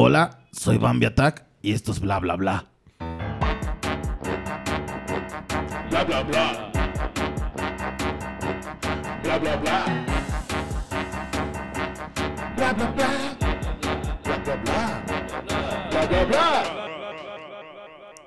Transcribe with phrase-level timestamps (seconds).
[0.00, 2.70] Hola, soy Bambi Attack y esto es bla bla bla.
[5.90, 6.70] Bla bla bla.
[9.24, 9.84] Bla bla bla.
[12.56, 13.08] Bla bla bla.
[14.22, 15.02] Bla bla bla.
[15.90, 16.62] Bla bla bla.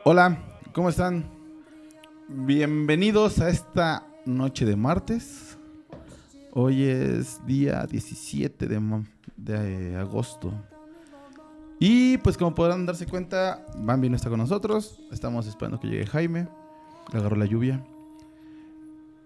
[0.04, 0.44] Hola,
[0.74, 1.24] ¿cómo están?
[2.28, 5.58] Bienvenidos a esta noche de martes.
[6.52, 9.06] Hoy es día 17 de,
[9.38, 10.54] de agosto.
[11.84, 15.00] Y pues como podrán darse cuenta, Bambi no está con nosotros.
[15.12, 16.48] Estamos esperando que llegue Jaime.
[17.12, 17.84] Le agarró la lluvia.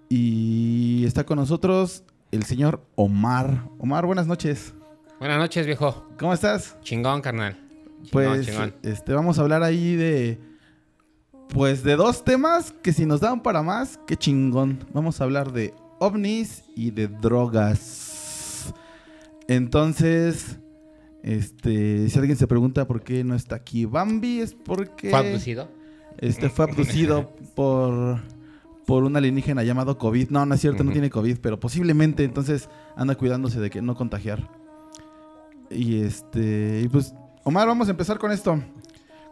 [0.07, 3.67] Y está con nosotros el señor Omar.
[3.77, 4.73] Omar, buenas noches.
[5.19, 6.07] Buenas noches, viejo.
[6.17, 6.77] ¿Cómo estás?
[6.81, 7.57] Chingón, carnal.
[8.03, 8.73] Chingón, Pues chingón.
[8.83, 10.39] este vamos a hablar ahí de
[11.49, 14.79] pues de dos temas que si nos dan para más, qué chingón.
[14.93, 18.73] Vamos a hablar de ovnis y de drogas.
[19.49, 20.57] Entonces,
[21.25, 25.67] este, si alguien se pregunta por qué no está aquí Bambi es porque ¿Fue abducido?
[26.19, 28.19] este fue abducido por
[28.85, 30.29] por un alienígena llamado COVID.
[30.29, 33.95] No, no es cierto, no tiene COVID, pero posiblemente entonces anda cuidándose de que no
[33.95, 34.47] contagiar.
[35.71, 38.61] Y este, y pues Omar, vamos a empezar con esto.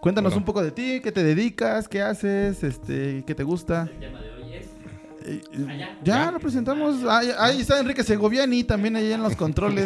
[0.01, 0.39] Cuéntanos Bueno.
[0.41, 3.87] un poco de ti, qué te dedicas, qué haces, este, qué te gusta.
[4.01, 4.11] Eh,
[5.25, 5.41] eh,
[6.03, 7.03] ya lo presentamos.
[7.09, 9.85] Ahí, ahí está Enrique Segoviani también ahí en los controles.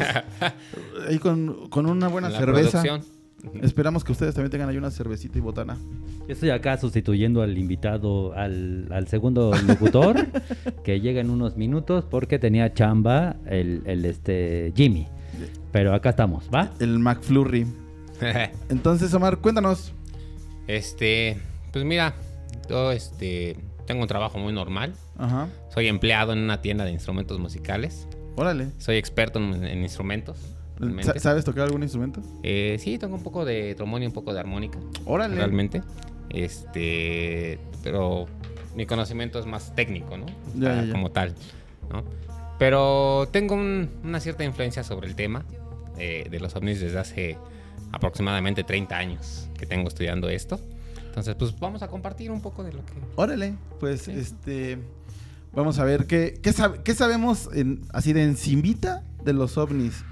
[1.08, 2.82] ahí con, con una buena La cerveza.
[2.82, 3.18] producción.
[3.62, 5.78] Esperamos que ustedes también tengan ahí una cervecita y botana.
[6.28, 10.26] Yo estoy acá sustituyendo al invitado, al, al segundo locutor,
[10.84, 15.08] que llega en unos minutos porque tenía chamba el, el, este Jimmy.
[15.72, 16.72] Pero acá estamos, ¿va?
[16.80, 17.68] El McFlurry.
[18.70, 19.94] Entonces, Omar, cuéntanos.
[20.68, 21.38] este,
[21.72, 22.16] pues mira,
[22.68, 23.56] yo este,
[23.88, 24.94] tengo un trabajo muy normal.
[25.18, 25.48] Ajá.
[25.74, 28.08] Soy empleado en una tienda de instrumentos musicales.
[28.36, 28.68] Órale.
[28.78, 30.38] Soy experto en, en instrumentos.
[30.78, 31.20] realmente.
[31.20, 32.22] ¿Sabes tocar algún instrumento?
[32.44, 34.78] Eh, sí, tengo un poco de trombón y un poco de armónica.
[35.06, 35.36] Órale.
[35.38, 35.82] Realmente.
[36.30, 38.28] Este, pero
[38.76, 40.26] mi conocimiento es más técnico, ¿no?
[40.56, 40.92] Ya, Ah, ya, ya.
[40.92, 41.34] Como tal,
[41.92, 42.04] ¿no?
[42.60, 45.46] Pero tengo un- una cierta influencia sobre el tema
[46.00, 47.38] eh, de los ovnis desde hace
[47.92, 50.60] aproximadamente 30 años que tengo estudiando esto.
[51.18, 52.94] Entonces, pues vamos a compartir un poco de lo que...
[53.16, 53.56] Órale.
[53.80, 54.12] Pues, Sí.
[54.12, 54.78] este...
[55.54, 60.04] Vamos a ver qué, qué, sab- qué sabemos en- así de encimita de los ovnis.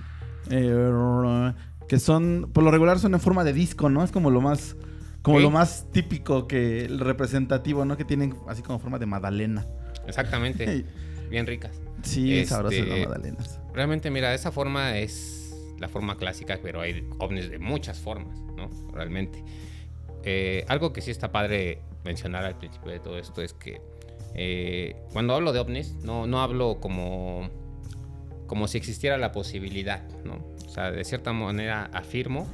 [0.50, 1.54] Eh,
[1.88, 4.04] que son, por lo regular son en forma de disco, ¿no?
[4.04, 4.76] Es como lo más...
[5.22, 7.98] Como lo más típico que el representativo, ¿no?
[7.98, 9.66] Que tienen así como forma de magdalena.
[10.08, 10.86] Exactamente,
[11.32, 11.72] bien ricas.
[12.04, 13.60] Sí, Este- sabrosas las magdalenas.
[13.74, 18.70] Realmente, mira, esa forma es la forma clásica, pero hay ovnis de muchas formas, ¿no?
[18.94, 19.44] Realmente.
[20.26, 23.80] Eh, algo que sí está padre mencionar al principio de todo esto es que
[24.34, 27.50] eh, cuando hablo de ovnis, no, no hablo como,
[28.48, 30.44] como si existiera la posibilidad, ¿no?
[30.66, 32.48] O sea, de cierta manera afirmo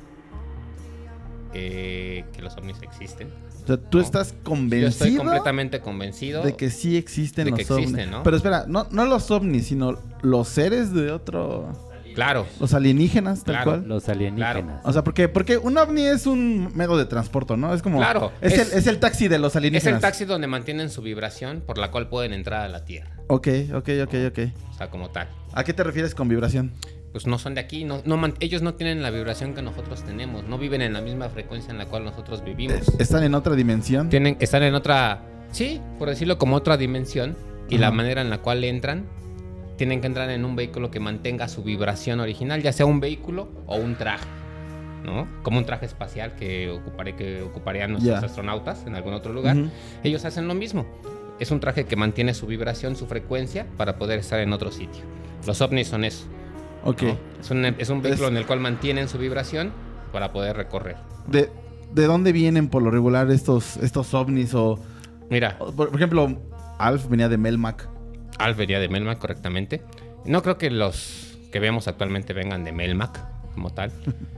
[1.53, 3.31] eh, que los ovnis existen.
[3.63, 4.03] O sea, tú ¿no?
[4.03, 8.11] estás Yo estoy convencido completamente convencido de que sí existen de los que existen, ovnis.
[8.11, 8.23] ¿no?
[8.23, 11.89] Pero espera, no, no los ovnis, sino los seres de otro...
[12.13, 13.72] Claro, Los alienígenas, tal Claro.
[13.72, 13.88] cual.
[13.88, 14.81] Los alienígenas.
[14.85, 17.73] O sea, porque, porque un ovni es un medio de transporte, ¿no?
[17.73, 17.97] Es como...
[17.99, 19.95] Claro, Es, es- el, es el taxi de los es alienígenas.
[19.95, 23.11] el taxi donde mantienen su vibración por la cual pueden entrar a la Tierra.
[23.27, 24.39] Ok, ok, ok, ok.
[24.69, 25.27] O sea, como tal.
[25.53, 26.73] ¿A qué te refieres con vibración?
[27.11, 30.03] Pues no son de aquí, no, no man- ellos no tienen la vibración que nosotros
[30.03, 32.88] tenemos, no viven en la misma frecuencia en la cual nosotros vivimos.
[32.99, 34.09] ¿Están en otra dimensión?
[34.09, 37.35] Tienen, están en otra, sí, por decirlo como otra dimensión,
[37.69, 39.05] y la manera en la cual entran,
[39.81, 43.49] tienen que entrar en un vehículo que mantenga su vibración original, ya sea un vehículo
[43.65, 44.27] o un traje,
[45.03, 45.27] ¿no?
[45.41, 48.23] Como un traje espacial que, ocuparé, que ocuparían nuestros Ya.
[48.27, 49.57] astronautas en algún otro lugar.
[49.57, 49.69] Ujú.
[50.03, 50.85] Ellos hacen lo mismo.
[51.39, 55.01] Es un traje que mantiene su vibración, su frecuencia, para poder estar en otro sitio.
[55.47, 56.27] Los ovnis son eso.
[56.83, 57.01] Ok.
[57.01, 57.17] ¿no?
[57.41, 59.71] Es, un, es un vehículo Es- en el cual mantienen su vibración
[60.13, 60.97] para poder recorrer.
[61.25, 61.49] ¿De,
[61.91, 64.53] ¿De dónde vienen por lo regular estos, estos ovnis?
[64.53, 64.77] O,
[65.31, 66.37] Mira, o, por ejemplo,
[66.77, 67.89] Alf venía de Melmac.
[68.37, 69.81] Alf venía de Melmac correctamente.
[70.25, 73.19] No creo que los que vemos actualmente vengan de Melmac
[73.53, 73.91] como tal.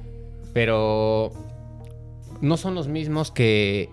[0.53, 1.33] pero
[2.41, 3.89] no son los mismos que,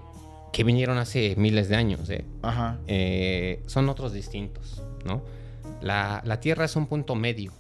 [0.53, 2.09] que vinieron hace miles de años.
[2.11, 2.25] ¿eh?
[2.43, 2.79] Ajá.
[2.87, 5.23] Eh, son otros distintos, ¿no?
[5.81, 7.53] La, la Tierra es un punto medio.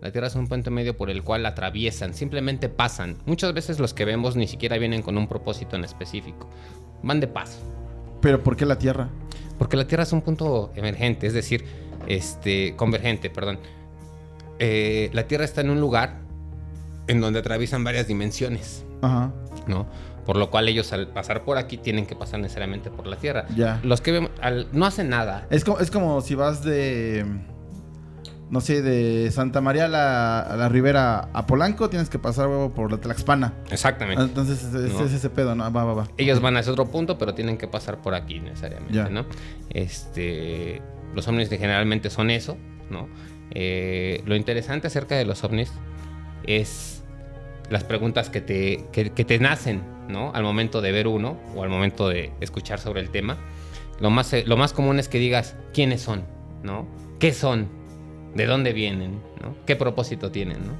[0.00, 3.16] La Tierra es un punto medio por el cual atraviesan, simplemente pasan.
[3.24, 6.48] Muchas veces los que vemos ni siquiera vienen con un propósito en específico.
[7.02, 7.60] Van de paso.
[8.20, 9.08] Pero ¿por qué la Tierra?
[9.62, 11.64] Porque la Tierra es un punto emergente, es decir,
[12.08, 13.60] este, convergente, perdón.
[14.58, 16.18] Eh, la Tierra está en un lugar
[17.06, 19.30] en donde atraviesan varias dimensiones, Ajá.
[19.68, 19.86] ¿no?
[20.26, 23.46] Por lo cual ellos al pasar por aquí tienen que pasar necesariamente por la Tierra.
[23.54, 23.78] Ya.
[23.84, 25.46] Los que vemos, al- no hacen nada.
[25.48, 27.24] Es como, es como si vas de.
[28.52, 32.48] No sé, de Santa María a la, a la Ribera a Polanco, tienes que pasar
[32.48, 33.54] huevo por la Tlaxpana.
[33.70, 34.22] Exactamente.
[34.22, 35.04] Entonces, ese No.
[35.06, 35.64] es ese pedo, ¿no?
[35.72, 36.08] Va, va, va.
[36.18, 39.08] Ellos van a ese otro punto, pero tienen que pasar por aquí necesariamente, Ya.
[39.08, 39.24] ¿no?
[39.70, 40.82] Este,
[41.14, 42.56] los ovnis generalmente son eso,
[42.90, 43.08] ¿no?
[43.54, 45.72] Eh, lo interesante acerca de los ovnis
[46.44, 47.02] es
[47.70, 50.30] las preguntas que te, que, que te nacen, ¿no?
[50.34, 53.38] Al momento de ver uno o al momento de escuchar sobre el tema.
[53.98, 56.24] Lo más, eh, lo más común es que digas quiénes son,
[56.62, 56.86] ¿no?
[57.18, 57.68] ¿Qué son?
[58.34, 59.20] ¿De dónde vienen?
[59.42, 59.54] ¿no?
[59.66, 60.58] ¿Qué propósito tienen?
[60.66, 60.72] ¿no?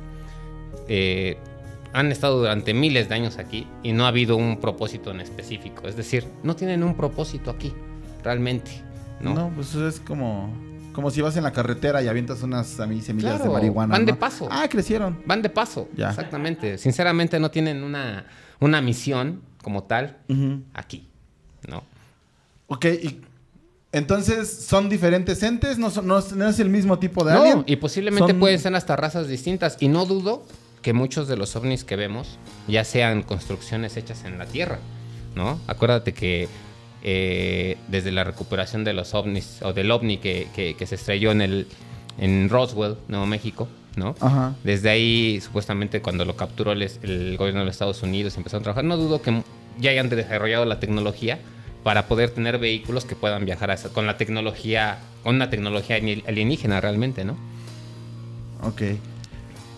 [0.88, 1.36] Eh,
[1.92, 5.86] han estado durante miles de años aquí y no ha habido un propósito en específico.
[5.86, 7.72] Es decir, no tienen un propósito aquí,
[8.24, 8.70] realmente.
[9.20, 10.50] No, No, pues es como,
[10.94, 13.92] como si vas en la carretera y avientas unas semillas Claro, de marihuana.
[13.92, 14.48] van de paso.
[14.50, 15.22] Ah, crecieron.
[15.26, 15.88] Van de paso.
[15.94, 16.08] Ya.
[16.08, 16.78] Exactamente.
[16.78, 18.24] Sinceramente no tienen una,
[18.58, 20.16] una misión como tal
[20.74, 21.08] aquí.
[21.68, 21.84] ¿no?
[22.68, 23.20] Ok, y
[23.92, 27.42] entonces son diferentes entes, no, son- no, es- no es el mismo tipo de No,
[27.42, 27.64] alien.
[27.66, 29.76] y posiblemente Son- pueden ser hasta razas distintas.
[29.80, 30.44] Y no dudo
[30.80, 34.78] que muchos de los ovnis que vemos ya sean construcciones hechas en la Tierra,
[35.36, 35.60] ¿no?
[35.66, 36.48] Acuérdate que
[37.04, 41.32] eh, desde la recuperación de los ovnis, o del ovni que, que- que se estrelló
[41.32, 41.66] en, el,
[42.18, 43.66] en Roswell, Nuevo México,
[43.96, 44.14] ¿no?
[44.20, 44.54] Ajá.
[44.62, 48.62] Desde ahí, supuestamente, cuando lo capturó el, el gobierno de los Estados Unidos y empezaron
[48.62, 49.42] a trabajar, no dudo que
[49.80, 51.40] ya hayan desarrollado la tecnología
[51.82, 55.96] para poder tener vehículos que puedan viajar a esa- con la tecnología, con una tecnología
[55.96, 57.36] alien- alienígena realmente, ¿no?
[58.62, 58.82] Ok.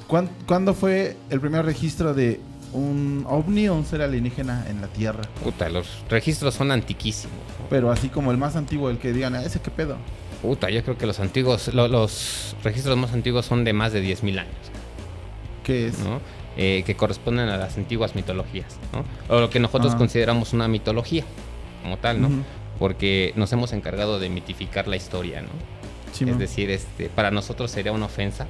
[0.06, 2.40] ¿Cuán- ¿Cuándo fue el primer registro de
[2.72, 5.22] un ovni o un ser alienígena en la Tierra?
[5.42, 7.36] Puta, los registros son antiquísimos.
[7.70, 9.96] Pero así como el más antiguo, el que digan, "Ah, ese qué pedo.
[10.42, 14.02] Puta, yo creo que los antiguos, lo- los registros más antiguos son de más de
[14.02, 14.52] 10.000 años,
[15.62, 15.98] ¿Qué es?
[16.00, 16.20] ¿no?
[16.58, 19.04] Eh, que corresponden a las antiguas mitologías, ¿no?
[19.34, 19.98] O lo que nosotros Ajá.
[19.98, 21.24] consideramos una mitología,
[21.84, 22.30] como tal, ¿no?
[22.80, 25.48] Porque nos hemos encargado de mitificar la historia, ¿no?
[26.12, 26.38] Sí, es man.
[26.38, 28.46] decir, este, para nosotros sería una ofensa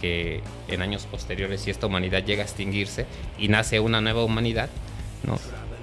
[0.00, 3.04] que en años posteriores, si esta humanidad llega a extinguirse
[3.38, 4.70] y nace una nueva humanidad,
[5.26, 5.36] ¿no?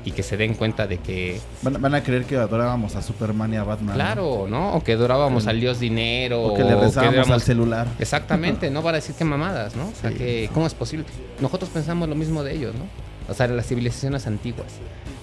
[0.06, 3.54] Y que se den cuenta de que, van, van a creer que adorábamos a Superman
[3.54, 3.90] y a Batman.
[3.90, 3.94] ¿no?
[4.04, 4.74] claro, ¿no?
[4.74, 5.50] O que adorábamos Sí.
[5.50, 6.42] al dios dinero.
[6.44, 7.88] O que le rezábamos al celular.
[8.00, 9.90] Exactamente, no para decir que mamadas, ¿no?
[9.90, 10.18] O sea, Sí.
[10.18, 11.06] que, ¿cómo es posible?
[11.42, 12.86] Nosotros pensamos lo mismo de ellos, ¿no?
[13.30, 14.68] O sea, de las civilizaciones antiguas.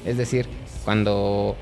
[0.04, 0.46] Es decir,
[0.84, 1.56] cuando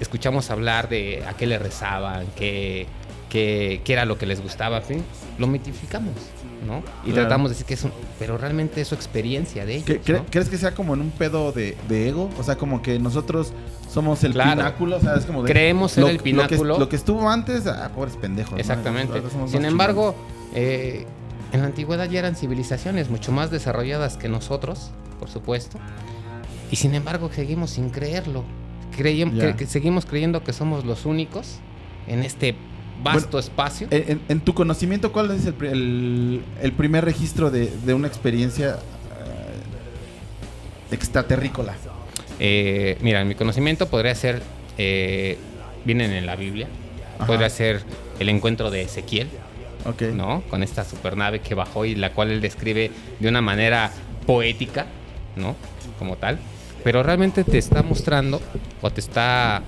[0.00, 2.86] escuchamos hablar de a qué le rezaban, qué,
[3.28, 5.02] qué, qué era lo que les gustaba, fin,
[5.38, 6.12] lo mitificamos,
[6.66, 6.78] ¿no?
[7.04, 7.22] Y Claro.
[7.28, 7.92] tratamos de decir que es un...
[8.18, 10.26] Pero realmente es su experiencia de ellos, ¿Qué- cre- ¿no?
[10.30, 12.28] ¿Crees que sea como en un pedo de, de ego?
[12.38, 13.52] O sea, como que nosotros
[13.90, 14.50] somos el Claro.
[14.56, 15.50] pináculo, o sea, es como de...
[15.52, 16.74] Creemos ser el Lo pináculo.
[16.74, 18.52] que, lo que estuvo antes, ah, pobres pendejos.
[18.52, 18.58] ¿no?
[18.58, 19.22] Exactamente.
[19.46, 20.14] Sin embargo,
[20.54, 21.06] eh,
[21.52, 25.78] en la antigüedad ya eran civilizaciones mucho más desarrolladas que nosotros, por supuesto.
[26.70, 28.44] Y sin embargo, seguimos sin creerlo.
[28.96, 29.44] Creíem- Ya.
[29.44, 31.56] cre- que seguimos creyendo que somos los únicos
[32.06, 32.54] en este
[33.02, 33.88] vasto espacio.
[33.90, 38.78] En, en- tu conocimiento, ¿cuál es el, el- el primer registro de, de una experiencia
[40.90, 41.74] eh, extraterrícola?
[42.40, 44.42] Eh, mira, en mi conocimiento podría ser,
[44.78, 45.38] eh,
[45.84, 46.68] vienen en la Biblia,
[47.18, 47.26] Ajá.
[47.26, 47.82] podría ser
[48.18, 49.28] el encuentro de Ezequiel,
[49.86, 50.02] Ok.
[50.14, 50.42] ¿no?
[50.50, 52.90] Con esta supernave que bajó y la cual él describe
[53.20, 53.92] de una manera
[54.26, 54.86] poética,
[55.36, 55.54] ¿no?
[55.98, 56.38] Como tal.
[56.84, 58.40] Pero realmente te está mostrando
[58.82, 59.62] o te está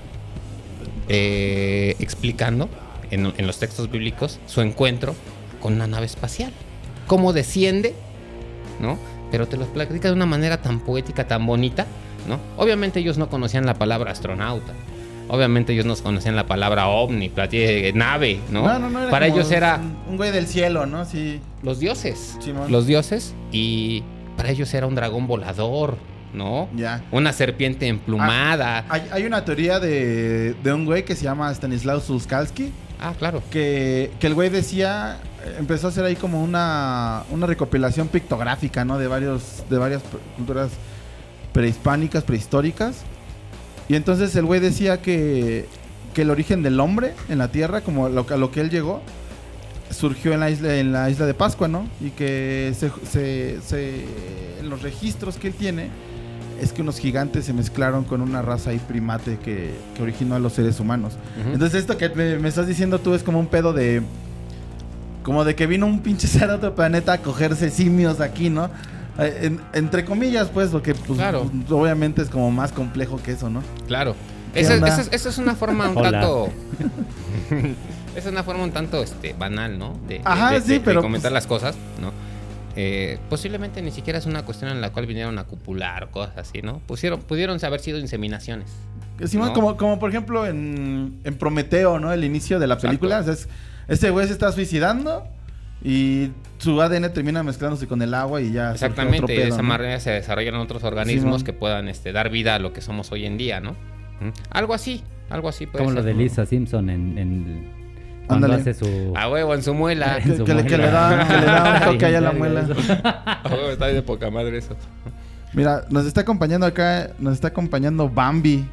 [1.09, 2.69] eh, explicando
[3.11, 5.15] en, en los textos bíblicos su encuentro
[5.61, 6.51] con una nave espacial.
[7.07, 7.93] Cómo desciende,
[8.79, 8.97] ¿no?
[9.31, 11.85] Pero te lo platica de una manera tan poética, tan bonita,
[12.27, 12.39] ¿no?
[12.57, 14.73] Obviamente ellos no conocían la palabra astronauta.
[15.29, 18.63] Obviamente ellos no conocían la palabra ovni, plati- nave, ¿no?
[18.69, 21.03] era Para como ellos era Un, un güey del cielo, ¿no?
[21.03, 21.41] Sí.
[21.63, 22.37] los dioses.
[22.39, 22.71] Simón.
[22.71, 23.33] Los dioses.
[23.51, 24.03] Y
[24.37, 25.97] para ellos era un dragón volador,
[26.33, 26.67] ¿no?
[26.75, 27.03] Ya.
[27.11, 28.85] Una serpiente emplumada.
[28.89, 32.71] Hay, hay una teoría de, de un güey que se llama Stanislaw Suskalski.
[32.99, 33.43] Ah, claro.
[33.51, 35.19] Que, que el güey decía,
[35.59, 38.97] empezó a hacer ahí como una, una recopilación pictográfica, ¿no?
[38.97, 40.01] De, varios, de varias
[40.35, 40.71] culturas
[41.53, 43.01] prehispánicas, prehistóricas.
[43.89, 45.67] Y entonces el güey decía que,
[46.13, 48.69] que el origen del hombre en la Tierra, como lo, que- a lo que él
[48.69, 49.01] llegó,
[49.91, 51.87] surgió en la isla, en la isla de Pascua, ¿no?
[52.01, 54.05] Y que se, se- se-
[54.59, 55.87] en los registros que él tiene
[56.61, 60.39] es que unos gigantes se mezclaron con una raza ahí primate que, que originó a
[60.39, 61.13] los seres humanos.
[61.53, 64.01] Entonces esto que me, me estás diciendo tú es como un pedo de...
[65.23, 68.69] Como de que vino un pinche ser de otro planeta a cogerse simios aquí, ¿no?
[69.19, 71.49] Eh, en- entre comillas, pues, porque pues, Claro.
[71.69, 73.61] obviamente es como más complejo que eso, ¿no?
[73.87, 74.15] Claro.
[74.53, 76.11] ¿Qué Esa, esa es- esa es una forma un Hola.
[76.11, 76.49] tanto.
[78.15, 79.95] es una forma un tanto este, banal, ¿no?
[80.07, 82.11] De, de- Ajá, de- sí, de- de pero, comentar pues- las cosas, ¿no?
[82.79, 86.37] Eh, posiblemente ni siquiera es una cuestión en la cual vinieron a cupular o cosas
[86.37, 86.77] así, ¿no?
[86.79, 88.71] Pusieron, pudieron haber sido inseminaciones.
[89.33, 89.51] ¿No?
[89.51, 92.13] como, como por ejemplo en, en Prometeo, ¿no?
[92.13, 92.89] El inicio de la Exacto.
[92.89, 93.19] película.
[93.19, 93.49] o sea, es-
[93.87, 95.25] este güey se está suicidando
[95.83, 96.29] Y
[96.59, 98.71] su ADN termina mezclándose con el agua y ya.
[98.71, 99.67] surge otro Exactamente, de pedo, esa ¿no?
[99.69, 103.25] manera se desarrollan otros organismos que puedan este, dar vida a lo que somos hoy
[103.25, 103.71] en día, ¿no?
[104.19, 104.29] ¿Mm?
[104.51, 106.13] Algo así, algo así puede Como lo ser.
[106.15, 107.71] de Lisa Simpson en, en
[108.27, 108.61] cuando Ándale.
[108.61, 110.19] hace su A huevo, en su muela.
[110.23, 112.61] Que- que le- que le da- que le da un toque ahí a la muela.
[113.43, 114.75] A huevo, está de poca madre eso.
[115.53, 118.67] Mira, nos está acompañando acá, nos está acompañando Bambi.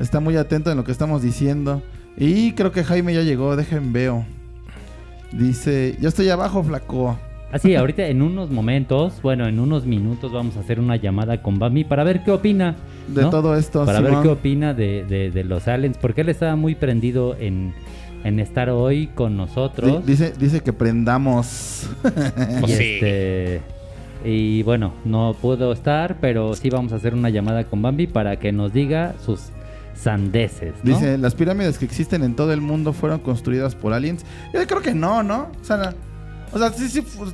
[0.00, 1.82] Está muy atento en lo que estamos diciendo.
[2.16, 4.24] Y creo que Jaime ya llegó, dejen veo.
[5.32, 7.18] Dice, yo estoy abajo, flaco.
[7.52, 11.58] Así, ahorita en unos momentos, bueno, en unos minutos vamos a hacer una llamada con
[11.58, 12.76] Bambi para ver qué opina.
[13.08, 13.30] De ¿no?
[13.30, 16.74] todo esto, Para ver qué opina de, de- de los aliens, porque él estaba muy
[16.74, 17.74] prendido en,
[18.24, 20.04] en estar hoy con nosotros.
[20.06, 21.88] Di- dice, dice que prendamos.
[22.60, 22.94] Pues y, sí.
[22.94, 23.60] este,
[24.24, 28.38] y bueno, no pudo estar, pero sí vamos a hacer una llamada con Bambi para
[28.38, 29.50] que nos diga sus
[29.94, 30.74] sandeces.
[30.82, 30.94] ¿no?
[30.94, 34.24] Dice, las pirámides que existen en todo el mundo fueron construidas por aliens.
[34.52, 35.48] Yo creo que no, ¿no?
[35.60, 35.94] O sea,
[36.52, 37.26] o sea sí, sí, fu-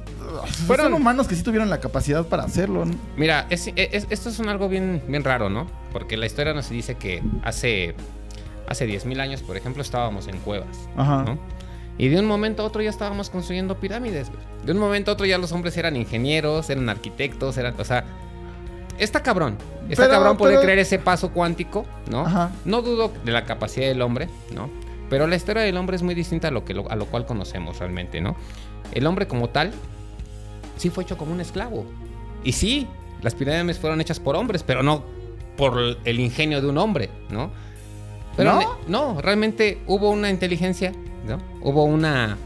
[0.67, 2.85] Fueron- son humanos que sí tuvieron la capacidad para hacerlo.
[2.85, 2.95] ¿no?
[3.17, 5.67] Mira, es- es- esto es un algo bien, bien raro, ¿no?
[5.93, 7.95] Porque la historia nos dice que hace,
[8.69, 11.25] hace 10.000 años, por ejemplo, estábamos en cuevas, Ajá.
[11.25, 11.39] ¿no?
[11.97, 14.31] Y de un momento a otro ya estábamos construyendo pirámides.
[14.65, 18.05] De un momento a otro ya los hombres eran ingenieros, eran arquitectos, eran, o sea,
[18.99, 19.57] está cabrón.
[19.89, 22.21] Está Pero- cabrón poder pero- creer ese paso cuántico, ¿no?
[22.27, 22.51] Ajá.
[22.65, 24.71] No dudo de la capacidad del hombre, ¿no?
[25.11, 27.25] Pero la historia del hombre es muy distinta a lo que lo- a lo cual
[27.27, 28.37] conocemos realmente, ¿no?
[28.93, 29.73] El hombre como tal
[30.77, 31.85] sí fue hecho como un esclavo.
[32.45, 32.87] Y sí,
[33.23, 35.03] las pirámides fueron hechas por hombres, pero no
[35.57, 37.51] por el ingenio de un hombre, ¿no?
[38.39, 38.79] Pero ¿No?
[39.15, 40.93] no, realmente hubo una inteligencia,
[41.27, 41.39] ¿no?
[41.61, 42.39] Hubo una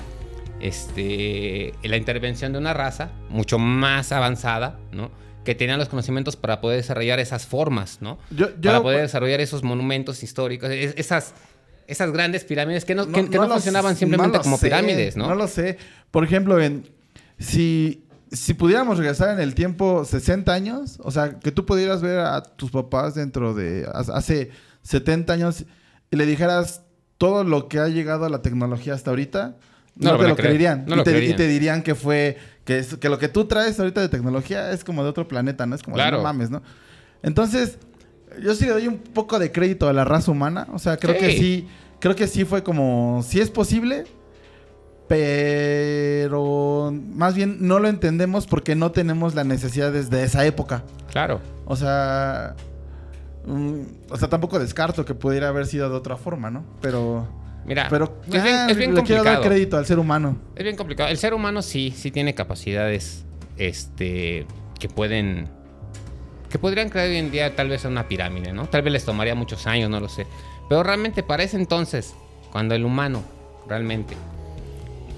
[0.73, 5.11] este la intervención de una raza mucho más avanzada, ¿no?
[5.45, 8.19] Que tenía los conocimientos para poder desarrollar esas formas, ¿no?
[8.31, 11.35] Yo, yo- para poder desarrollar esos monumentos históricos, es- esas,
[11.87, 15.29] esas grandes pirámides que no, que- que no lo funcionaban simplemente como sé, pirámides, ¿no?
[15.29, 15.79] No lo sé.
[16.11, 16.89] Por ejemplo, en,
[17.39, 22.21] si, si pudiéramos regresar en el tiempo 60 años, o sea, que tú pudieras ver
[22.21, 24.51] a tus papás dentro de ha- hace
[24.83, 25.65] 70 años
[26.13, 26.83] y le dijeras
[27.19, 29.57] todo lo que ha llegado a la tecnología hasta ahorita,
[29.97, 30.37] No te lo creer.
[30.37, 30.85] creerían.
[30.87, 31.37] No y, lo te, y creerían.
[31.37, 34.85] te dirían que fue, que, es, que lo que tú traes ahorita de tecnología es
[34.85, 35.75] como de otro planeta, ¿no?
[35.75, 36.19] Es como de, Claro.
[36.19, 36.63] no mames, ¿no?
[37.23, 37.79] Entonces,
[38.43, 40.67] yo sí le doy un poco de crédito a la raza humana.
[40.73, 41.21] O sea, creo Sí.
[41.21, 41.69] que sí,
[42.01, 44.05] creo que sí fue como, sí es posible,
[45.09, 50.83] pero más bien no lo entendemos porque no tenemos la necesidad desde esa época.
[51.11, 51.41] Claro.
[51.67, 52.55] O sea,
[53.47, 53.81] mm,
[54.11, 56.65] o sea, tampoco descarto que pudiera haber sido de otra forma, ¿no?
[56.81, 57.29] Pero,
[57.65, 60.37] Mira, pero es bien, ah, es bien le quiero dar crédito al ser humano.
[60.57, 61.09] Es bien complicado.
[61.09, 63.25] El ser humano sí, sí tiene capacidades
[63.57, 64.47] este,
[64.79, 65.49] que pueden.
[66.51, 68.67] que podrían crear hoy en día tal vez una pirámide, ¿no?
[68.67, 70.27] Tal vez les tomaría muchos años, no lo sé.
[70.69, 72.15] Pero realmente para ese entonces,
[72.51, 73.23] cuando el humano
[73.69, 74.15] realmente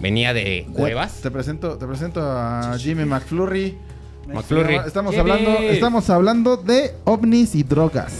[0.00, 1.21] venía de cuevas.
[1.23, 3.78] Te presento, te presento a Jimmy McFlurry.
[4.26, 4.76] McFlurry.
[4.87, 8.12] Estamos hablando, estamos hablando de ovnis y drogas.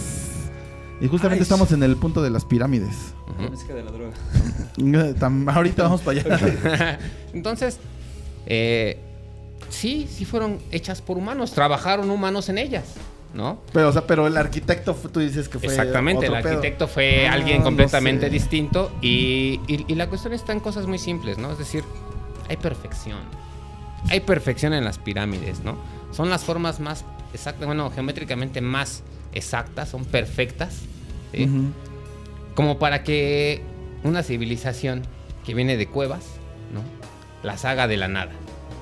[1.01, 1.43] Y justamente Ay.
[1.43, 3.13] estamos en el punto de las pirámides.
[3.49, 4.13] Música de la droga.
[5.53, 6.99] Ahorita vamos para allá.
[7.33, 7.79] Entonces,
[8.45, 8.97] eh,
[9.69, 12.85] sí, sí fueron hechas por humanos, trabajaron humanos en ellas,
[13.33, 13.59] ¿no?
[13.73, 15.67] pero, o sea, pero el arquitecto, fue- tú dices que fue.
[15.67, 16.49] Exactamente, el pedo.
[16.49, 18.31] arquitecto fue Ah, alguien no completamente sé.
[18.31, 21.51] distinto y, y- y la cuestión está en cosas muy simples, ¿no?
[21.51, 21.83] Es decir,
[22.47, 23.19] hay perfección.
[24.09, 25.75] Hay perfección en las pirámides, ¿no?
[26.15, 27.03] Son las formas más
[27.33, 29.03] exactas, bueno, geométricamente más
[29.33, 30.81] exactas, son perfectas.
[32.55, 33.61] Como para que
[34.03, 35.03] una civilización
[35.45, 36.23] que viene de cuevas,
[36.73, 36.81] ¿no?
[37.45, 38.31] Las haga de la nada,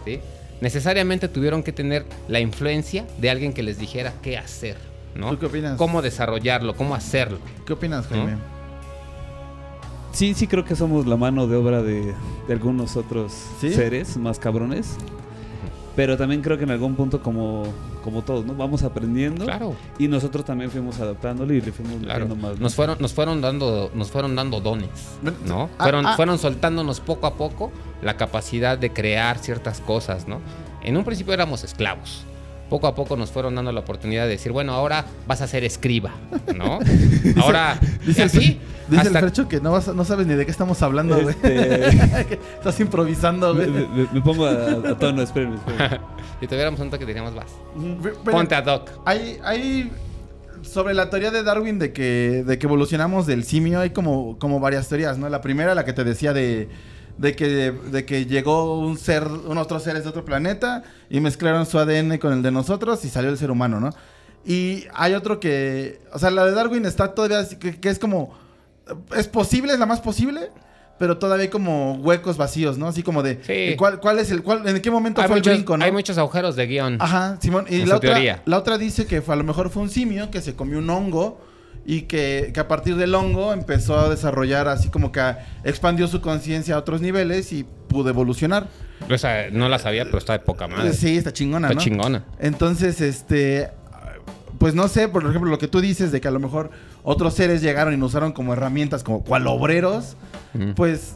[0.05, 0.19] ¿sí?
[0.61, 4.77] Necesariamente tuvieron que tener la influencia de alguien que les dijera qué hacer,
[5.15, 5.31] ¿no?
[5.31, 5.77] ¿Tú qué opinas?
[5.77, 7.39] Cómo desarrollarlo, cómo hacerlo.
[7.65, 8.37] ¿Qué opinas, Jaime?
[10.11, 12.13] Sí, sí creo que somos la mano de obra de,
[12.47, 13.73] de algunos otros ¿Sí?
[13.73, 14.95] seres más cabrones.
[15.95, 17.63] Pero también creo que en algún punto como,
[18.03, 18.55] como todos, ¿no?
[18.55, 19.45] Vamos aprendiendo.
[19.45, 22.25] Claro, Y nosotros también fuimos adaptándole y le fuimos claro.
[22.25, 22.57] metiendo más.
[22.57, 22.63] ¿no?
[22.63, 24.89] Nos fueron, nos fueron dando, nos fueron dando dones,
[25.45, 25.69] ¿no?
[25.77, 26.15] Ah, Fueron, ah.
[26.15, 27.71] fueron soltándonos poco a poco
[28.01, 30.39] la capacidad de crear ciertas cosas, ¿no?
[30.81, 32.25] En un principio éramos esclavos.
[32.69, 35.63] Poco a poco nos fueron dando la oportunidad de decir, bueno, ahora vas a ser
[35.63, 36.11] escriba,
[36.55, 36.79] ¿no?
[37.41, 38.59] Ahora, Dice, y el, así,
[38.97, 41.35] hasta- Fercho que no, vas a- no sabes ni de qué estamos hablando, güey.
[41.35, 43.87] Este- Estás improvisando, me, güey.
[43.87, 44.51] me- me pongo a,
[44.89, 45.99] a tono, espérenme, espérenme.
[46.39, 47.51] si tuviéramos un toque diríamos, vas,
[48.01, 48.89] Pero- ponte ad hoc.
[49.05, 49.91] Hay, hay
[50.63, 54.59] sobre la teoría de Darwin de que, de que evolucionamos del simio, hay como, como
[54.59, 55.27] varias teorías, ¿no?
[55.29, 56.69] La primera, la que te decía de,
[57.17, 61.65] de, que, de que llegó un ser, un otros seres de otro planeta y mezclaron
[61.65, 63.89] su ADN con el de nosotros y salió el ser humano, ¿no?
[64.45, 68.33] Y hay otro que, o sea, la de Darwin está todavía, que, que es como,
[69.15, 70.49] es posible, es la más posible,
[70.99, 72.87] pero todavía hay como huecos vacíos, ¿no?
[72.87, 73.75] Así como de Sí.
[73.77, 75.85] ¿cuál, cuál es el cuál en qué momento Hay fue muchos, el brinco, no?
[75.85, 76.97] hay muchos agujeros de guion.
[76.99, 77.65] Ajá, Simón.
[77.69, 78.41] Y la otra, teoría.
[78.45, 80.89] la otra dice que fue- a lo mejor fue un simio que se comió un
[80.89, 81.39] hongo
[81.85, 86.07] y que, que a partir del hongo empezó a desarrollar así como que a- expandió
[86.07, 88.67] su conciencia a otros niveles y pudo evolucionar.
[89.11, 90.93] O sea, no la sabía, pero está de poca madre.
[90.93, 91.81] Sí, está chingona, está ¿no?
[91.81, 92.23] chingona.
[92.39, 93.69] Entonces, este,
[94.59, 96.71] pues no sé, por ejemplo, lo que tú dices de que a lo mejor
[97.03, 100.15] otros seres llegaron y nos usaron como herramientas, como cual obreros,
[100.77, 101.15] pues,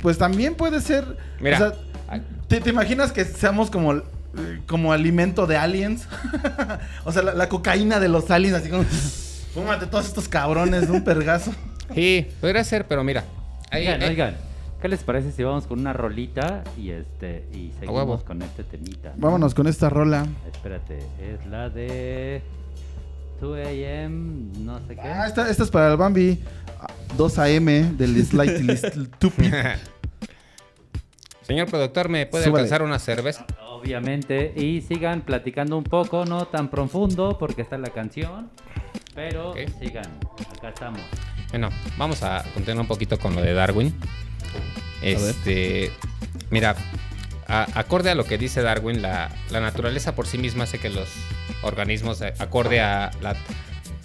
[0.00, 1.16] pues también puede ser.
[1.40, 1.56] Mira.
[1.56, 4.02] o sea, ¿te, te imaginas que seamos como, eh,
[4.66, 6.06] como alimento de aliens?
[7.04, 8.84] o sea, la, la cocaína de los aliens, así como,
[9.54, 11.52] fúmate todos estos cabrones de un pergazo.
[11.94, 13.24] Sí, podría ser, pero mira.
[13.70, 14.36] ahí- Oigan, eh, oigan,
[14.80, 17.98] ¿qué les parece si vamos con una rolita y este y huevo.
[17.98, 19.10] seguimos con este temita?
[19.14, 19.26] ¿no?
[19.26, 20.24] Vámonos con esta rola.
[20.50, 22.40] Espérate, es la de
[23.42, 25.02] 2 AM, no sé qué.
[25.02, 26.38] Ah, esta, esta es para el Bambi.
[26.80, 26.86] ah,
[27.18, 28.74] 2 AM del Slightly
[29.16, 29.52] Stupid.
[31.42, 32.62] Señor productor, ¿me puede Súbale.
[32.62, 33.44] alcanzar una cerveza?
[33.68, 38.48] Obviamente, y sigan platicando un poco, no tan profundo porque está la canción,
[39.14, 40.18] pero sigan,
[40.56, 41.00] acá estamos.
[41.50, 43.94] Bueno, vamos a continuar un poquito con lo de Darwin.
[45.02, 45.90] Este,
[46.50, 46.76] mira,
[47.48, 50.88] a- acorde a lo que dice Darwin, la, la naturaleza por sí misma hace que
[50.90, 51.08] los
[51.62, 53.36] organismos, eh, acorde a la,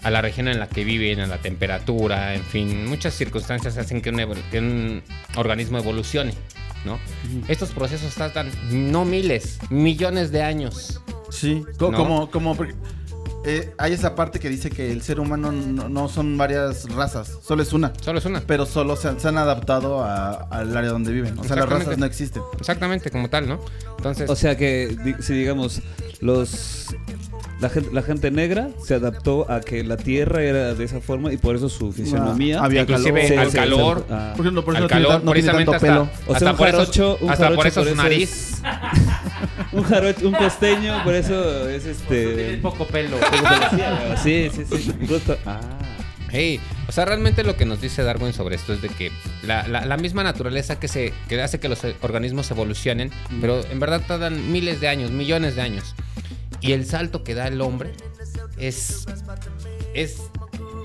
[0.04, 4.02] a la región en la que viven, a la temperatura, en fin, muchas circunstancias hacen
[4.02, 4.18] que un,
[4.52, 5.04] que un
[5.36, 6.34] organismo evolucione,
[6.86, 7.00] ¿no?
[7.48, 11.02] Estos procesos tardan no miles, millones de años.
[11.30, 12.56] Sí, como, como
[13.46, 17.38] eh, hay esa parte que dice que el ser humano no, no son varias razas,
[17.42, 17.94] solo es una.
[18.02, 18.42] Solo es una.
[18.42, 21.38] Pero solo se han, se han adaptado a- al área donde viven.
[21.40, 22.42] O sea, las razas no existen.
[22.60, 23.60] Exactamente, como tal, ¿no?
[23.98, 25.82] Entonces, O sea que, si digamos,
[26.20, 26.88] los
[27.60, 31.34] la gente, la gente negra se adaptó a que la tierra era de esa forma
[31.34, 32.60] y por eso su fisionomía.
[32.62, 33.40] Ah, había inclusive calor.
[33.40, 34.34] al se- se- calor, ah.
[34.36, 36.02] Por ejemplo, por eso al no tiene calor, no tiene precisamente tanto hasta, pelo.
[36.04, 38.62] O sea, hasta un por eso, jarocho- hasta por eso su por eso nariz.
[39.72, 42.58] un jarocho, un costeño, por eso es Tiene este.
[42.62, 43.18] poco pelo.
[44.24, 44.94] Sí, sí, sí.
[45.08, 45.38] justo.
[45.46, 45.60] Ah.
[46.30, 46.60] Hey,
[46.90, 49.12] o sea, realmente lo que nos dice Darwin sobre esto es de que
[49.44, 53.80] la, la- la misma naturaleza que, se, que hace que los organismos evolucionen, pero en
[53.80, 55.96] verdad tardan miles de años, millones de años.
[56.60, 57.94] Y el salto que da el hombre
[58.58, 59.06] es,
[59.94, 60.18] es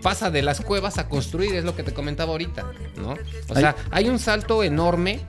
[0.03, 2.65] pasa de las cuevas a construir, es lo que te comentaba ahorita,
[2.97, 3.17] ¿no?
[3.49, 5.21] O sea, hay un salto enorme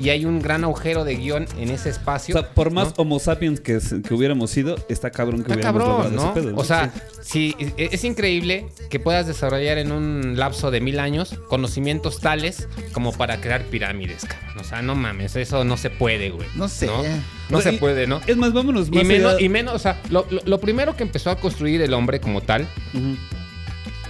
[0.00, 2.34] y hay un gran agujero de guion en ese O espacio.
[2.34, 2.94] sea, por más ¿no?
[2.98, 6.32] Homo sapiens que, que hubiéramos sido, está cabrón que Está hubiéramos cabrón, logrado ¿no?
[6.32, 7.54] ese pedo, O sea, Sí.
[7.58, 12.66] sí, e- es increíble que puedas desarrollar en un lapso de mil años conocimientos tales
[12.92, 14.58] como para crear pirámides, cabrón.
[14.58, 16.48] O sea, no mames, eso no se puede, güey.
[16.56, 16.86] No sé.
[16.86, 17.02] No,
[17.50, 18.20] No O sea, se y- puede, ¿no?
[18.28, 20.96] Es más, vámonos más Y menos, allá- y menos, o sea, lo, lo- lo primero
[20.96, 22.68] que empezó a construir el hombre como tal.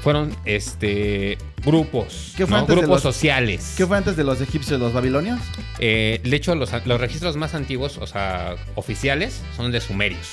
[0.00, 2.60] Fueron este grupos, ¿Qué fue ¿no?
[2.60, 3.74] antes de grupos los- sociales.
[3.76, 5.38] ¿Qué fue antes de los egipcios y los babilonios?
[5.78, 10.28] Eh, de hecho, los, los registros más antiguos, o sea, oficiales, son de sumerios.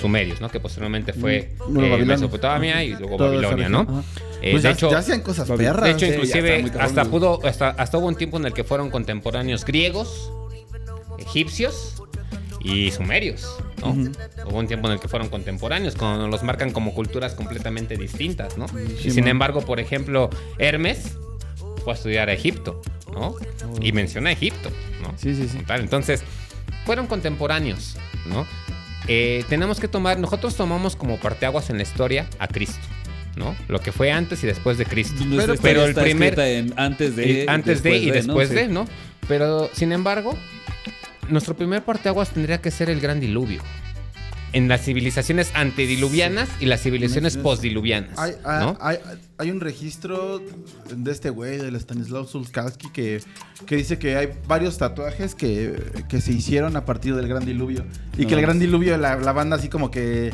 [0.00, 0.48] Sumerios, ¿no?
[0.48, 2.04] Que posteriormente fue eh, Babilonia.
[2.06, 3.68] Mesopotamia y luego Babilonia.
[3.68, 4.02] ¿no?
[4.42, 5.84] Eh, Pues de ya, hecho, ya hacían cosas perras.
[5.84, 8.90] de hecho, Sí, inclusive hasta pudo, hasta, hasta hubo un tiempo en el que fueron
[8.90, 10.32] contemporáneos griegos,
[11.20, 12.02] egipcios
[12.64, 13.90] y sumerios, ¿no?
[14.46, 18.56] Hubo un tiempo en el que fueron contemporáneos, cuando los marcan como culturas completamente distintas,
[18.58, 18.66] ¿no?
[18.68, 18.74] Sí,
[19.04, 19.28] y sin man.
[19.32, 21.12] embargo, por ejemplo, Hermes
[21.84, 22.80] fue a estudiar a Egipto,
[23.12, 23.36] ¿no?
[23.82, 24.70] Y menciona Egipto,
[25.02, 25.12] ¿no?
[25.18, 25.58] Sí, sí, sí.
[25.66, 26.22] Tal, Entonces,
[26.86, 27.96] fueron contemporáneos,
[28.26, 28.46] ¿no?
[29.08, 32.80] Eh, tenemos que tomar, nosotros tomamos como parteaguas en la historia a Cristo,
[33.36, 33.54] ¿no?
[33.68, 35.22] Lo que fue antes y después de Cristo.
[35.60, 36.38] Pero, el primer...
[36.40, 37.42] en antes de.
[37.42, 38.54] eh, antes de y después Sí.
[38.54, 38.86] de, ¿no?
[39.28, 40.34] Pero, sin embargo,
[41.30, 43.62] nuestro primer parteaguas tendría que ser el gran diluvio.
[44.52, 48.78] En las civilizaciones antediluvianas y las civilizaciones postdiluvianas, Hay, hay- ¿no?
[48.80, 48.98] hay-
[49.36, 50.40] hay un registro
[50.94, 53.20] de este güey, del Stanislav Sulkowski, que,
[53.66, 55.74] que dice que hay varios tatuajes que,
[56.08, 57.84] que se hicieron a partir del Gran Diluvio.
[58.16, 58.60] Y No que el Gran.
[58.60, 60.32] Diluvio, la, la banda así como que...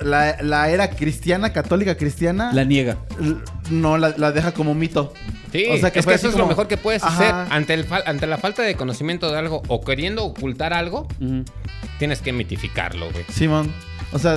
[0.00, 2.96] La, la era cristiana, católica cristiana, La niega.
[3.70, 5.12] no la, la deja como mito.
[5.52, 7.42] Sí, O sea, que es fue que eso es lo mejor que puedes Ajá.
[7.42, 7.52] hacer.
[7.52, 11.06] Ante, el ante la falta de conocimiento de algo o queriendo ocultar algo,
[11.98, 13.24] tienes que mitificarlo, güey.
[13.32, 13.72] Simón.
[14.12, 14.34] O sea,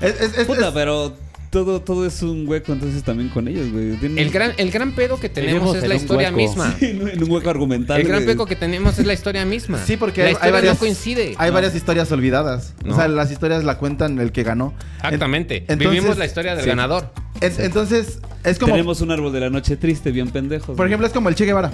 [0.00, 1.14] es, es- es- Puta, es- pero
[1.52, 3.94] todo, todo es un hueco entonces también con ellos, güey.
[3.98, 6.36] Tienen- El gran, el gran pedo que tenemos Vivimos es la historia hueco.
[6.38, 6.74] misma.
[6.80, 8.00] Sí, en un- hueco argumental.
[8.00, 9.78] El gran pedo que tenemos es la historia misma.
[9.84, 11.34] Sí, porque la hay, historia hay varias, no coincide.
[11.36, 11.54] hay No.
[11.54, 12.72] varias historias olvidadas.
[12.82, 12.94] No.
[12.94, 14.72] O sea, las historias la cuentan el que ganó.
[15.04, 15.58] Exactamente.
[15.68, 16.68] Entonces- Vivimos la historia del sí.
[16.70, 17.12] ganador.
[17.42, 18.72] En- entonces, es como...
[18.72, 20.68] Tenemos un árbol de la noche triste, bien pendejos.
[20.68, 20.88] Por güey.
[20.88, 21.70] ejemplo, es como el Che Guevara.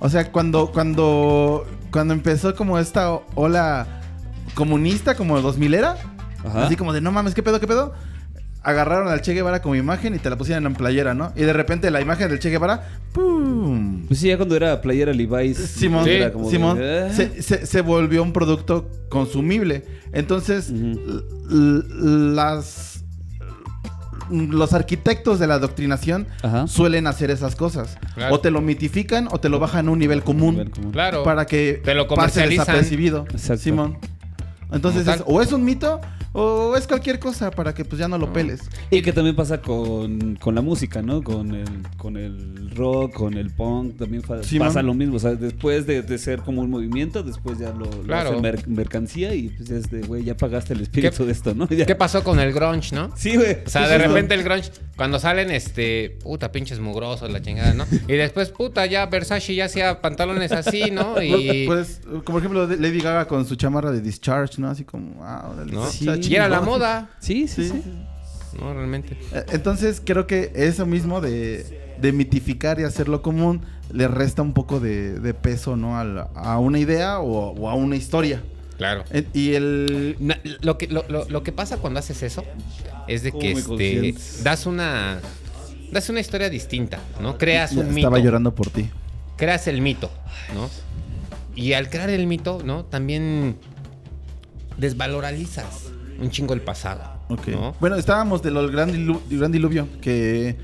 [0.00, 3.86] O sea, cuando, cuando, cuando empezó como esta ola
[4.54, 5.96] comunista, como 2000 era,
[6.44, 6.66] Ajá.
[6.66, 7.94] así como de no mames, ¿qué pedo, qué pedo?
[8.64, 11.32] Agarraron al Che Guevara como imagen y te la pusieron en playera, ¿no?
[11.36, 14.06] Y de repente la imagen del Che Guevara, ¡pum!
[14.06, 15.56] Pues sí, ya cuando era playera Levi's.
[15.58, 17.08] Simón, era como de, Simón "Ah".
[17.12, 19.84] se, se- se volvió un producto consumible.
[20.12, 20.72] Entonces,
[21.50, 22.88] las
[24.30, 26.66] los arquitectos de la adoctrinación Ajá.
[26.66, 27.98] suelen hacer esas cosas.
[28.14, 28.34] Claro.
[28.36, 30.54] O te lo mitifican o te lo bajan a un nivel común.
[30.54, 30.92] Nivel común.
[30.92, 31.22] Claro.
[31.22, 33.26] Para que Te lo pase desapercibido.
[33.30, 33.62] Exacto.
[33.62, 33.98] Simón.
[34.72, 36.00] Entonces, es- o es un mito
[36.32, 38.60] o es cualquier cosa para que pues ya no lo peles.
[38.90, 41.22] Y que también pasa con, con la música, ¿no?
[41.22, 41.68] Con el,
[41.98, 44.86] con el rock, con el punk, también fa- Sí, pasa man.
[44.86, 45.16] lo mismo.
[45.16, 48.38] O sea, después de, de ser como un movimiento, después ya lo, lo Claro.
[48.40, 51.54] hacen mercancía y pues ya es de, güey, ya pagaste el espíritu ¿Qué- de esto,
[51.54, 51.68] ¿no?
[51.70, 51.86] Ya.
[51.86, 53.10] ¿Qué pasó con el grunge, no?
[53.16, 53.58] Sí, güey.
[53.66, 57.40] O sea, Sí, de sí, repente el grunge, cuando salen, este, puta, pinches mugrosos, la
[57.42, 57.86] chingada, ¿no?
[58.08, 61.20] Y después, puta, ya Versace ya hacía pantalones así, ¿no?
[61.22, 64.68] Y, Pues, como por ejemplo Lady Gaga con su chamarra de Discharge, ¿no?
[64.68, 65.86] Así como, ah, órale, ¿no?
[65.86, 67.82] está y era la moda, Sí, sí, Sí.
[67.84, 68.58] sí.
[68.58, 68.72] ¿no?
[68.74, 69.16] Realmente.
[69.32, 74.52] Eh, Entonces creo que eso mismo de, de mitificar y hacerlo común le resta un
[74.52, 75.98] poco de, de peso, ¿no?
[75.98, 78.42] A, la- a una idea o, o a una historia.
[78.78, 79.04] Claro.
[79.10, 80.16] Eh, Y el...
[80.62, 82.44] Lo, que, lo, lo- lo que pasa cuando haces eso
[83.08, 85.20] es de que este, das una
[85.92, 87.36] das una historia distinta, ¿no?
[87.36, 87.98] Creas un mito.
[87.98, 88.88] estaba llorando por ti.
[89.36, 90.10] creas el mito,
[90.54, 90.70] ¿no?
[91.54, 92.84] Y al crear el mito, ¿no?
[92.86, 93.56] También
[94.78, 95.81] desvaloralizas
[96.22, 97.48] un chingo el pasado, Ok.
[97.48, 97.74] ¿no?
[97.80, 100.56] Bueno, estábamos del gran, dilu- gran diluvio, que,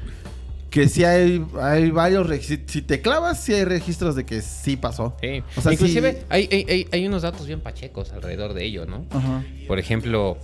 [0.70, 2.26] que sí hay, hay varios...
[2.28, 5.16] regi- Si te clavas, sí hay registros de que sí pasó.
[5.20, 5.42] Sí.
[5.56, 8.86] O sea, Inclusive sí- hay, hay- hay- hay unos datos bien pachecos alrededor de ello,
[8.86, 9.04] ¿no?
[9.10, 9.42] Ajá.
[9.66, 10.38] Por ejemplo,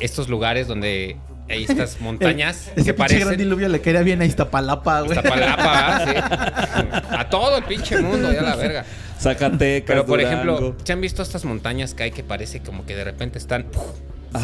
[0.00, 1.16] estos lugares donde
[1.48, 3.38] hay estas montañas Ese que pinche gran parecen...
[3.38, 5.16] diluvio le caería bien a Iztapalapa, güey.
[5.16, 6.88] Iztapalapa, sí.
[7.10, 8.84] A todo el pinche mundo, ya la verga.
[9.20, 10.52] Zacatecas, Pero por Durango.
[10.56, 13.64] ejemplo, ¿se han visto estas montañas que hay que parece como que de repente están
[13.64, 13.82] ¡puf!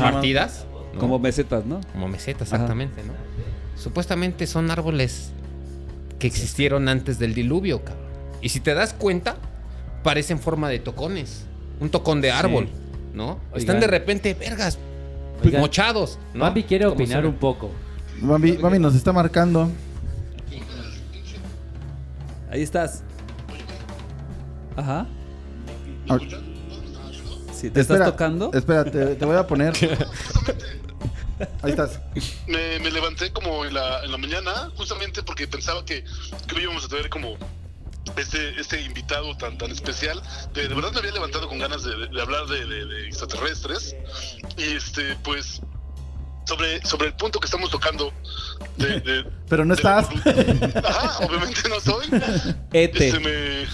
[0.01, 0.13] Ajá.
[0.13, 0.67] partidas?
[0.93, 0.99] ¿no?
[1.01, 1.81] Como mesetas, ¿no?
[1.93, 2.57] Como mesetas, Ajá.
[2.57, 3.13] exactamente, ¿no?
[3.81, 5.31] Supuestamente son árboles
[6.19, 8.05] que existieron antes del diluvio, cabrón.
[8.43, 9.37] Y si te das cuenta,
[10.03, 11.47] parecen forma de tocones.
[11.81, 12.69] Un tocón de árbol,
[13.15, 13.39] ¿no?
[13.55, 14.79] Están de repente, vergas,
[15.45, 15.61] Oigan.
[15.61, 16.41] mochados, ¿no?
[16.45, 17.71] Bambi quiere opinar un poco.
[18.21, 19.69] Mami, mami nos está marcando.
[22.51, 23.03] Ahí estás.
[24.77, 25.07] Ajá.
[27.71, 28.51] ¿Te espera, estás tocando?
[28.55, 29.73] Espera, te, te voy a poner.
[31.63, 32.01] Ahí estás.
[32.47, 36.05] me, me levanté como en la, en la mañana, justamente porque pensaba que,
[36.47, 37.37] que hoy íbamos a tener como
[38.17, 40.23] este, este invitado tan, tan especial.
[40.55, 43.97] De, de verdad me había levantado con ganas de, de hablar de, de- de extraterrestres.
[44.57, 45.61] Y este, pues,
[46.45, 48.13] sobre, sobre el punto que estamos tocando.
[48.77, 50.09] De, de- Pero no de- estás.
[50.85, 52.07] Ajá, obviamente no estoy.
[52.73, 53.09] Ete.
[53.09, 53.67] Este, me,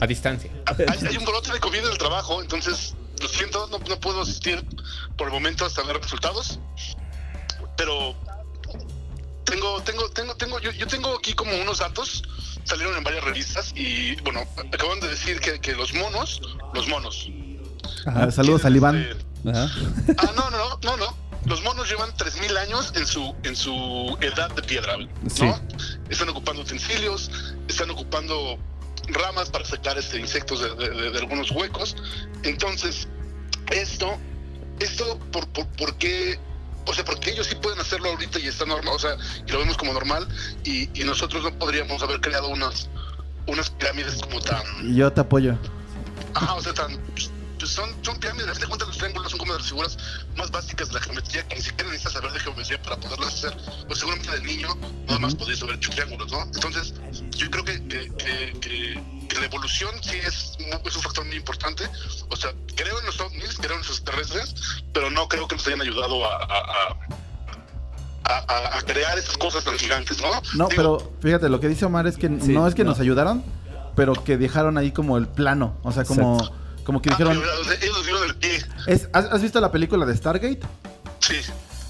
[0.00, 0.50] A distancia.
[0.66, 4.22] hay, hay un brote de COVID en el trabajo, entonces lo siento, no, no puedo
[4.22, 4.64] asistir
[5.16, 6.58] por el momento hasta ver resultados.
[7.76, 8.14] Pero
[9.44, 12.22] tengo, tengo, tengo, tengo, yo, yo tengo aquí como unos datos,
[12.64, 14.40] salieron en varias revistas y bueno,
[14.72, 16.40] acaban de decir que, que los monos,
[16.74, 17.28] los monos.
[18.06, 18.96] Ah, saludos a tienen, Iván.
[18.96, 19.70] este, Ajá.
[20.18, 21.25] ah, no, no, no, no, no.
[21.46, 25.08] Los monos llevan 3.000 años en su, en su edad de piedra, ¿no?
[25.30, 25.44] Sí.
[26.08, 27.30] Están ocupando utensilios,
[27.68, 28.58] están ocupando
[29.08, 31.96] ramas para sacar este, insectos de, de- de- de algunos huecos.
[32.42, 33.06] Entonces,
[33.70, 34.18] esto,
[34.80, 36.38] esto, ¿por, por, por qué?
[36.86, 39.58] O sea, porque ellos sí pueden hacerlo ahorita y está normal, o sea, y lo
[39.58, 40.26] vemos como normal,
[40.64, 42.88] y, y nosotros no podríamos haber creado unas,
[43.46, 44.62] unas pirámides como tan,
[44.94, 45.56] yo te apoyo.
[46.34, 46.96] Ajá, o sea, tan,
[47.58, 49.98] pues, son, son pirámides, a fin de cuentas los triángulos son como de las figuras
[50.36, 53.56] más básicas de la geometría, que ni siquiera necesitas saber de geometría para poderlas hacer.
[53.86, 54.68] Pues seguramente del niño
[55.06, 56.42] nada más podéis haber hecho triángulos, ¿no?
[56.42, 56.94] Entonces,
[57.36, 61.84] yo creo que, que, que- que- que la evolución sí es, un factor muy importante.
[62.30, 64.54] O sea, creo en los ovnis, creo en los extraterrestres,
[64.92, 66.36] pero no creo que nos hayan ayudado a...
[66.36, 66.96] a- a-
[68.28, 70.28] a- a- a crear esas cosas tan gigantes, ¿no?
[70.54, 72.90] No, Digo, pero fíjate, lo que dice Omar es que Sí, no es que no.
[72.90, 73.44] nos ayudaron,
[73.94, 75.76] pero que dejaron ahí como el plano.
[75.84, 76.38] O sea, como,
[76.86, 77.38] como que ah, dijeron.
[77.38, 78.64] pero, o sea, ellos dieron el pie.
[78.86, 80.60] Es, ¿has, has visto la película de Stargate?
[81.20, 81.34] Sí.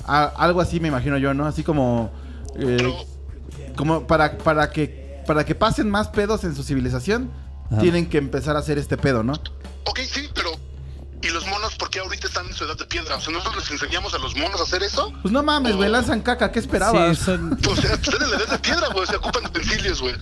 [0.06, 1.46] A- algo así me imagino yo, ¿no?
[1.46, 2.10] Así como.
[2.56, 2.96] eh, Pero,
[3.76, 7.30] como para, para que para que pasen más pedos en su civilización,
[7.70, 7.80] Ajá.
[7.82, 9.32] tienen que empezar a hacer este pedo, ¿no?
[9.84, 10.50] Ok, sí, pero
[11.20, 13.16] ¿y los monos por qué ahorita están en su edad de piedra?
[13.16, 15.12] O sea, nosotros les enseñamos a los monos a hacer eso.
[15.22, 17.18] Pues no mames, güey, lanzan caca, ¿qué Sí, esperabas?
[17.18, 19.06] son- O sea, están en la edad de piedra, güey.
[19.06, 20.14] Se ocupan utensilios, güey.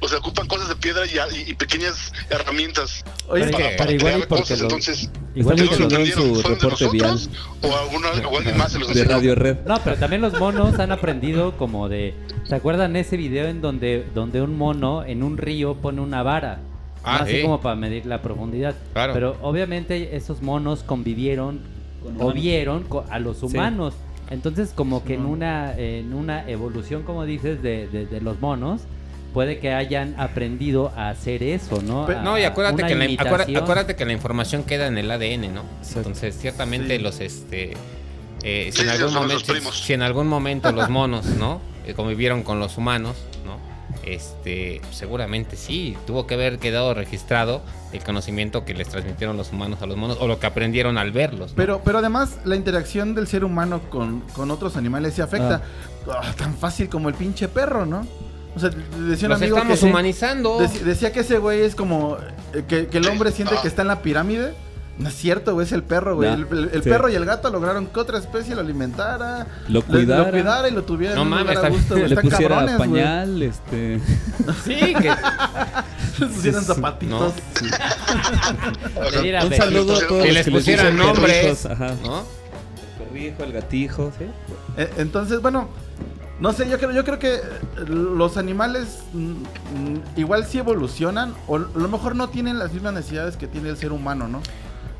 [0.00, 3.04] O sea, ocupan cosas de piedra y, y- y pequeñas herramientas.
[3.28, 4.58] Oye, para, pero para igual porque cosas.
[4.60, 7.18] lo- Entonces, igual ¿de y dónde porque- lo en su reporte vial.
[7.62, 9.16] ¿O, alguna, o alguien más se los de enseñó?
[9.16, 9.56] Radio Red.
[9.66, 12.14] No, pero también los monos han aprendido como de...
[12.48, 16.60] ¿Se acuerdan ese video en donde, donde un mono en un río pone una vara?
[17.04, 17.18] Ah.
[17.22, 17.42] Así sí.
[17.42, 18.74] como para medir la profundidad.
[18.92, 19.12] Claro.
[19.14, 21.60] Pero obviamente esos monos convivieron
[22.02, 23.94] Con o vieron co- a los humanos.
[24.30, 28.82] Entonces, como que en una, en una evolución, como dices, de, de- de los monos,
[29.34, 32.04] puede que hayan aprendido a hacer eso, ¿no?
[32.06, 35.52] Pero- A- No, y acuérdate que, la, acuérdate, que la información queda en el ADN,
[35.54, 35.62] ¿no?
[35.80, 35.98] Exacto.
[36.00, 37.02] Entonces, ciertamente Sí.
[37.02, 37.76] los este
[38.42, 39.78] eh, si, Sí, en algún momento, nuestros primos.
[39.80, 41.60] si en algún momento los monos, ¿no?
[41.86, 43.58] Eh, convivieron con los humanos, ¿no?
[44.04, 47.62] Este, seguramente sí, tuvo que haber quedado registrado
[47.92, 51.10] el conocimiento que les transmitieron los humanos a los monos o lo que aprendieron al
[51.10, 51.50] verlos.
[51.50, 51.56] ¿no?
[51.56, 55.62] Pero, pero además, la interacción del ser humano con, con otros animales se afecta.
[56.10, 58.06] Ah, tan fácil como el pinche perro, ¿no?
[58.58, 60.58] O sea, decía un los amigo estamos que, humanizando.
[60.60, 62.16] dec- decía que ese güey es como
[62.52, 64.52] eh, que, que el hombre siente que está en la pirámide.
[64.98, 66.28] No es cierto, güey, es el perro, güey.
[66.28, 66.88] El el- el sí.
[66.90, 70.24] perro y el gato lograron que otra especie lo alimentara, Lo le- cuidara.
[70.24, 72.08] lo cuidara y lo tuviera No en un mames, lugar a está- gusto, güey.
[72.08, 72.90] Le Están pusiera cabrones, güey.
[72.90, 74.00] pañal, este...
[74.64, 75.12] Sí, que
[76.18, 77.32] Les pusieran zapatitos.
[79.12, 81.94] Le diera Un saludo a todos que los les que pusieran dicen nombres, perrijos, Ajá.
[82.02, 82.24] ¿no?
[83.00, 84.24] El perrijo, el gatijo, ¿sí?
[84.76, 85.68] Eh, Entonces, bueno,
[86.40, 87.40] no sé, yo creo, yo creo que eh,
[87.88, 93.36] los animales mm, igual sí evolucionan, o a lo mejor no tienen las mismas necesidades
[93.36, 94.40] que tiene el ser humano, ¿no?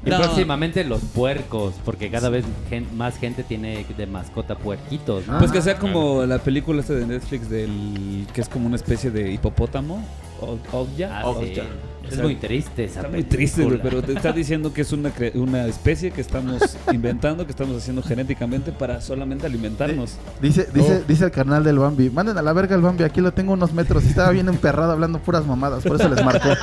[0.07, 0.19] Y No.
[0.19, 5.39] próximamente los puercos, porque cada vez gen- más gente tiene de mascota puerquitos, ¿no?
[5.39, 8.27] Pues que sea como la película esta de Netflix del...
[8.33, 10.05] que es como una especie de hipopótamo.
[10.41, 11.21] O, Okja.
[11.21, 11.61] Ah, sí.
[12.09, 14.81] Es O sea, muy triste esa Está muy triste, güey, pero te está diciendo que
[14.83, 16.61] es una, cre- una especie que estamos
[16.93, 20.17] inventando, que estamos haciendo genéticamente para solamente alimentarnos.
[20.41, 21.05] Dice, dice, Oh.
[21.07, 23.73] dice el carnal del Bambi, manden a la verga el Bambi, aquí lo tengo unos
[23.73, 26.49] metros, estaba bien emperrado hablando puras mamadas, por eso les marcó.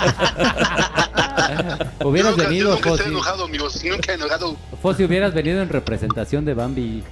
[2.04, 3.02] Hubieras nunca, venido, nunca Fossi.
[3.02, 3.82] estoy enojado, amigos.
[3.84, 4.56] Nunca he enojado.
[4.82, 7.04] Fossi, hubieras venido en representación de Bambi.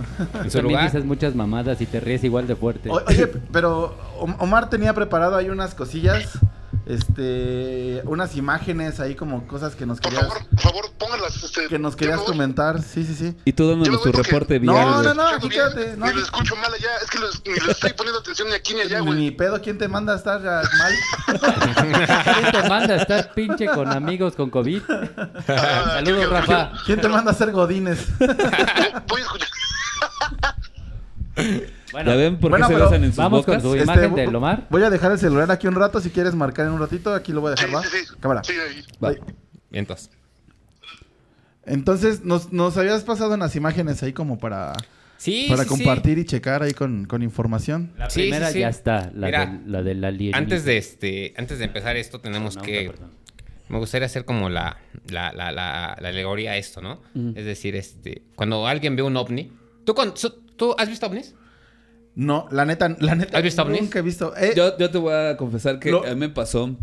[0.43, 2.89] Tú también dices muchas mamadas y te ríes igual de fuerte.
[2.89, 6.37] O- oye, pero Om- Omar tenía preparado ahí unas cosillas,
[6.85, 11.43] este, unas imágenes ahí como cosas que nos Por querías, favor, por favor, pónganlas.
[11.43, 13.35] Este, que nos querías comentar, sí, sí, sí.
[13.45, 15.03] Y tú voy tu reporte No, vial.
[15.03, 16.89] no, no, bien, quédate, no, ni lo escucho mal allá.
[17.03, 19.19] Es que los- ni le estoy poniendo atención ni aquí ni allá, Ni, güey.
[19.19, 20.93] ni pedo, ¿quién te manda a estar ya mal?
[22.39, 24.81] ¿Quién te manda a estar pinche con amigos con COVID?
[24.89, 26.71] Ah, Saludos, yo- yo- Rafa.
[26.85, 27.99] ¿Quién te manda a ser godines?
[29.07, 29.47] Voy a escuchar.
[31.93, 34.15] Bueno, ¿Ya ven por Bueno, qué se en sus vamos con su Este, imagen vo-
[34.15, 34.67] de Lomar.
[34.69, 37.31] Voy a dejar el celular aquí un rato, si quieres marcar en un ratito, aquí
[37.31, 37.83] lo voy a Sí, dejar, ¿va?
[37.87, 38.13] sí, sí.
[38.19, 38.43] Cámara.
[38.43, 38.83] Sí, ahí.
[39.01, 39.09] Va.
[39.09, 39.17] Ahí.
[39.69, 40.09] Vientos.
[41.65, 44.73] Entonces, nos, nos habías pasado unas imágenes ahí como para,
[45.17, 45.75] Sí, para sí, sí.
[45.75, 47.93] compartir y checar ahí con, con información.
[47.97, 48.59] La Sí, primera sí, sí.
[48.59, 50.37] ya está, la, Mira, de, la de la alienígena.
[50.39, 52.89] Antes de este, antes de empezar esto, tenemos No, que.
[52.91, 53.11] perdón.
[53.69, 54.77] Me gustaría hacer como la,
[55.09, 57.01] la, la, la, la alegoría a esto, ¿no?
[57.33, 59.51] Es decir, este, cuando alguien ve un ovni.
[59.85, 61.33] ¿Tú, con, su- ¿tú has visto ovnis?
[62.15, 63.81] No, la neta, la neta, ¿Has visto ovnis?
[63.81, 64.35] nunca he visto.
[64.37, 66.75] Eh, Yo, yo te voy a confesar que Lo- a mí me pasó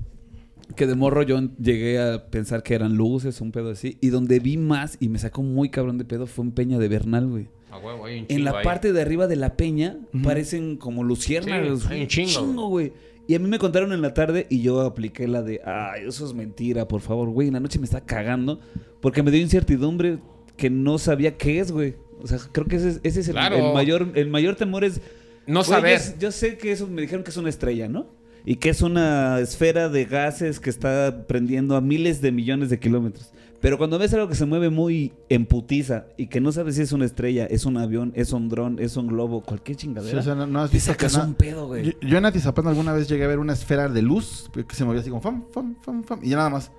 [0.76, 3.96] que de morro yo llegué a pensar que eran luces, un pedo así.
[4.00, 6.88] Y donde vi más y me sacó muy cabrón de pedo fue en Peña de
[6.88, 7.48] Bernal, güey.
[7.70, 8.64] A huevo, hay un En chingo la ahí.
[8.64, 11.80] parte de arriba de la peña parecen como luciérnagas.
[11.82, 12.68] Sí, hay un chingo.
[12.68, 12.92] güey.
[13.28, 16.26] Y a mí me contaron en la tarde y yo apliqué la de, ay, eso
[16.26, 17.46] es mentira, por favor, güey.
[17.48, 18.58] En la noche me está cagando
[19.00, 20.18] porque me dio incertidumbre
[20.56, 21.94] que no sabía qué es, güey.
[22.22, 23.56] O sea, creo que ese es, ese es el, Claro.
[23.56, 25.00] el mayor, el mayor temor es...
[25.46, 26.00] No saber.
[26.00, 28.06] Yo, yo sé que eso, me dijeron que es una estrella, ¿no?
[28.44, 32.78] Y que es una esfera de gases que está prendiendo a miles de millones de
[32.78, 33.32] kilómetros.
[33.60, 36.82] Pero cuando ves algo que se mueve muy en putiza y que no sabes si
[36.82, 40.20] es una estrella, es un avión, es un dron, es un globo, cualquier sí, chingadera,
[40.20, 41.84] o sea, no, no has te visto que sacas na- un pedo, güey.
[41.84, 44.86] Yo, yo en Atizapán alguna vez llegué a ver una esfera de luz que se
[44.86, 46.72] movía así como fam, fam, fam, fam, y ya nada más.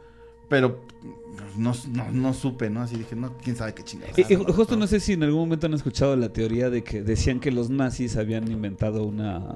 [0.51, 0.79] Pero
[1.57, 2.81] no, no, no supe, ¿no?
[2.81, 4.19] Así dije, no, quién sabe qué chingados.
[4.19, 6.83] Y- y ju- justo no sé si en algún momento han escuchado la teoría de
[6.83, 9.55] que decían que los nazis habían inventado una,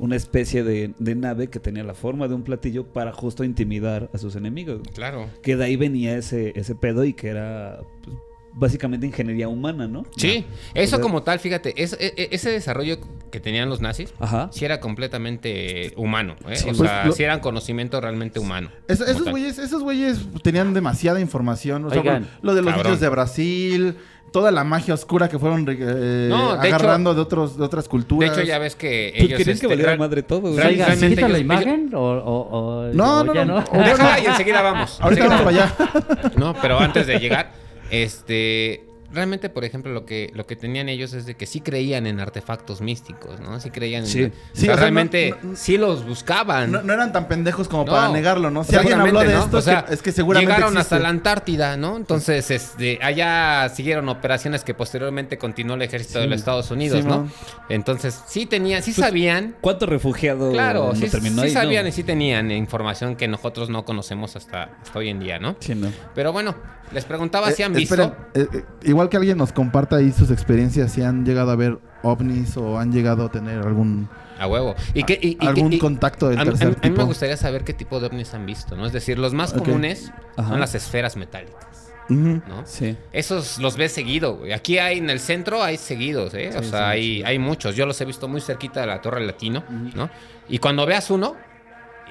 [0.00, 4.10] una especie de, de nave que tenía la forma de un platillo para justo intimidar
[4.12, 4.80] a sus enemigos.
[4.92, 5.26] Claro.
[5.40, 8.16] Que de ahí venía ese, ese pedo y que era pues,
[8.56, 10.04] básicamente ingeniería humana, ¿no?
[10.16, 12.98] Sí, eso O sea- como tal, fíjate, es- e- e- ese desarrollo
[13.32, 14.48] que tenían los nazis, Ajá.
[14.52, 16.56] sí era completamente humano, ¿eh?
[16.56, 18.70] Sí, o pues, sea, lo- sí eran conocimiento realmente humano.
[18.88, 21.84] Es- esos güeyes, esos güeyes tenían demasiada información.
[21.84, 22.86] O sea, Oigan, lo de los cabrón.
[22.92, 23.96] niños de Brasil,
[24.32, 27.90] toda la magia oscura que fueron eh, No, de agarrando de otros, de otras De
[27.90, 28.36] culturas.
[28.36, 29.28] hecho, ya ves que ellos...
[29.38, 31.90] querían que este, valiera real- madre todo, realmente ¿necesitan la ellos- imagen?
[31.94, 32.48] O, o-
[32.88, 33.64] o- No, o no, ya no, no?
[33.72, 33.82] no.
[33.84, 35.00] Déjala y enseguida vamos.
[35.00, 35.90] Ahorita Enseguida vamos para
[36.22, 36.30] allá.
[36.36, 37.52] No, pero antes de llegar,
[38.02, 42.06] este, realmente, por ejemplo, lo que, lo que tenían ellos es de que sí creían
[42.06, 43.58] en artefactos místicos, ¿no?
[43.60, 44.08] Sí creían en...
[44.08, 44.22] Sí.
[44.24, 46.72] o Sí, sea, o sea, realmente no- no- sí los buscaban.
[46.72, 47.92] No, no eran tan pendejos como No.
[47.92, 48.64] para negarlo, ¿no?
[48.64, 49.56] Si O sea, alguien habló de esto.
[49.56, 50.94] O es sea, que- es que seguramente llegaron existe.
[50.96, 51.96] hasta la Antártida, ¿no?
[51.96, 57.08] Entonces, este, allá siguieron operaciones que posteriormente continuó el ejército de los Estados Unidos, Sí,
[57.08, 57.28] ¿no?
[57.68, 59.56] Entonces, sí tenían, sí Pues, sabían.
[59.60, 63.70] ¿Cuánto refugiado Claro, no sí, terminó sí ahí, sabían y sí tenían información que nosotros
[63.70, 65.56] no conocemos hasta, hasta hoy en día, ¿no?
[65.60, 65.90] Sí, no.
[66.14, 66.54] Pero bueno,
[66.92, 67.94] les preguntaba Eh, si han visto.
[67.94, 71.50] esperen, eh, eh, igual igual que alguien nos comparta ahí sus experiencias, si han llegado
[71.50, 74.74] a ver ovnis o han llegado a tener algún A huevo.
[74.94, 77.06] ¿Y algún y- contacto del a, tercer a mí- a mí me tipo.
[77.06, 78.86] gustaría saber qué tipo de ovnis han visto, ¿no?
[78.86, 80.48] Es decir, los más comunes Ajá.
[80.48, 81.92] son las esferas metálicas.
[82.08, 82.42] ¿no?
[82.66, 82.96] Sí.
[83.12, 84.52] Esos los ves seguido, güey.
[84.52, 86.50] Aquí hay en el centro hay seguidos, ¿eh?
[86.50, 87.76] o sea, sí, hay, hay muchos.
[87.76, 89.64] Yo los he visto muy cerquita de la Torre Latino,
[89.94, 90.10] ¿no?
[90.48, 91.34] Y cuando veas uno,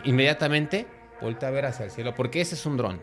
[0.03, 0.87] inmediatamente
[1.21, 2.99] voltea a ver hacia el cielo, porque ese es un dron.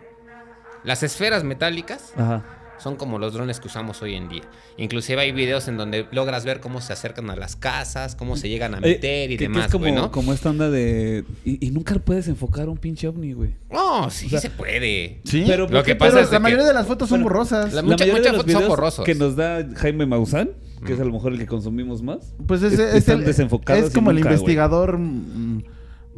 [0.82, 2.42] Las esferas metálicas Ajá.
[2.82, 4.42] Son como los drones que usamos hoy en día.
[4.78, 8.48] Inclusive hay videos en donde logras ver cómo se acercan a las casas, cómo se
[8.48, 10.10] llegan a Eh, meter y que- que demás, es como, güey, ¿no?
[10.10, 11.24] como esta onda de...
[11.44, 13.54] Y, y nunca puedes enfocar un pinche ovni, güey.
[13.70, 15.20] No, sí O sea, se puede.
[15.24, 17.20] Sí, Pero Lo que pero pasa es de la mayoría que- de las fotos son
[17.22, 17.72] Bueno, borrosas.
[17.72, 19.04] la- Mucha- mayoría muchas de fotos son videos borrosos.
[19.04, 20.50] que nos da Jaime Maussan,
[20.86, 22.34] que es a lo mejor el que consumimos más.
[22.46, 25.49] Pues ese es- es, están el, es como el nunca, investigador mm,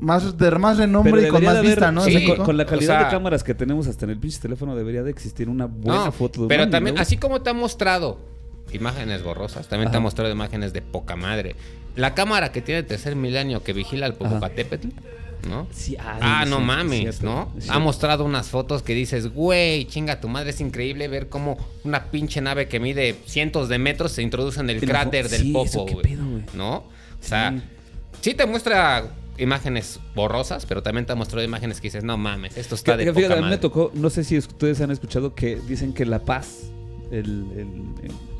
[0.02, 2.02] más de más renombre y con más haber- vista, ¿no?
[2.02, 2.26] o sea, Sí.
[2.26, 4.74] con, con la calidad O sea- de cámaras que tenemos hasta en el pinche teléfono
[4.76, 7.00] debería de existir una buena No, foto de un pero también, ¿no?
[7.00, 8.18] así como te ha mostrado
[8.72, 11.56] imágenes borrosas, también te ha mostrado imágenes de poca madre.
[11.96, 14.88] La cámara que tiene el tercer milenio que vigila al Popocatépetl,
[15.48, 15.66] ¿no?
[15.72, 17.52] Sí, ay, Ah, no sí, mames, ¿no?
[17.68, 22.04] Ha mostrado unas fotos que dices, güey, chinga tu madre, es increíble ver cómo una
[22.06, 25.78] pinche nave que mide cientos de metros se introduce en el cráter del sí, eso
[25.80, 26.06] Popo, qué güey.
[26.06, 26.44] pedo, güey.
[26.54, 26.76] ¿No?
[26.76, 26.84] O
[27.20, 27.62] sea, Sí.
[28.30, 28.34] sí.
[28.34, 29.04] te muestra
[29.42, 32.98] imágenes borrosas, pero también te ha mostrado imágenes que dices, no mames, esto está Que-
[32.98, 35.56] de que fíjate, poca a mí me tocó, no sé si ustedes han escuchado que
[35.56, 36.70] dicen que La Paz,
[37.10, 37.44] el,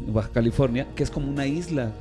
[0.07, 1.93] Baja California, que es como una isla,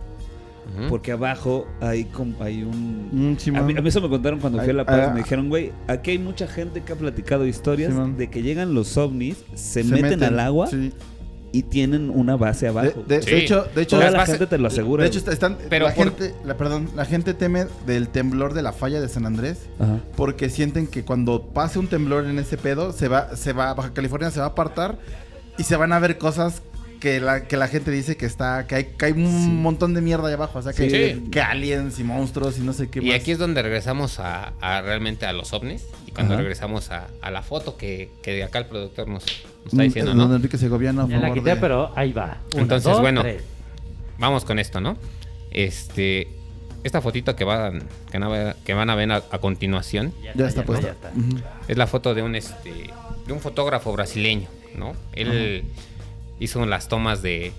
[0.88, 3.10] porque abajo hay como hay un...
[3.12, 3.56] Mm.
[3.58, 5.08] A mí, a mí eso me contaron cuando fui a La Ay, Paz.
[5.10, 8.74] ah, me dijeron, güey, aquí hay mucha gente que ha platicado historias de que llegan
[8.74, 10.94] los ovnis, se, meten, al agua sí.
[11.54, 13.04] Y tienen una base abajo.
[13.08, 13.34] de- de Sí.
[13.36, 15.04] hecho, de hecho, Toda la gente te lo asegura.
[15.04, 18.62] de hecho están, Pero la por- gente, la, perdón, la gente teme del temblor de
[18.62, 20.00] la falla de San Andrés Ajá.
[20.16, 23.94] porque sienten que cuando pase un temblor en ese pedo se va, se va, Baja
[23.94, 24.98] California se va a apartar
[25.58, 26.62] y se van a ver cosas
[27.02, 29.48] que la, que la gente dice que está, que hay, que hay un Sí.
[29.50, 31.30] montón de mierda ahí abajo, o sea que, Sí.
[31.32, 33.16] que aliens y monstruos y no sé qué Y más.
[33.16, 35.84] aquí es donde regresamos a, a realmente a los ovnis.
[36.12, 36.42] Y cuando Ajá.
[36.42, 39.80] regresamos a, a la foto que, que de acá el productor nos, nos está Mm,
[39.80, 40.36] diciendo, don ¿no?
[40.36, 42.38] Enrique Segoviano Ya la quité, de- pero ahí va.
[42.54, 43.22] Una, Entonces, dos, bueno.
[43.22, 43.44] tres.
[44.18, 44.98] Vamos con esto, ¿no?
[45.52, 46.28] Este.
[46.84, 50.14] Esta fotito que van, que, van a ver- que van a ver a, a continuación
[50.36, 50.88] Ya está puesta.
[50.88, 51.12] ya está.
[51.16, 51.38] Ujú.
[51.68, 52.72] es la foto de un este
[53.28, 54.94] de un fotógrafo brasileño, ¿no?
[55.14, 55.64] Él
[56.40, 57.54] hizo las tomas de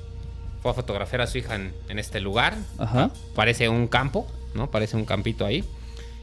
[0.61, 2.57] fue a fotografiar a su hija en, en este lugar.
[2.79, 3.11] Ajá.
[3.37, 4.71] Parece un campo, ¿no?
[4.73, 5.65] Parece un campito ahí.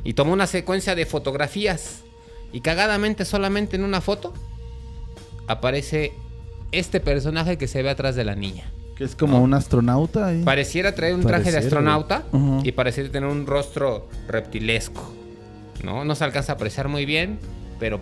[0.04, 2.04] Y tomó una secuencia de fotografías.
[2.52, 4.34] Y cagadamente, solamente en una foto,
[5.48, 6.14] aparece
[6.72, 8.72] este personaje que se ve atrás de la niña.
[8.96, 10.44] Que es como un astronauta ahí.
[10.44, 12.24] Pareciera traer un traje de astronauta
[12.64, 15.14] y pareciera tener un rostro reptilesco.
[15.84, 16.04] ¿No?
[16.04, 17.40] No se alcanza a apreciar muy bien,
[17.80, 18.02] pero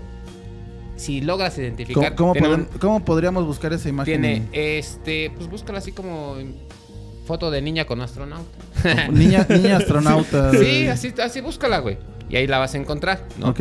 [0.95, 2.15] si logras ¿Cómo, identificar.
[2.15, 4.19] cómo un- podríamos buscar esa imagen?
[4.21, 6.37] tiene, este, pues búscala así como
[7.27, 8.47] foto de niña con astronauta.
[9.11, 10.51] Niña, niña astronauta.
[10.57, 11.99] Sí, así, así búscala, güey.
[12.29, 13.49] Y ahí la vas a encontrar, ¿no?
[13.49, 13.59] Ok.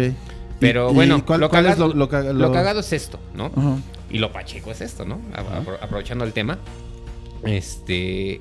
[0.60, 2.92] Pero ¿Y- y bueno, cuál- lo, cuál cagado, lo- lo caga- lo lo- cagado es
[2.92, 3.50] esto, ¿no?
[4.10, 5.20] Y lo pacheco es esto, ¿no?
[5.34, 6.58] Apro- aprovechando el tema.
[7.44, 8.40] Este.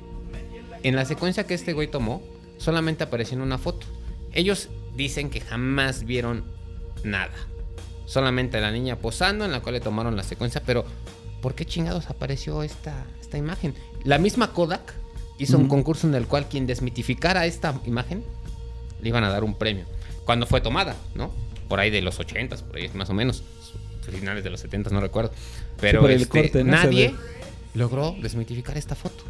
[0.82, 2.22] En la secuencia que este güey tomó,
[2.58, 3.86] solamente apareció en una foto.
[4.32, 6.44] Ellos dicen que jamás vieron
[7.04, 7.32] nada.
[8.06, 10.62] Solamente la niña posando, en la cual le tomaron la secuencia.
[10.64, 10.84] Pero,
[11.42, 13.74] ¿por qué chingados apareció esta, esta imagen?
[14.04, 14.94] La misma Kodak
[15.38, 18.22] hizo un concurso en el cual quien desmitificara esta imagen
[19.00, 19.84] le iban a dar un premio.
[20.24, 21.30] Cuando fue tomada, ¿no?
[21.68, 23.42] Por ahí de los 80s, por ahí más o menos.
[24.02, 25.32] Finales de los 70s, no recuerdo.
[25.80, 26.70] Pero el este, corte, ¿no?
[26.72, 27.12] Nadie
[27.74, 29.24] logró desmitificar esta foto.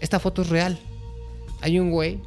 [0.00, 0.78] Esta foto es real.
[1.62, 2.20] Hay un güey,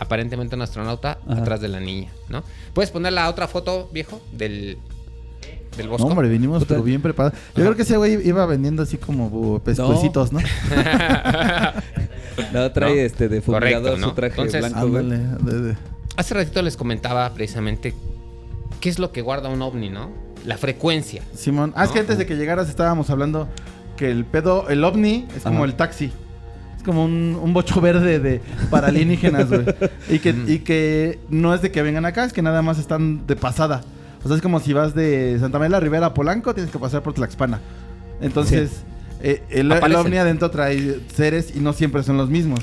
[0.00, 1.40] aparentemente un astronauta, Ajá.
[1.42, 2.42] atrás de la niña, ¿no?
[2.74, 4.78] ¿Puedes poner la otra foto, viejo, del,
[5.76, 6.08] del No, bosco?
[6.08, 7.38] hombre, vinimos pero bien preparados.
[7.54, 10.40] Yo creo que ese güey iba vendiendo así como pescuecitos, ¿no?
[12.52, 13.00] No, trae ¿No?
[13.00, 14.08] este de Correcto, fumigador ¿no?
[14.08, 15.02] su traje Entonces- blanco, güey.
[15.04, 15.28] Ándale.
[15.42, 15.76] de- de-
[16.16, 17.94] Hace ratito les comentaba precisamente
[18.80, 20.10] qué es lo que guarda un ovni, ¿no?
[20.44, 21.22] La frecuencia.
[21.34, 21.72] Simón.
[21.76, 23.48] Ah, es que antes de que llegaras estábamos hablando
[23.96, 25.66] que el pedo, el ovni es como Ajá.
[25.66, 26.12] el taxi.
[26.76, 29.64] Es como un, un bocho verde de para alienígenas, güey.
[30.08, 33.26] Y que, y que no es de que vengan acá, es que nada más están
[33.26, 33.82] de pasada.
[34.24, 36.78] O sea, es como si vas de Santa María la Rivera a Polanco, tienes que
[36.78, 37.60] pasar por Tlaxpana.
[38.20, 38.82] Entonces,
[39.20, 42.60] eh, el, ovni adentro trae seres y no siempre son los mismos.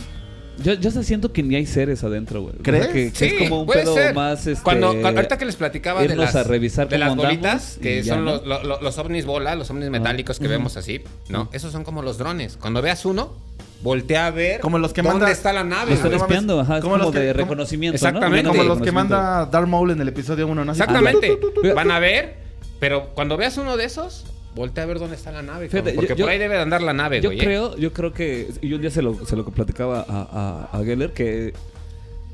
[0.64, 2.54] Yo, yo se siento que ni hay seres adentro, güey.
[2.54, 3.14] O sea, ¿Crees?
[3.14, 4.14] que, es como un puede pedo ser.
[4.16, 7.78] más este Cuando, cuando- ahorita que les platicaba de las, a revisar de las bolitas,
[7.82, 8.32] que son ¿no?
[8.32, 11.50] los, lo- lo- los ovnis bola, los ovnis metálicos que vemos así, ¿no?
[11.54, 12.58] Esos son como los drones.
[12.58, 13.34] Cuando veas uno,
[13.82, 15.90] voltea a ver Como los que dónde manda- está la nave.
[15.92, 16.78] Lo están espiando, ajá.
[16.78, 18.44] Es Como como, los que- de como- reconocimiento, Exactamente.
[18.44, 18.50] ¿no?
[18.52, 20.72] Como los que manda Darth Maul en el episodio 1, ¿no?
[20.72, 21.38] Exactamente.
[21.70, 22.36] Ah, Van a ver,
[22.80, 24.26] pero cuando veas uno de esos,
[24.56, 25.70] voltea a ver dónde está la nave.
[25.70, 27.40] Fíjate, porque yo- por ahí debe de andar la nave, Yo güey.
[27.40, 27.44] ¿eh?
[27.44, 28.50] creo, yo creo que.
[28.62, 31.54] Y un día se lo, se lo platicaba a, a, a Geller que.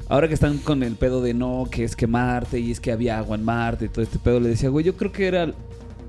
[0.10, 2.92] Ahora que están con el pedo de no, que es que Marte y es que
[2.92, 5.54] había agua en Marte y todo este pedo, le decía, güey, yo creo que eran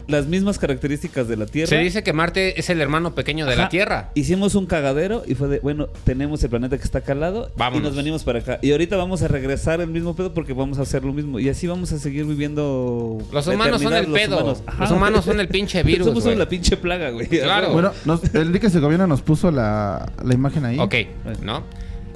[0.09, 1.69] las mismas características de la Tierra.
[1.69, 3.69] Se dice que Marte es el hermano pequeño de la.
[3.69, 4.11] Tierra.
[4.15, 7.51] Hicimos un cagadero y fue de, bueno, tenemos el planeta que está acá al lado
[7.57, 7.81] Vámonos.
[7.81, 8.59] y nos venimos para acá.
[8.63, 11.39] Y ahorita vamos a regresar el mismo pedo porque vamos a hacer lo mismo.
[11.41, 13.19] Y así vamos a seguir viviendo.
[13.33, 14.37] Los humanos son el los pedo.
[14.39, 14.63] humanos.
[14.67, 15.35] Ajá, Los humanos güey.
[15.37, 16.37] son el pinche virus, Somos güey.
[16.37, 17.27] la pinche plaga, güey.
[17.29, 17.73] Claro.
[17.73, 20.79] Bueno, nos, el Enrique Segoviano nos puso la, la imagen ahí.
[20.79, 20.95] Ok,
[21.43, 21.63] ¿no?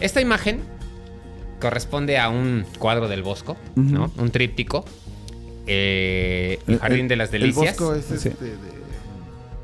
[0.00, 0.60] Esta imagen
[1.60, 3.56] corresponde a un cuadro del Bosco.
[3.76, 4.12] ¿no?
[4.18, 4.84] Un tríptico.
[5.66, 7.66] Eh, el El- Jardín el- de las Delicias.
[7.78, 8.28] El Bosco es Sí.
[8.28, 8.56] este de,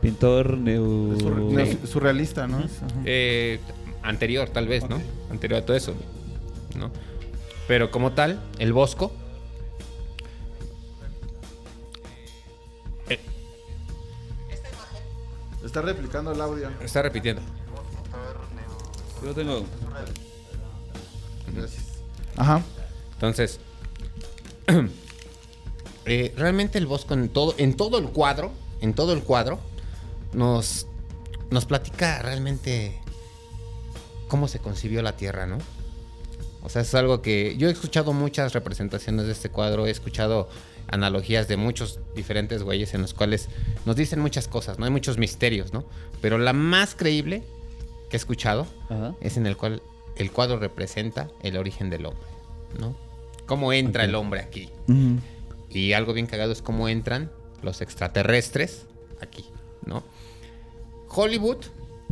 [0.00, 1.16] Pintor neo...
[1.20, 1.55] sur- Sí.
[1.55, 2.64] neo- surrealista, ¿no?
[3.05, 3.61] Eh,
[4.03, 5.00] anterior, tal vez, ¿no?
[5.30, 5.94] Anterior a todo eso,
[6.76, 6.90] ¿no?
[7.68, 9.12] Pero como tal, el Bosco.
[15.64, 16.68] Está replicando el audio.
[16.80, 17.40] Está repitiendo.
[19.24, 19.64] Yo tengo...
[21.55, 21.82] Gracias.
[22.36, 22.62] Ajá.
[23.14, 23.61] Entonces,
[26.07, 29.59] eh, realmente el Bosco en todo, en todo el cuadro, en todo el cuadro,
[30.32, 30.86] nos,
[31.50, 32.98] nos platica realmente
[34.28, 35.59] cómo se concibió la Tierra, ¿no?
[36.62, 40.48] O sea, es algo que yo he escuchado muchas representaciones de este cuadro, he escuchado
[40.88, 43.48] analogías de muchos diferentes güeyes en los cuales
[43.84, 44.84] nos dicen muchas cosas, ¿no?
[44.84, 45.84] Hay muchos misterios, ¿no?
[46.20, 47.42] Pero la más creíble
[48.09, 49.14] que he escuchado Ajá.
[49.20, 49.82] es en el cual
[50.16, 52.26] el cuadro representa el origen del hombre,
[52.78, 52.94] ¿no?
[53.46, 54.70] Cómo entra el hombre aquí.
[54.88, 55.18] Ujú.
[55.74, 57.30] Y algo bien cagado es cómo entran
[57.62, 58.86] los extraterrestres
[59.20, 59.44] aquí,
[59.86, 60.02] ¿no?
[61.08, 61.64] Hollywood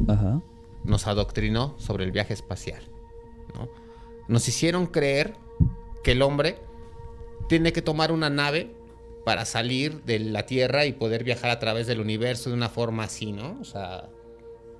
[0.08, 0.40] Ajá.
[0.84, 2.82] nos adoctrinó sobre el viaje espacial,
[3.54, 3.68] ¿no?
[4.28, 5.34] Nos hicieron creer
[6.02, 6.58] que el hombre
[7.48, 8.72] tiene que tomar una nave
[9.24, 13.04] para salir de la Tierra y poder viajar a través del universo de una forma
[13.04, 13.58] así, ¿no?
[13.60, 14.08] O sea,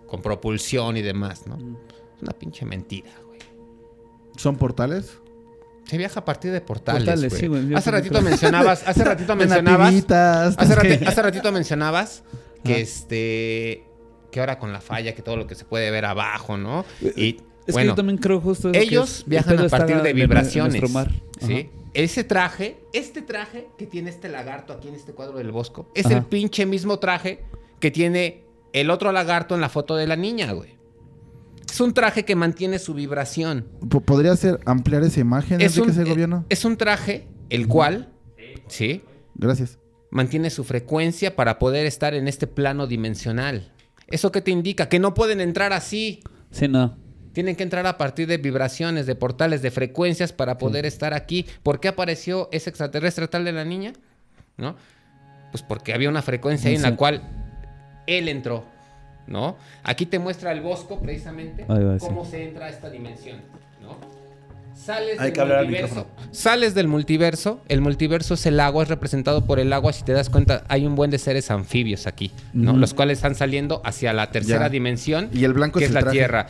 [0.06, 1.56] con propulsión y demás, ¿no?
[1.56, 3.40] Es una pinche mentira, güey.
[4.36, 5.18] ¿Son portales?
[5.86, 9.88] Se viaja a partir de portales, sí, Hace ratito mencionabas, hace ratito mencionabas,
[10.56, 12.22] hace, es que- rati- hace ratito mencionabas
[12.64, 12.78] que Ah.
[12.78, 13.84] este,
[14.30, 16.84] que ahora con la falla, que todo lo que se puede ver abajo, ¿no?
[17.16, 20.12] Y Es que bueno, yo también creo justo eso, que ellos viajan a partir de
[20.12, 20.80] vibraciones.
[21.92, 26.06] Ese traje, este traje que tiene este lagarto aquí en este cuadro del Bosco, es
[26.06, 26.18] Ajá.
[26.18, 27.42] el pinche mismo traje
[27.80, 30.78] que tiene el otro lagarto en la foto de la niña, güey.
[31.70, 33.66] Es un traje que mantiene su vibración.
[33.88, 36.44] Po- ¿Podría ser ampliar esa imagen, Es un, Segoviano?
[36.48, 38.10] es un traje el cual,
[38.68, 39.02] ¿sí?
[39.34, 39.78] Gracias.
[40.10, 43.72] Mantiene su frecuencia para poder estar en este plano dimensional.
[44.08, 44.88] ¿Eso qué te indica?
[44.88, 46.20] Que no pueden entrar así.
[46.50, 46.98] Sí, no.
[47.32, 51.46] Tienen que entrar a partir de vibraciones, de portales, de frecuencias para poder estar aquí.
[51.62, 53.92] ¿Por qué apareció ese extraterrestre tal de la niña?
[54.56, 54.74] ¿No?
[55.52, 56.90] Pues porque había una frecuencia ahí en Sí.
[56.90, 57.22] la cual
[58.08, 58.64] él entró.
[59.30, 59.56] ¿No?
[59.84, 63.38] Aquí te muestra el Bosco, precisamente, Ahí va, cómo se entra a esta dimensión.
[63.80, 63.96] ¿No?
[64.74, 66.06] Sales Hay del que hablar al multiverso.
[66.32, 67.60] Sales del multiverso.
[67.68, 69.92] El multiverso es el agua, es representado por el agua.
[69.92, 72.76] Si te das cuenta, hay un buen de seres anfibios aquí, ¿no?
[72.76, 74.68] Los cuales están saliendo hacia la tercera Ya.
[74.68, 76.16] dimensión Y el blanco que es es el la traje.
[76.18, 76.46] Tierra.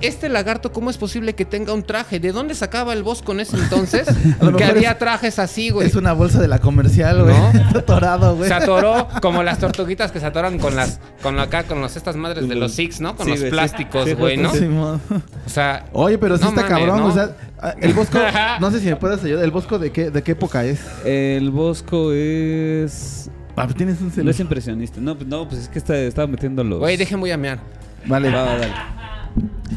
[0.00, 2.20] Este lagarto, ¿cómo es posible que tenga un traje?
[2.20, 4.06] ¿De dónde sacaba el bosco en ese entonces?
[4.40, 5.88] lo que había es- trajes así, güey.
[5.88, 7.34] Es una bolsa de la comercial, güey.
[7.36, 7.52] ¿No?
[7.78, 8.48] Atorado, güey.
[8.48, 12.16] Se atoró como las tortuguitas que se atoran con las, con acá, con los, estas
[12.16, 13.16] madres de los Six, ¿no?
[13.16, 13.54] Con Sí, los güey, sí.
[13.54, 14.52] plásticos, Sí, güey, ¿no?
[14.54, 15.00] Simón.
[15.46, 17.00] O sea, Oye, pero sí No está mames, cabrón.
[17.00, 17.06] ¿no?
[17.06, 17.36] O sea,
[17.80, 18.18] el Bosco,
[18.60, 19.44] no sé si me puedes ayudar.
[19.44, 20.80] ¿El Bosco de qué, de qué época es?
[21.04, 23.30] El Bosco es...
[23.56, 24.34] Ah, pues tienes un No celular.
[24.34, 25.00] es impresionista.
[25.00, 26.78] No, pues, no, pues es que está- estaba metiendo los...
[26.78, 27.58] güey, dejen voy a mear.
[28.06, 28.30] Vale.
[28.30, 28.72] Va, va, dale.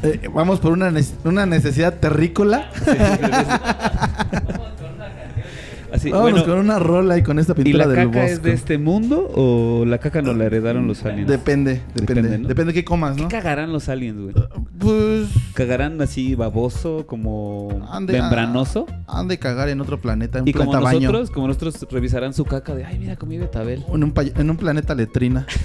[0.04, 2.70] Eh, vamos por una, nece- una necesidad terrícola.
[5.94, 8.42] Así, Vámonos bueno, con una rola y con esta ¿Y pintura la del caca es
[8.42, 11.28] de este mundo o la caca nos la heredaron los aliens?
[11.28, 12.22] Depende, depende.
[12.30, 12.66] Depende, ¿no?
[12.68, 13.28] de qué comas, ¿Qué ¿no?
[13.28, 14.34] cagarán los aliens, güey?
[14.80, 18.86] Pues ¿Cagarán así baboso, como han de, membranoso?
[19.06, 21.10] han de cagar en otro planeta, en un Y como planeta baño.
[21.12, 23.84] nosotros, como nosotros revisarán su caca de, ay, mira, comí betabel.
[23.94, 25.46] En un, en un planeta letrina.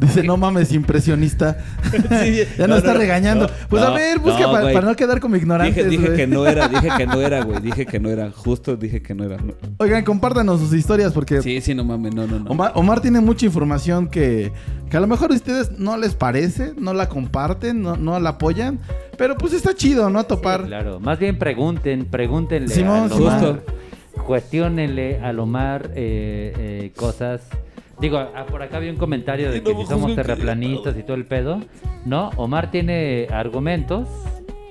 [0.00, 1.58] Dice, no mames, impresionista.
[2.58, 3.50] ya no, está regañando.
[3.68, 4.74] pues a ver, busca no, pa- güey.
[4.74, 5.88] para no quedar como ignorantes.
[5.88, 7.60] Dije, dije que no era, dije que no era, güey.
[7.60, 8.30] Dije que no era.
[8.30, 9.36] Justo dije que no era.
[9.36, 9.54] No.
[9.78, 12.50] Oigan, compártanos sus historias porque Sí, sí, no mames, no, no, no.
[12.50, 14.52] Omar, Omar tiene mucha información que,
[14.90, 18.30] que a lo mejor a ustedes no les parece, no la comparten, no, no la
[18.30, 18.78] apoyan,
[19.18, 20.24] pero pues está chido, ¿no?
[20.24, 20.62] Topar.
[20.62, 20.98] Sí, claro.
[21.00, 23.40] Más bien pregunten, pregúntenle Simón, a Omar.
[23.40, 23.62] Justo.
[24.26, 27.42] Cuestiónenle a Omar eh, eh, cosas.
[28.00, 31.14] Digo, ah, por acá había un comentario de que No, si somos terraplanistas y todo
[31.16, 31.60] el pedo.
[32.06, 34.08] No, Omar tiene argumentos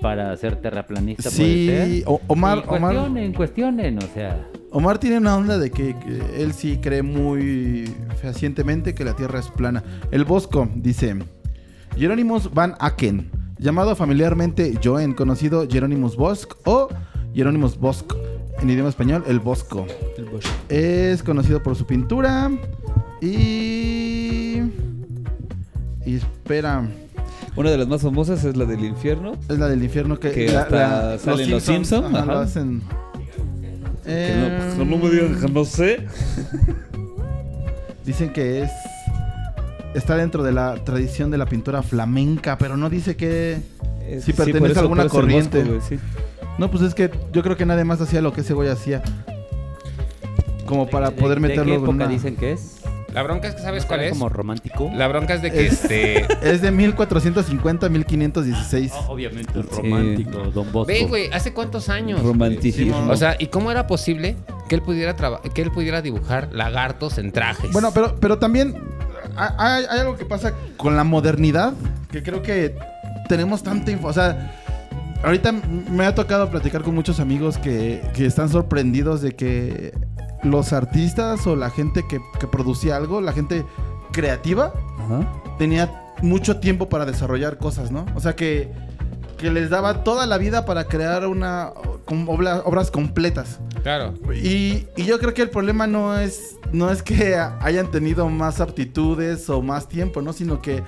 [0.02, 2.04] para ser terraplanista, Sí, puede ser.
[2.08, 2.80] O- Omar, Y Omar.
[2.94, 4.48] cuestionen, cuestionen, o sea.
[4.72, 9.40] Omar tiene una onda de que, que él sí cree muy fehacientemente que la Tierra
[9.40, 9.84] es plana.
[10.12, 11.16] El Bosco dice:
[11.98, 16.88] Jerónimos Van Aken, llamado familiarmente Joen, conocido Jerónimos Bosch o
[17.34, 18.06] Jerónimos Bosch,
[18.62, 19.86] en idioma español, el Bosco.
[20.70, 22.50] Es conocido por su pintura
[23.22, 24.62] y.
[26.06, 26.88] Y espera.
[27.56, 29.34] Una de las más famosas es la del infierno.
[29.50, 32.26] Es la del infierno que, Que la- hasta la- salen los Simpson, ajá, ajá.
[32.34, 32.82] lo hacen.
[34.06, 36.06] Que no, Em, pues, no me digas que no sé.
[38.06, 38.72] Dicen que es.
[39.94, 43.60] Está dentro de la tradición de la pintura flamenca, pero no dice que.
[44.08, 45.60] Es- por pertenece a alguna corriente.
[45.60, 46.00] Bosco, güey, sí.
[46.58, 49.02] No, pues es que yo creo que nadie más hacía lo que ese güey hacía.
[50.66, 52.79] Como para ¿De- poder de meterlo qué en época una- dicen que es?
[53.14, 54.14] La bronca es que sabes cuál ¿Era es.
[54.14, 54.90] como romántico?
[54.94, 56.26] La bronca es de que Es- este.
[56.42, 58.92] Es de 1450 a 1516.
[58.96, 59.82] Oh, obviamente, Sí.
[59.82, 60.86] romántico, Don Bosco.
[60.88, 62.22] Ve, güey, ¿hace cuántos años?
[62.24, 63.08] Romanticismo.
[63.10, 64.36] O sea, ¿y cómo era posible
[64.68, 67.72] que él pudiera traba- que él pudiera dibujar lagartos en trajes?
[67.72, 68.76] Bueno, pero, pero también
[69.36, 71.74] hay, hay- algo que pasa con la modernidad
[72.12, 72.76] que creo que
[73.28, 74.08] tenemos tanta info.
[74.08, 74.56] O sea,
[75.24, 79.94] ahorita me ha tocado platicar con muchos amigos que, que están sorprendidos de que
[80.44, 83.66] los artistas o la gente que, que producía algo, la gente
[84.12, 85.28] creativa, Ajá.
[85.58, 88.06] tenía mucho tiempo para desarrollar cosas, ¿no?
[88.16, 88.72] O sea que,
[89.38, 91.72] que les daba toda la vida para crear una
[92.08, 93.60] obra- obras completas.
[93.84, 94.14] Claro.
[94.34, 98.60] Y, y yo creo que el problema no es, no es que hayan tenido más
[98.60, 100.34] aptitudes o más tiempo, ¿no?
[100.34, 100.84] Sino que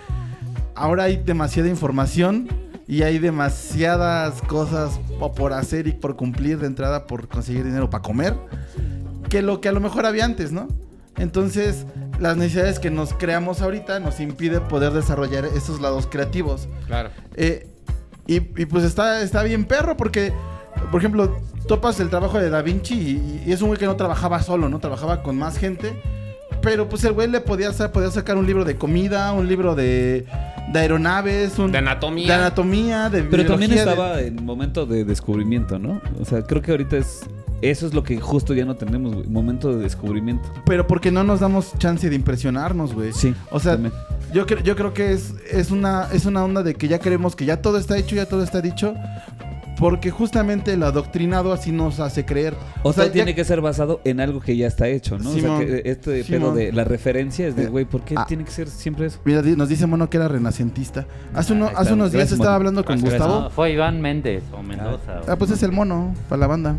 [0.75, 2.49] ahora hay demasiada información
[2.87, 7.89] y hay demasiadas cosas po- por hacer y por cumplir de entrada por conseguir dinero
[7.89, 8.35] para comer
[9.29, 10.67] que lo que a lo mejor había antes, ¿no?
[11.17, 11.85] Entonces,
[12.19, 16.67] las necesidades que nos creamos ahorita nos impide poder desarrollar esos lados creativos.
[16.87, 17.09] Claro.
[17.35, 17.67] Eh,
[18.27, 20.31] y, y pues está, está bien perro porque,
[20.89, 23.95] por ejemplo, topas el trabajo de Da Vinci y, y es un güey que no
[23.97, 24.79] trabajaba solo, ¿no?
[24.79, 26.01] Trabajaba con más gente.
[26.61, 29.73] Pero pues el güey le podía, hacer, podía sacar un libro de comida, un libro
[29.75, 30.25] de,
[30.71, 32.27] de aeronaves, un, De anatomía.
[32.27, 36.01] de anatomía, de Pero también de- estaba en momento de descubrimiento, ¿no?
[36.19, 37.21] O sea, creo que ahorita es.
[37.61, 39.27] Eso es lo que justo ya no tenemos, güey.
[39.27, 40.49] Momento de descubrimiento.
[40.65, 43.13] Pero porque no nos damos chance de impresionarnos, güey.
[43.13, 43.35] Sí.
[43.51, 43.93] O sea, también.
[44.33, 47.35] yo, cre- yo creo que es, es, una, es una onda de que ya queremos
[47.35, 48.95] que ya todo está hecho, ya todo está dicho.
[49.77, 52.53] Porque justamente el adoctrinado así nos hace creer.
[52.83, 55.31] O, sea, tiene que ser basado en algo que ya está hecho, ¿no?
[55.31, 55.51] Simón.
[55.55, 56.39] o sea, que este Simón.
[56.41, 58.25] pedo de la referencia es de, Eh, güey, ¿por qué ah.
[58.27, 59.19] tiene que ser siempre eso?
[59.25, 61.07] Mira, nos dice Mono que era renacentista.
[61.33, 61.95] Hace, uno- Ah, hace claro.
[61.95, 62.55] unos días estaba Mono.
[62.57, 63.41] hablando con Gracias, Gustavo.
[63.45, 65.21] No, fue Iván Méndez o Mendoza.
[65.27, 66.77] Ah, pues es el mono para la banda.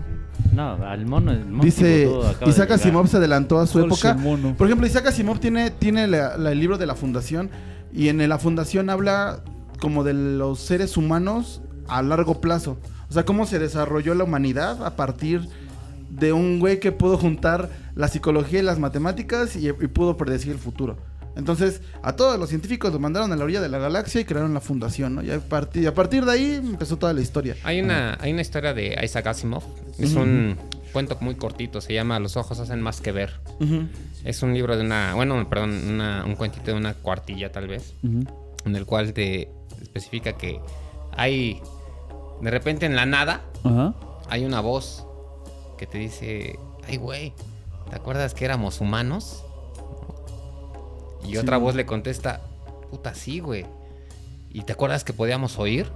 [0.52, 1.32] No, al mono.
[1.32, 2.08] el mono Dice
[2.46, 2.70] Isaac.
[2.72, 4.14] Asimov se adelantó a su época.
[4.14, 4.54] Mono.
[4.56, 7.50] Por ejemplo, Isaac Asimov tiene, tiene la- la- el libro de la fundación
[7.92, 9.40] y en la fundación habla
[9.80, 12.78] como de los seres humanos a largo plazo.
[13.08, 15.48] O sea, cómo se desarrolló la humanidad a partir
[16.10, 20.52] de un güey que pudo juntar la psicología y las matemáticas y, y pudo predecir
[20.52, 20.96] el futuro.
[21.36, 24.52] Entonces, a todos los científicos los mandaron a la orilla de la galaxia y crearon
[24.54, 25.22] la fundación, ¿no?
[25.22, 27.56] Y a partir, a partir de ahí empezó toda la historia.
[27.64, 29.62] Hay una, hay una historia de Isaac Asimov.
[29.98, 30.56] Es un
[30.92, 31.80] cuento muy cortito.
[31.80, 33.40] Se llama Los ojos hacen más que ver.
[34.24, 37.94] Es un libro de una, bueno, perdón, una- un cuentito de una cuartilla tal vez,
[38.66, 39.48] en el cual te
[39.80, 40.60] especifica que
[41.16, 41.60] hay,
[42.40, 43.40] de repente en la nada,
[44.28, 45.04] hay una voz
[45.78, 47.32] que te dice, ay güey,
[47.90, 49.42] ¿te acuerdas que éramos humanos?
[51.24, 52.40] Y otra voz le contesta,
[52.90, 53.66] puta sí, güey.
[54.50, 55.90] ¿Y te acuerdas que podíamos oír?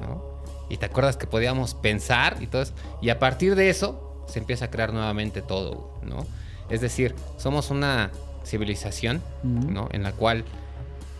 [0.00, 0.22] ¿No?
[0.68, 2.36] ¿Y te acuerdas que podíamos pensar?
[2.40, 2.74] Y todo eso.
[3.00, 6.26] Y a partir de eso se empieza a crear nuevamente todo, ¿no?
[6.68, 8.10] Es decir, somos una
[8.44, 9.22] civilización.
[9.42, 9.88] ¿no?
[9.92, 10.44] En la cual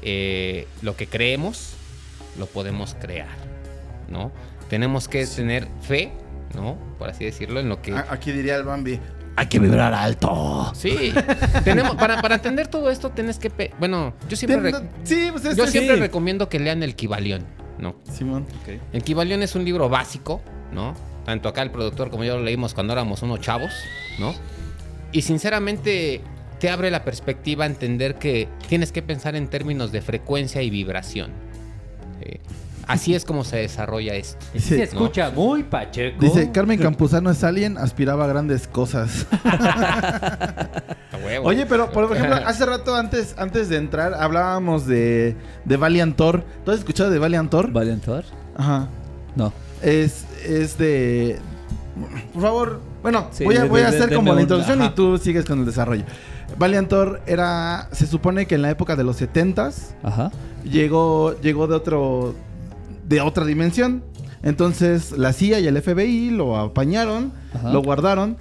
[0.03, 1.75] eh, lo que creemos
[2.39, 3.37] lo podemos crear,
[4.09, 4.33] ¿no?
[4.69, 6.13] Tenemos que tener fe,
[6.55, 6.77] ¿no?
[6.99, 7.95] Por así decirlo, en lo que...
[7.95, 9.01] Aquí diría el Bambi.
[9.39, 10.73] Hay que vibrar alto.
[10.75, 11.13] Sí,
[11.65, 13.51] tenemos, para, para entender todo esto tienes que...
[13.51, 16.01] pe- Bueno, yo siempre, Ten- Sí, pues yo este siempre sí.
[16.01, 17.45] recomiendo que lean el Kibalión,
[17.79, 17.95] ¿no?
[18.13, 18.47] Simón.
[18.93, 20.41] El Kibalión es un libro básico,
[20.73, 20.95] ¿no?
[21.25, 23.71] Tanto acá el productor como yo lo leímos cuando éramos unos chavos,
[24.19, 24.35] ¿no?
[25.13, 26.21] Y sinceramente
[26.59, 30.71] te abre la perspectiva a entender que tienes que pensar en términos de frecuencia y
[30.71, 31.31] vibración.
[32.25, 32.41] ¿sí?
[32.89, 34.45] Así es como se desarrolla esto.
[34.55, 36.17] Sí se escucha muy pacheco.
[36.21, 39.27] Dice, Carmen Campuzano es alien, aspiraba a grandes cosas.
[41.25, 41.47] Huevo.
[41.49, 46.45] Oye, pero por ejemplo, hace rato antes, antes de entrar hablábamos de, de Valiant Thor.
[46.65, 47.71] ¿Tú has escuchado de Valiant Thor?
[47.73, 48.25] ¿Valiant Thor?
[48.57, 48.89] Ajá.
[49.37, 49.53] No.
[49.83, 51.39] Es, es de...
[52.33, 54.41] Por favor, bueno, Sí, voy a, de- voy a de- hacer de- como la un-
[54.43, 56.05] introducción y tú sigues con el desarrollo.
[56.57, 57.89] Valiant Thor era...
[57.93, 60.31] Se supone que en la época de los 70s Ajá.
[60.65, 62.35] llegó, llegó de otro
[63.09, 64.03] de otra dimensión.
[64.43, 67.73] Entonces la CIA y el FBI lo apañaron, Ajá.
[67.73, 68.37] lo guardaron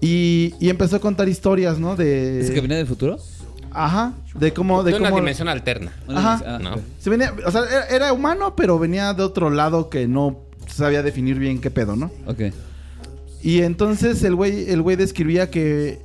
[0.00, 1.94] Y, y empezó a contar historias, ¿no?
[1.96, 2.40] De...
[2.40, 3.18] ¿Es que venía del futuro?
[3.70, 4.82] Ajá, de cómo...
[4.82, 5.92] De de una cómo dimensión alterna.
[6.08, 6.42] Ajá.
[6.46, 6.76] Ah, No.
[6.98, 11.02] se venía, o sea, era, era humano, pero venía de otro lado que no sabía
[11.02, 12.10] definir bien qué pedo, ¿no?
[12.26, 12.52] Ok.
[13.42, 16.00] Y entonces el güey, el güey describía que,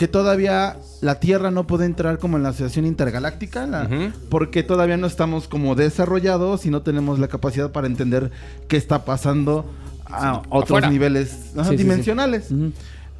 [0.00, 3.86] que todavía la Tierra no puede entrar como en la Asociación Intergaláctica, la-
[4.30, 8.30] porque todavía no estamos como desarrollados y no tenemos la capacidad para entender
[8.66, 9.70] qué está pasando
[10.06, 10.88] a otros Afuera.
[10.90, 11.82] niveles ajá, Sí, sí, sí.
[11.82, 12.48] dimensionales.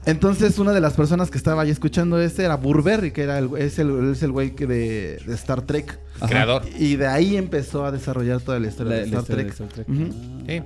[0.07, 3.51] Entonces una de las personas que estaba ahí escuchando este era Burberry, que era el,
[3.59, 5.99] es el, es el güey que de, de Star Trek.
[6.17, 6.29] Ajá.
[6.29, 6.63] Creador.
[6.79, 9.59] Y de ahí empezó a desarrollar toda la historia La- de la Star historia Trek.
[9.59, 9.89] de Star Trek.
[9.91, 10.45] Ujú.
[10.49, 10.63] Sí.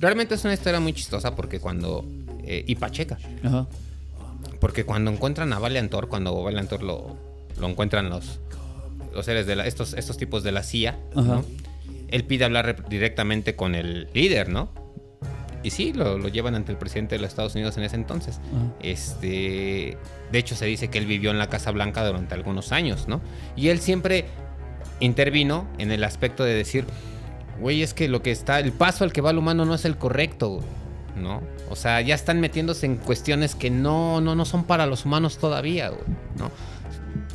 [0.00, 2.04] Realmente es una historia muy chistosa porque cuando.
[2.44, 3.16] eh, y pacheca.
[3.44, 3.68] Ajá.
[4.62, 7.16] Porque cuando encuentran a Valiantor, cuando Valiantor lo,
[7.58, 8.38] lo encuentran los,
[9.12, 11.00] los seres de la, estos, estos tipos de la CIA.
[11.16, 11.44] ¿no?
[12.06, 14.68] él pide hablar directamente con el líder, ¿no?
[15.64, 18.38] Y sí, lo, lo llevan ante el presidente de los Estados Unidos en ese entonces.
[18.54, 18.72] Ajá.
[18.78, 19.96] Este,
[20.30, 23.20] de hecho, se dice que él vivió en la Casa Blanca durante algunos años, ¿no?
[23.56, 24.26] Y él siempre
[25.00, 26.84] intervino en el aspecto de decir,
[27.58, 29.84] güey, es que lo que está, el paso al que va el humano no es
[29.84, 30.81] el correcto, güey",
[31.16, 31.42] ¿no?
[31.70, 35.38] O sea, ya están metiéndose en cuestiones que no, no, no son para los humanos
[35.38, 36.02] todavía, güey,
[36.38, 36.50] ¿no?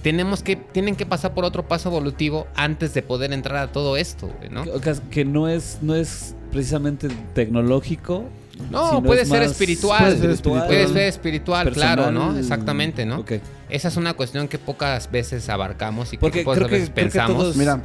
[0.01, 3.97] Tenemos que, tienen que pasar por otro paso evolutivo antes de poder entrar a todo
[3.97, 4.63] esto, güey, ¿no?
[4.79, 8.25] Que, que no es, no es precisamente tecnológico.
[8.71, 9.99] No, sino puede es ser más espiritual.
[10.03, 10.67] Puede ser espiritual.
[10.67, 12.11] Puede ser espiritual, claro.
[12.11, 12.37] ¿no?
[12.37, 13.23] Exactamente, ¿no?
[13.69, 16.89] Esa es una cuestión que pocas veces abarcamos y que Porque pocas creo que- veces
[16.89, 17.37] creo que pensamos.
[17.37, 17.81] todos- Mira,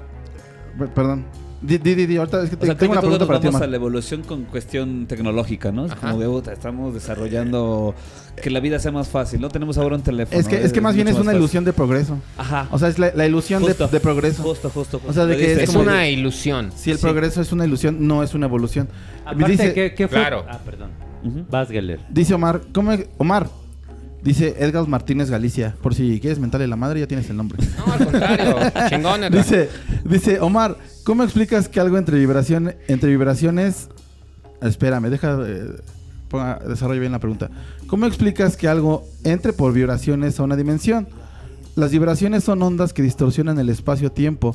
[0.79, 1.27] per- perdón.
[1.63, 3.47] Di, di, di, ahorita es que te- O sea, tengo que una pregunta para ti,
[3.47, 5.87] vamos a la evolución con cuestión tecnológica, ¿no?
[5.87, 7.95] Es como de, "Puta, estamos desarrollando
[8.43, 9.49] que la vida sea más fácil, ¿no?
[9.49, 10.41] Tenemos ahora un teléfono.
[10.41, 11.39] Es que, es que más bien es una fácil.
[11.39, 12.19] ilusión de progreso.
[12.37, 12.67] Ajá.
[12.73, 13.87] O sea, es la, la ilusión de, Justo.
[13.89, 14.43] de progreso.
[14.43, 15.09] Justo, justo, justo.
[15.11, 16.73] O sea, de que es como una de- ilusión.
[16.75, 17.03] Si el Sí.
[17.03, 18.89] progreso es una ilusión, no es una evolución.
[19.25, 20.19] Aparte, dice, ¿qué, qué fue?
[20.19, 20.45] Claro.
[20.49, 20.91] Ah, perdón.
[21.25, 21.45] Ujú.
[21.49, 22.01] Vas, Geller.
[22.11, 23.47] dice Omar, ¿cómo, Omar,
[24.23, 25.75] dice Edgar Martínez Galicia.
[25.83, 27.59] Por si quieres mentarle la madre, ya tienes el nombre.
[27.79, 28.57] No, al contrario.
[28.91, 29.45] Chingón, Edgar.
[29.45, 29.69] Dice,
[30.05, 33.89] dice Omar, ¿cómo explicas que algo entre vibración, entre vibraciones?
[34.61, 35.67] Espérame, deja eh,
[36.31, 37.51] ponga- desarrollo bien la pregunta.
[37.89, 41.09] ¿Cómo explicas que algo entre por vibraciones a una dimensión?
[41.75, 44.55] Las vibraciones son ondas que distorsionan el espacio-tiempo,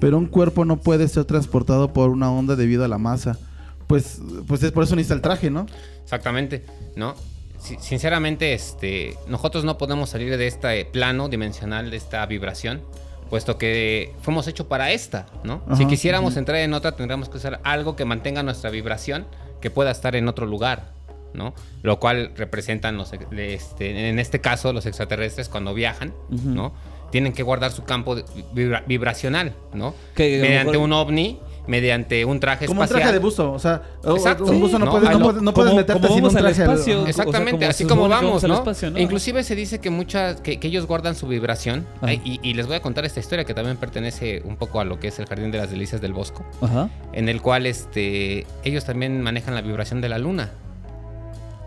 [0.00, 3.38] pero un cuerpo no puede ser transportado por una onda debido a la masa.
[3.86, 5.66] Pues, pues es por eso necesita el traje, ¿no?
[6.04, 6.64] Exactamente,
[6.94, 7.14] ¿no?
[7.58, 12.82] Si- Sinceramente, este, nosotros no podemos salir de este plano dimensional, de esta vibración,
[13.30, 15.62] puesto que fuimos hechos para esta, ¿no?
[15.74, 19.26] si Ajá, quisiéramos entrar en otra, tendríamos que usar algo que mantenga nuestra vibración,
[19.60, 20.92] que pueda estar en otro lugar,
[21.34, 21.52] ¿no?
[21.82, 26.14] Lo cual representan, los, este, en este caso, los extraterrestres cuando viajan.
[26.30, 26.72] ¿no?
[27.10, 28.16] Tienen que guardar su campo
[28.54, 29.94] vibra- vibracional, ¿no?
[30.14, 33.02] Que mediante mejor- un ovni, mediante un traje Como un espacial.
[33.02, 34.44] traje de buzo, o sea, Exacto.
[34.46, 35.18] un buzo no, Sí, puedes, ¿no?
[35.18, 36.62] no, puedes- no puedes como- meterte como sin un vamos al traje.
[36.62, 37.06] espacio.
[37.06, 38.54] Exactamente, O sea, como así como vamos, ¿no?
[38.54, 38.98] espacio, ¿no?
[38.98, 41.86] Inclusive se dice que muchas, que, que ellos guardan su vibración.
[41.98, 42.06] Ajá.
[42.06, 44.84] Ay, y, y les voy a contar esta historia que también pertenece un poco a
[44.84, 46.88] lo que es el Jardín de las Delicias del Bosco, Ajá.
[47.12, 50.50] en el cual este, ellos también manejan la vibración de la luna,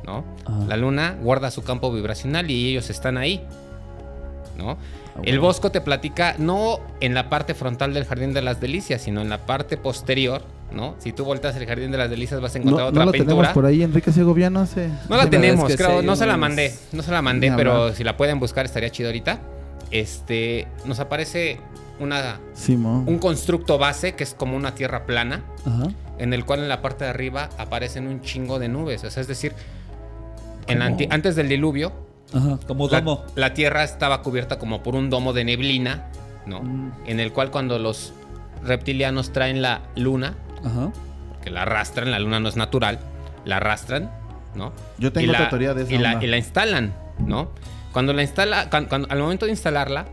[0.05, 0.25] ¿no?
[0.45, 0.65] Ajá.
[0.67, 3.43] La luna guarda su campo vibracional y ellos están ahí,
[4.57, 4.77] ¿no?
[5.21, 9.01] Ah, El Bosco te platica no en la parte frontal del Jardín de las Delicias,
[9.01, 10.43] sino en la parte posterior,
[10.73, 10.95] ¿no?
[10.99, 13.11] Si tú volteas el Jardín de las Delicias vas a encontrar No, otra no la
[13.11, 13.53] tenemos pintura.
[13.53, 14.65] por ahí, Enrique Segoviano.
[14.65, 14.87] Se...
[15.09, 17.21] No la Sí, tenemos, es que creo, sí, no se la mandé, no se la
[17.21, 19.39] mandé, pero si la pueden buscar estaría chido ahorita.
[19.91, 21.59] Este, nos aparece
[21.99, 23.03] una, Simón.
[23.07, 25.89] un constructo base que es como una tierra plana, Ajá.
[26.17, 29.21] en el cual en la parte de arriba aparecen un chingo de nubes, o sea,
[29.21, 29.53] es decir,
[30.67, 31.91] en antes del diluvio,
[32.33, 32.59] Ajá.
[32.67, 33.25] Como la, domo.
[33.35, 36.07] la tierra estaba cubierta como por un domo de neblina,
[36.45, 36.61] ¿no?
[36.61, 36.91] Mm.
[37.05, 38.13] En el cual cuando los
[38.63, 40.91] reptilianos traen la luna, Ajá.
[41.43, 42.99] que la arrastran, la luna no es natural,
[43.45, 44.11] la arrastran,
[44.55, 44.71] ¿no?
[44.97, 46.23] Yo tengo la, otra teoría de esa y la, onda.
[46.25, 47.51] y la instalan, ¿no?
[47.91, 50.05] Cuando la instala, cuando- al momento de instalarla,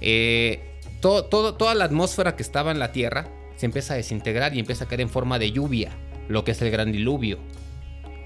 [0.00, 4.54] eh, todo, todo- toda la atmósfera que estaba en la Tierra se empieza a desintegrar
[4.54, 5.90] y empieza a caer en forma de lluvia,
[6.28, 7.38] lo que es el gran diluvio.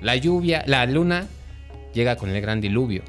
[0.00, 1.26] La lluvia, la luna
[1.94, 3.02] llega con el gran diluvio.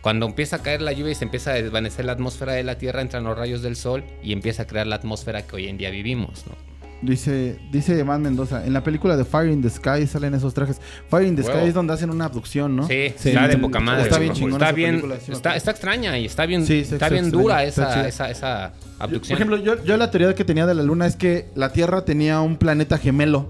[0.00, 2.78] Cuando empieza a caer la lluvia y se empieza a desvanecer la atmósfera de la
[2.78, 5.76] Tierra, entran los rayos del Sol y empieza a crear la atmósfera que hoy en
[5.76, 6.68] día vivimos, ¿no?
[7.00, 10.80] Dice, dice Eman Mendoza, en la película de Fire in the Sky salen esos trajes.
[11.08, 11.56] Fire in the Huevo.
[11.60, 12.88] Sky es donde hacen una abducción, ¿no?
[12.88, 13.28] Sí, Sí.
[13.28, 14.02] está de poca madre.
[14.02, 16.80] está bien chingona Está bien, película, sí me está, extraña y está bien, Sí, sí,
[16.80, 19.36] está está bien extraña, dura está esa, esa, esa Por abducción.
[19.36, 22.40] ejemplo, yo, yo la teoría que tenía de la luna es que la Tierra tenía
[22.40, 23.46] un planeta gemelo.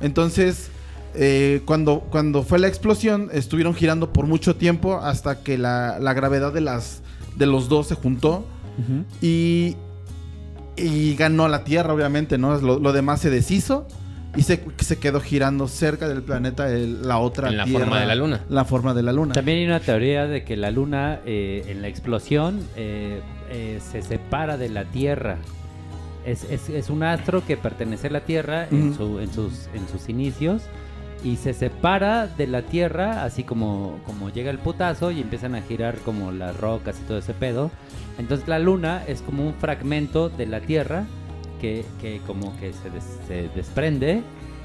[0.00, 0.70] Entonces,
[1.20, 6.12] eh, cuando, cuando fue la explosión, estuvieron girando por mucho tiempo hasta que la, la
[6.14, 7.02] gravedad de, las,
[7.36, 8.44] de los dos se juntó.
[9.20, 9.76] y,
[10.76, 12.56] y ganó la Tierra, obviamente, ¿no?
[12.60, 13.86] Lo, lo demás se deshizo.
[14.36, 18.00] y se, se quedó girando cerca del planeta el- la otra En la Tierra, forma
[18.00, 18.44] de la luna.
[18.48, 19.32] La forma de la luna.
[19.34, 24.02] También hay una teoría de que la luna eh, en la explosión eh, eh, se
[24.02, 25.38] separa de la Tierra.
[26.24, 29.88] Es, es- es un astro que pertenece a la Tierra en, su- en sus, en
[29.88, 30.62] sus inicios
[31.24, 35.62] y se separa de la Tierra así como, como llega el putazo y empiezan a
[35.62, 37.70] girar como las rocas y todo ese pedo.
[38.18, 41.06] Entonces la luna es como un fragmento de la Tierra
[41.60, 42.90] que, que como que se,
[43.26, 44.22] se desprende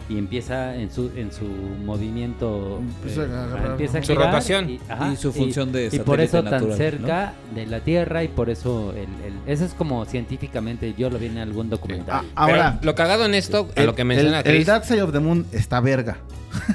[0.10, 1.46] y empieza en su, en su
[1.86, 4.70] movimiento Empieza a eh, agarrar- empieza a Su rotación.
[4.70, 6.76] y, ajá, Y su función de y por eso natural, tan ¿no?
[6.76, 11.20] cerca de la Tierra y por eso el, el- eso es como científicamente yo lo
[11.20, 14.40] vi en algún documental Ah, ahora, Pero lo cagado en esto, a lo que menciona
[14.42, 14.68] el, el Chris.
[14.68, 16.18] Dark Side of the Moon está verga.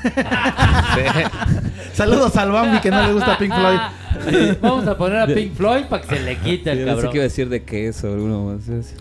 [0.94, 1.02] Sí.
[1.94, 4.56] Saludos al Bambi que no le gusta Pink Floyd.
[4.60, 7.10] vamos a poner a Pink Floyd para que se le quite el Yo pensé cabrón
[7.12, 8.16] que iba a decir de queso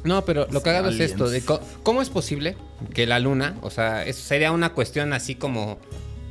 [0.04, 2.56] No, pero lo cagado es esto, de co- cómo es posible
[2.94, 5.78] que la luna, o sea, eso sería una cuestión así como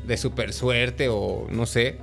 [0.07, 1.99] de super suerte o no sé,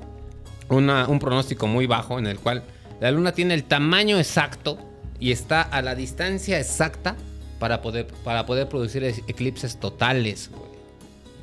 [0.70, 2.64] una- un pronóstico muy bajo en el cual
[3.00, 4.78] la luna tiene el tamaño exacto
[5.20, 7.16] y está a la distancia exacta
[7.60, 10.70] para poder, para poder producir e- eclipses totales, güey,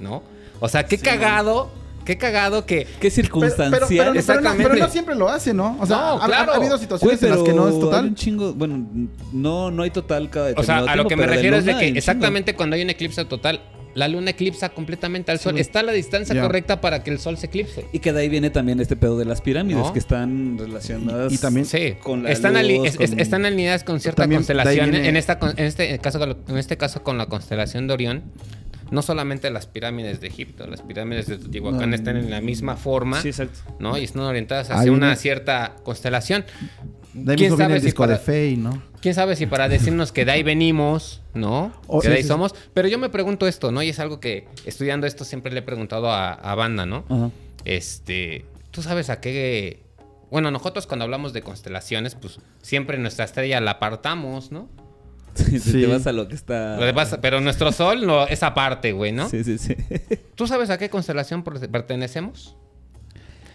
[0.00, 0.22] ¿no?
[0.60, 1.70] O sea, qué cagado,
[2.10, 2.78] qué cagado que...
[2.78, 3.70] Qué Pero, pero- circunstancial.
[3.70, 4.62] pero no- pero no, Exactamente.
[4.70, 5.76] pero no siempre lo hace, ¿no?
[5.80, 6.52] O sea, No, ha- claro.
[6.52, 8.04] ha habido Güey, situaciones en pero las que no es total.
[8.06, 8.86] un chingo, bueno,
[9.32, 11.74] no, no hay total cada O sea, a lo tiempo, que me refiero es de
[11.74, 11.98] que chingo.
[11.98, 13.60] exactamente cuando hay un eclipse total,
[13.94, 15.54] la luna eclipsa completamente al sol.
[15.54, 15.60] Sí.
[15.60, 17.86] Está a la distancia correcta para que el sol se eclipse.
[17.92, 19.92] Y que de ahí viene también este pedo de las pirámides ¿No?
[19.92, 23.20] que están relacionadas Y- y también- Sí, con la están, luz, ali- es- es- con-
[23.20, 24.90] están alineadas con cierta También constelación.
[24.92, 28.22] viene- En, esta, con- en, este caso, en este caso con la constelación de Orión,
[28.90, 31.96] no solamente las pirámides de Egipto, las pirámides de Teotihuacán No.
[31.96, 33.58] están en la misma forma, Sí, exacto.
[33.78, 33.96] ¿no?
[33.98, 36.44] Y están orientadas Ahí hacia una viene- cierta constelación.
[37.12, 38.82] De ahí ¿Quién mismo viene sabe el si disco para- de Faye, ¿no?
[39.00, 41.72] ¿Quién sabe si para decirnos que de ahí venimos, ¿no?
[41.86, 42.54] Oh, que de ahí sí, somos.
[42.74, 43.82] Pero yo me pregunto esto, ¿no?
[43.82, 47.04] Y es algo que estudiando esto siempre le he preguntado a, a banda, ¿no?
[47.08, 47.30] Ajá.
[47.64, 49.82] Este, tú sabes a qué...
[50.30, 54.68] Bueno, nosotros cuando hablamos de constelaciones, pues siempre nuestra estrella la apartamos, ¿no?
[55.34, 55.80] Si Sí.
[55.80, 56.78] te vas a lo que está...
[57.20, 59.28] Pero nuestro sol no es aparte, güey, ¿no?
[59.28, 59.74] Sí, sí, sí.
[60.34, 62.56] ¿Tú sabes a qué constelación per- pertenecemos?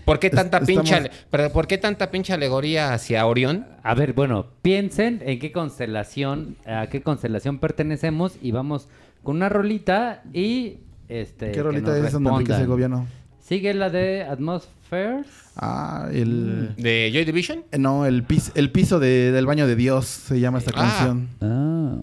[0.06, 3.66] ¿Por qué tanta estamos- pinche pero ¿por qué tanta pinche alegoría hacia Orión?
[3.82, 8.88] a ver bueno piensen en qué constelación a qué constelación pertenecemos y vamos
[9.24, 10.78] con una rolita y
[11.10, 12.54] este ¿Qué que rolita nos es donde Enrique.
[12.54, 13.08] Segoviano?
[13.48, 15.28] Sigue la de Atmospheres
[15.58, 16.76] Ah, el...
[16.78, 17.64] ¿De Joy Division?
[17.72, 20.82] eh, No, el, pis- el piso de- del baño de Dios se llama esta Ah.
[20.82, 21.30] canción.
[21.42, 21.98] Ah.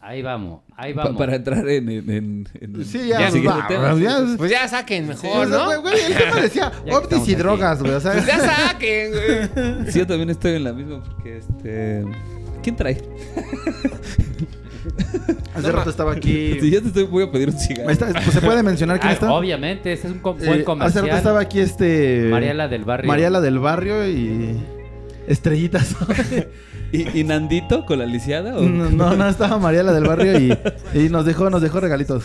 [0.00, 1.88] ahí vamos ahí Pa- vamos para entrar en...
[1.88, 3.94] en, en- en- Sí, ya, Ya, pues, va, tema.
[3.98, 5.64] ya- Pues ya saquen mejor, o sea, ¿no?
[5.66, 7.34] güey, güey, el tema decía estamos y aquí.
[7.36, 7.92] drogas, güey.
[7.94, 8.38] O sea, Pues ya
[8.68, 9.90] saquen, güey.
[9.92, 12.04] Sí, yo también estoy en la misma porque este...
[12.62, 13.00] ¿Quién trae?
[15.54, 16.58] hace rato estaba aquí.
[16.60, 17.90] Si yo te estoy, voy a pedir un cigarro.
[17.90, 19.32] Está, pues, ¿Se puede mencionar quién Ah, está?
[19.32, 22.28] obviamente ese es un com- Eh, buen hace comercial rato estaba aquí este.
[22.30, 24.56] Mariela del barrio Mariela del barrio y.
[25.26, 25.94] Estrellitas.
[26.92, 28.56] ¿Y, y Nandito con la lisiada?
[28.56, 30.56] o- no, no, no, estaba Mariela del barrio y,
[30.94, 32.24] y nos dejó, nos dejó regalitos.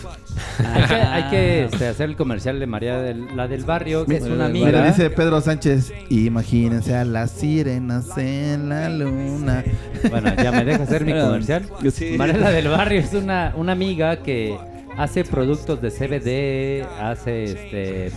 [0.59, 4.15] hay que, hay que, este, hacer el comercial de María del, la del barrio que
[4.17, 9.63] es María una amiga Mira, dice Pedro Sánchez, imagínense a las sirenas en la luna.
[10.09, 11.63] Bueno, ya me deja hacer mi Ah, comercial.
[11.91, 12.15] sí.
[12.17, 14.55] Mariela del Barrio es una, una amiga que
[14.97, 18.11] hace productos de CBD, hace este.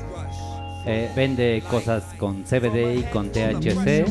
[0.86, 4.04] Eh, vende cosas con CBD y con THC.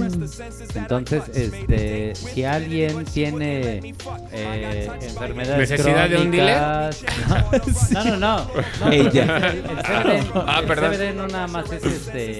[0.75, 3.93] Entonces, este, si alguien tiene
[4.31, 7.03] eh, enfermedades ¿Necesidad de un crónicas-
[7.91, 8.47] No, no, no.
[8.85, 9.23] no Ella.
[9.49, 10.67] El, CBD, Ah, el.
[10.67, 12.39] CBD no nada más es este,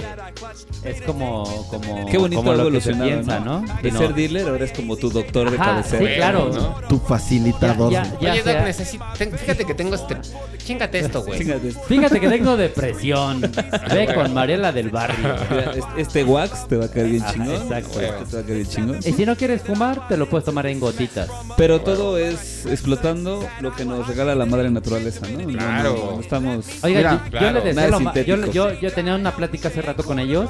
[0.83, 3.61] es como, como, Qué bonito como lo que se evolucionado, piensa, ¿no?
[3.61, 3.81] ¿no?
[3.81, 6.07] De ser dealer ahora es como tu doctor de Ajá, cabecera.
[6.07, 6.49] sí, claro.
[6.53, 6.87] ¿no?
[6.87, 7.91] Tu facilitador.
[7.91, 8.31] Ya, ya.
[8.33, 9.05] Oye, sea- Doc, necesito...
[9.37, 10.17] Fíjate que tengo este...
[10.57, 11.39] Chingate esto, güey.
[11.87, 13.41] Fíjate que tengo depresión.
[13.93, 15.35] Ve con Mariela del Barrio.
[15.97, 17.55] Este- wax te va a caer bien Ajá, chingón.
[17.55, 18.01] exacto.
[18.01, 18.97] Este te va a caer bien chingón.
[19.05, 21.29] Y si no quieres fumar, te lo puedes tomar en gotitas.
[21.57, 25.39] Pero todo es explotando lo que nos regala la madre naturaleza, ¿no?
[25.39, 25.95] No, Claro.
[25.97, 26.65] no, no estamos.
[26.83, 30.19] Oiga, Mira, yo, le decía lo yo, yo, yo tenía una plática hace rato con
[30.19, 30.49] ellos.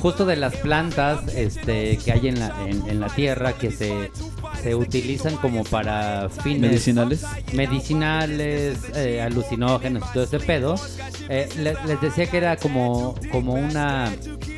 [0.00, 4.12] Justo de las plantas este, que hay en la, en, en la tierra que se,
[4.62, 7.24] se utilizan como para fines medicinales.
[7.52, 10.74] medicinales, eh, alucinógenos y todo ese pedo.
[11.28, 14.12] Eh, le- les decía que era como, como una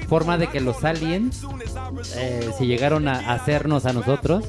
[0.08, 1.42] forma de que los aliens,
[2.16, 4.44] eh, si llegaron a hacernos a nosotros,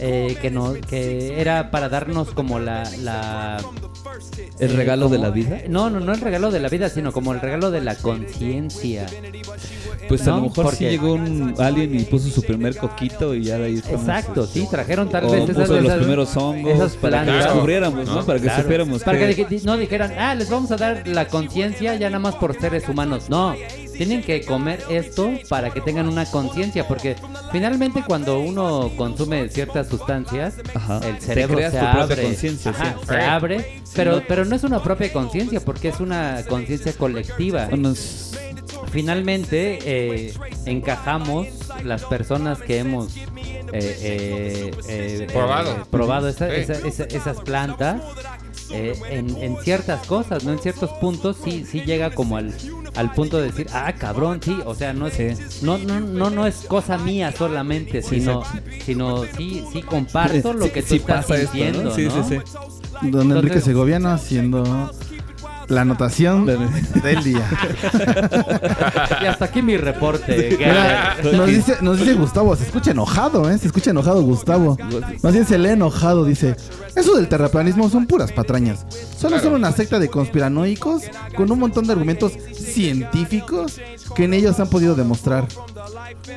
[0.00, 2.82] eh, que, no, que era para darnos como la...
[3.02, 3.58] la
[4.58, 5.60] El eh, regalo de la vida.
[5.68, 9.06] No, no, no el regalo de la vida, sino como el regalo de la conciencia.
[10.08, 10.36] Pues a ¿no?
[10.36, 13.66] lo mejor sí Porque- llegó un alien y puso su primer coquito y ya de
[13.66, 16.92] ahí estamos, Exacto, este, sí, trajeron tal o vez puso esas, los primeros hongos esas
[16.96, 18.14] para que descubriéramos, ¿no?
[18.16, 18.26] ¿no?
[18.26, 18.62] Para que Claro.
[18.62, 19.60] supiéramos Para que...
[19.64, 23.28] no dijeran, ah, les vamos a dar la conciencia ya nada más por seres humanos.
[23.28, 23.54] No,
[23.96, 27.16] tienen que comer esto para que tengan una conciencia, porque
[27.52, 31.00] finalmente cuando uno consume ciertas sustancias, Ajá.
[31.06, 32.26] el cerebro se abre.
[32.26, 32.48] Ajá, sí.
[33.08, 37.68] se abre, pero, pero no es una propia conciencia, porque es una conciencia colectiva.
[37.72, 38.25] Unos-
[38.90, 40.32] Finalmente eh,
[40.64, 41.48] encajamos
[41.84, 43.20] las personas que hemos eh,
[43.72, 45.72] eh, eh, Probado.
[45.72, 46.54] eh, probado esa- Sí.
[46.56, 48.00] esa- esa- esas plantas
[48.70, 50.52] eh, en, en ciertas cosas, ¿no?
[50.52, 52.52] En ciertos puntos sí, sí llega como al,
[52.96, 56.46] al punto de decir, ah, cabrón, sí, o sea, no es, no, no, no, no
[56.48, 58.42] es cosa mía solamente, sino,
[58.84, 61.90] sino sí, sí comparto lo Sí, que tú sí estás pasa esto, sintiendo, ¿no?
[61.94, 62.28] Sí, ¿no?
[62.28, 62.36] sí,
[63.02, 63.08] sí.
[63.10, 64.90] Don Enrique Segoviano haciendo
[65.68, 67.48] la anotación del día.
[69.22, 70.56] Y hasta aquí mi reporte.
[70.58, 73.58] Mira, nos dice, nos dice Gustavo, se escucha enojado, ¿eh?
[73.58, 74.76] Se escucha enojado Gustavo.
[75.22, 76.56] Más bien se lee enojado, dice.
[76.94, 78.86] Eso del terraplanismo son puras patrañas.
[79.16, 81.02] Solo son una secta de conspiranoicos
[81.36, 83.80] con un montón de argumentos científicos
[84.14, 85.46] que en ellos han podido demostrar.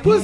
[0.03, 0.23] Pues,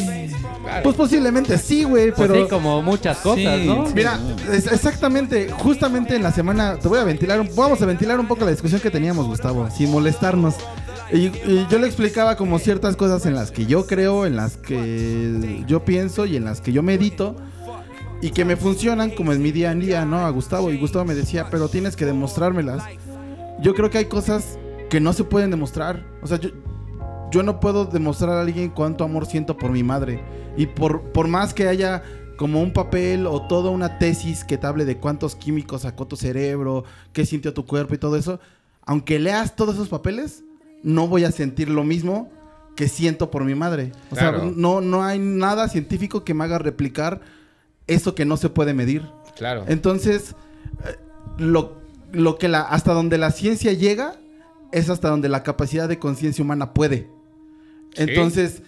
[0.84, 2.44] pues posiblemente sí, güey, Pues pero...
[2.44, 3.86] sí, como muchas cosas, Sí, ¿no?
[3.94, 4.20] Mira,
[4.52, 8.28] es- exactamente, justamente en la semana, te voy a ventilar, un- vamos a ventilar un
[8.28, 10.56] poco la discusión que teníamos, Gustavo, sin molestarnos.
[11.12, 14.58] Y, y yo le explicaba como ciertas cosas en las que yo creo, en las
[14.58, 17.36] que yo pienso y en las que yo medito
[18.22, 20.26] y que me funcionan como en mi día a día, ¿no?
[20.26, 20.72] A Gustavo.
[20.72, 22.84] Y Gustavo me decía, pero tienes que demostrármelas.
[23.62, 24.58] Yo creo que hay cosas
[24.90, 26.04] que no se pueden demostrar.
[26.24, 26.50] O sea, yo,
[27.36, 30.24] yo no puedo demostrar a alguien cuánto amor siento por mi madre.
[30.56, 32.02] Y por, por más que haya
[32.38, 36.16] como un papel o toda una tesis que te hable de cuántos químicos sacó tu
[36.16, 38.40] cerebro, qué sintió tu cuerpo y todo eso,
[38.86, 40.46] aunque leas todos esos papeles,
[40.82, 42.30] no voy a sentir lo mismo
[42.78, 43.92] que siento por mi madre.
[44.12, 44.40] O Claro.
[44.40, 47.20] sea, no, no hay nada científico que me haga replicar
[47.88, 49.04] eso que no se puede medir.
[49.36, 49.66] Claro.
[49.68, 50.36] Entonces,
[50.88, 50.96] eh,
[51.38, 51.74] lo,
[52.14, 54.16] lo que la, hasta donde la ciencia llega
[54.72, 57.14] es hasta donde la capacidad de conciencia humana puede.
[57.98, 58.62] Entonces,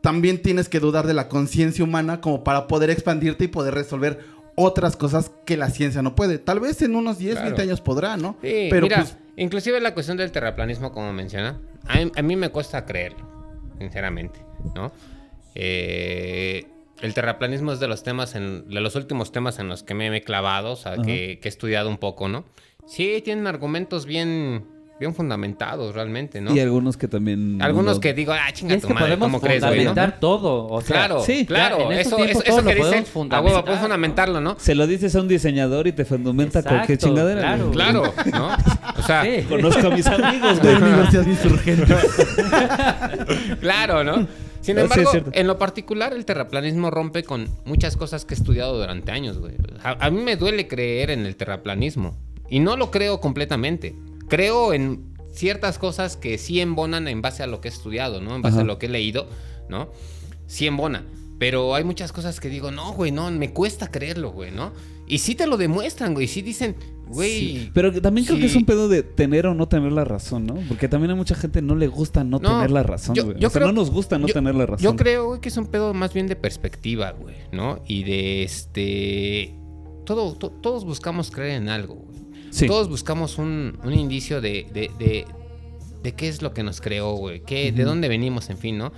[0.00, 4.20] también tienes que dudar de la conciencia humana como para poder expandirte y poder resolver
[4.56, 6.38] otras cosas que la ciencia no puede.
[6.38, 7.46] Tal vez en unos 10, Claro.
[7.48, 8.36] 20 años podrá, ¿no?
[8.42, 12.36] Sí, Pero mira, pues, inclusive la cuestión del terraplanismo, como menciona, a mí, a mí
[12.36, 13.26] me cuesta creerlo,
[13.78, 14.40] sinceramente,
[14.74, 14.92] ¿no?
[15.54, 16.66] Eh,
[17.00, 20.14] el terraplanismo es de los temas, en, de los últimos temas en los que me
[20.14, 22.44] he clavado, o sea, que, que he estudiado un poco, ¿no?
[22.86, 24.66] Sí, tienen argumentos bien,
[24.98, 26.54] bien fundamentados realmente, ¿no?
[26.54, 27.60] Y algunos que también...
[27.60, 29.72] Algunos no- que digo, ah, chinga es tu que madre, podemos ¿cómo crees, güey?
[29.84, 29.90] no?
[29.90, 30.66] fundamentar todo.
[30.68, 33.44] O sea, Claro, Sí, claro, eso, eso, eso que lo podemos dicen, a fundamentar.
[33.52, 34.56] huevo, puedes fundamentarlo, ¿no?
[34.58, 37.40] Se lo dices a un diseñador y te fundamenta Exacto, cualquier chingadera.
[37.40, 37.62] claro.
[37.64, 37.72] güey.
[37.72, 38.56] Claro, ¿no?
[38.98, 39.42] O sea, Sí.
[39.48, 40.82] Conozco a mis amigos, de güey.
[40.82, 41.94] universidad insurgente.
[43.60, 44.14] Claro, ¿no?
[44.16, 44.26] Sin
[44.60, 48.78] Sí, es embargo, en lo particular, el terraplanismo rompe con muchas cosas que he estudiado
[48.78, 49.54] durante años, güey.
[49.82, 52.16] A, a mí me duele creer en el terraplanismo.
[52.48, 53.94] Y no lo creo completamente.
[54.28, 58.36] Creo en ciertas cosas que sí embonan en base a lo que he estudiado, ¿no?
[58.36, 58.62] En base Ajá.
[58.62, 59.28] a lo que he leído,
[59.68, 59.90] ¿no?
[60.46, 61.04] Sí embona.
[61.38, 64.72] Pero hay muchas cosas que digo, no, güey, no, me cuesta creerlo, güey, ¿no?
[65.06, 66.28] Y sí te lo demuestran, güey.
[66.28, 66.76] Sí dicen,
[67.08, 67.30] güey.
[67.40, 70.46] Sí, Pero también creo que es un pedo de tener o no tener la razón,
[70.46, 70.54] ¿no?
[70.68, 73.38] Porque también a mucha gente no le gusta no, No, tener la razón, yo- güey.
[73.40, 74.82] yo o sea, creo- no nos gusta no yo- tener la razón.
[74.84, 77.80] Yo creo güey, que es un pedo más bien de perspectiva, güey, ¿no?
[77.86, 79.54] Y de este.
[80.06, 82.18] Todo, to- todos buscamos creer en algo, güey.
[82.54, 82.66] Sí.
[82.68, 85.26] Todos buscamos un, un indicio de, de, de,
[86.04, 87.40] de qué es lo que nos creó, güey.
[87.42, 88.92] qué- De dónde venimos, en fin, ¿no?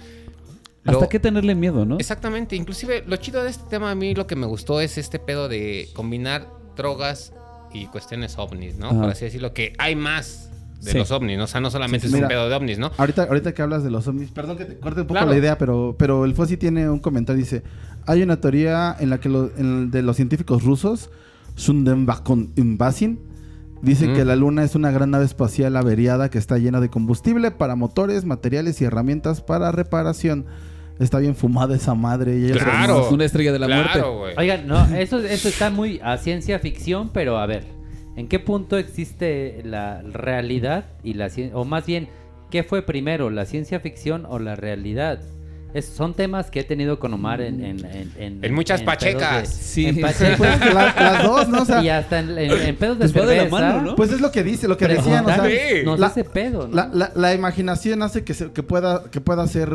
[0.84, 1.96] Lo- Hasta qué tenerle miedo, ¿no?
[1.98, 2.54] Exactamente.
[2.54, 5.48] Inclusive, lo chido de este tema, a mí lo que me gustó es este pedo
[5.48, 6.46] de combinar
[6.76, 7.32] drogas
[7.72, 8.88] y cuestiones ovnis, ¿no?
[8.88, 9.00] Ajá.
[9.00, 10.50] Por así decirlo, que hay más
[10.82, 10.98] de Sí.
[10.98, 11.44] los ovnis, ¿no?
[11.44, 12.90] O sea, no solamente Sí, sí, es un pedo de ovnis, ¿no?
[12.98, 15.30] Ahorita, ahorita que hablas de los ovnis, perdón que te corte un poco Claro.
[15.32, 17.62] la idea, pero, pero el Fossi tiene un comentario, dice,
[18.06, 21.08] hay una teoría en la que lo- en- de los científicos rusos,
[21.56, 23.18] Sundenbakon Basin,
[23.86, 24.14] dice Mm.
[24.14, 27.74] que la luna es una gran nave espacial averiada que está llena de combustible para
[27.76, 30.44] motores, materiales y herramientas para reparación.
[30.98, 32.38] Está bien fumada esa madre.
[32.38, 33.08] Y Claro.
[33.10, 33.82] Una estrella de la claro,
[34.14, 34.18] muerte.
[34.18, 34.34] güey.
[34.38, 37.64] Oigan, no, eso, eso está muy a ciencia ficción, pero a ver,
[38.16, 41.56] ¿en qué punto existe la realidad y la ciencia?
[41.56, 42.08] O más bien,
[42.50, 45.20] ¿qué fue primero, la ciencia ficción o la realidad?
[45.74, 47.62] Es- son temas que he tenido con Omar en...
[47.64, 47.84] En,
[48.18, 49.42] en, En muchas pedos pachecas.
[49.42, 49.86] de- Sí.
[49.86, 50.38] En pachecas.
[50.38, 51.62] Pues, la- las dos, ¿no?
[51.62, 53.96] O sea, y hasta en, en- en pedos de Pues de la mano, ¿no?
[53.96, 55.44] pues es lo que dice, lo que decían, o sea.
[55.84, 56.74] Nos la- hace pedo, ¿no?
[56.74, 59.70] la, la- la imaginación hace que, se- que, pueda, que pueda ser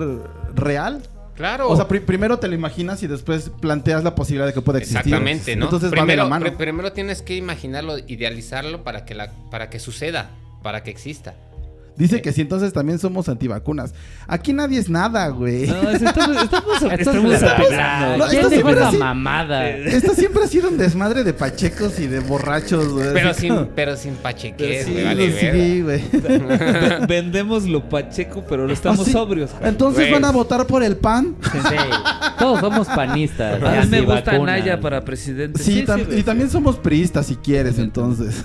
[0.56, 1.02] real.
[1.36, 1.70] Claro.
[1.70, 4.80] O sea, pri- primero te lo imaginas y después planteas la posibilidad de que pueda
[4.80, 5.00] existir.
[5.00, 5.66] Exactamente, ¿no?
[5.66, 6.46] Entonces va de primero, la mano.
[6.46, 10.30] pri- primero tienes que imaginarlo, idealizarlo para que, la, para que suceda,
[10.62, 11.34] para que exista.
[12.02, 13.94] Dice que si entonces también somos antivacunas.
[14.28, 15.68] Aquí nadie es nada, güey.
[15.68, 18.16] No, es- estamos, estamos, estamos bla.
[18.18, 19.70] No, ¿Quién esto dijo siempre esa así- mamada?
[19.70, 23.14] Esto siempre ha sido un desmadre de pachecos y de borrachos, güey.
[23.14, 26.02] Pero sin, como- pero sin pacheques, Sí, vale Sí, güey.
[26.12, 29.12] Ve- Vendemos lo pacheco, pero lo estamos ¿Ah, sí?
[29.12, 29.52] sobrios.
[29.62, 30.14] Entonces Güey.
[30.14, 31.36] van a votar por el pan.
[31.52, 31.60] Sí,
[32.40, 33.62] todos somos panistas.
[33.62, 34.40] A mí me gusta.
[34.40, 35.62] Naya para presidente.
[35.62, 38.44] Sí, tam- y también somos priistas si quieres, entonces.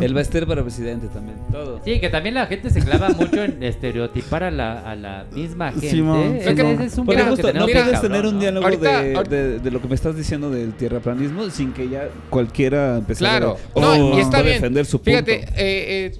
[0.00, 1.36] El Baster para presidente también.
[1.52, 1.80] Todo.
[1.84, 5.70] Sí, que también la gente se clava mucho en estereotipar a la, a la misma
[5.72, 5.90] gente.
[5.90, 6.50] Simón, ese
[6.84, 8.40] es un que justo, tenemos no bien puedes cabrón, tener un ¿no?
[8.40, 11.88] diálogo Ahorita- de, ahorita- de- de lo que me estás diciendo del tierraplanismo sin que
[11.88, 13.56] ya cualquiera empezara Claro.
[13.76, 14.54] a, No, oh, y está a bien.
[14.54, 15.10] defender su punto.
[15.10, 16.16] Fíjate, eh, eh,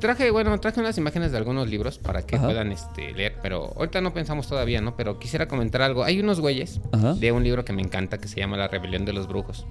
[0.00, 2.44] traje, bueno, traje unas imágenes de algunos libros para que Ajá.
[2.46, 4.96] puedan este, leer, pero ahorita no pensamos todavía, ¿no?
[4.96, 6.04] Pero quisiera comentar algo.
[6.04, 7.14] Hay unos güeyes Ajá.
[7.14, 9.66] de un libro que me encanta que se llama La Rebelión de los Brujos.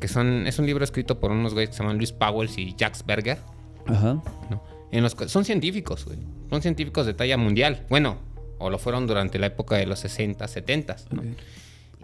[0.00, 2.74] Que son, es un libro escrito por unos güeyes que se llaman Luis Powell y
[2.74, 3.36] Jacques Berger.
[3.86, 4.14] Ajá.
[4.50, 4.62] ¿no?
[4.92, 6.18] En los, son científicos, güey.
[6.50, 7.86] Son científicos de talla mundial.
[7.88, 8.18] Bueno,
[8.58, 10.96] o lo fueron durante la época de los 60, 70.
[11.10, 11.20] ¿no?
[11.22, 11.26] Ok.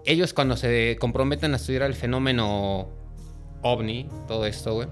[0.04, 2.88] Ellos cuando se comprometen a estudiar el fenómeno
[3.62, 4.88] ovni, todo esto, güey,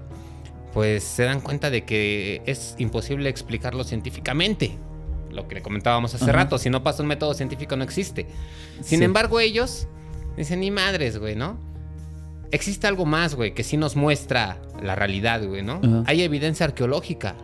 [0.73, 4.77] pues se dan cuenta de que es imposible explicarlo científicamente.
[5.31, 8.25] Lo que le comentábamos hace rato, si no pasa un método científico no existe.
[8.81, 9.05] Sin Sí.
[9.05, 9.87] embargo, ellos
[10.35, 11.57] dicen, ni madres, güey, ¿no?
[12.51, 15.79] Existe algo más, güey, que sí nos muestra la realidad, güey, ¿no?
[16.07, 17.35] Hay evidencia arqueológica.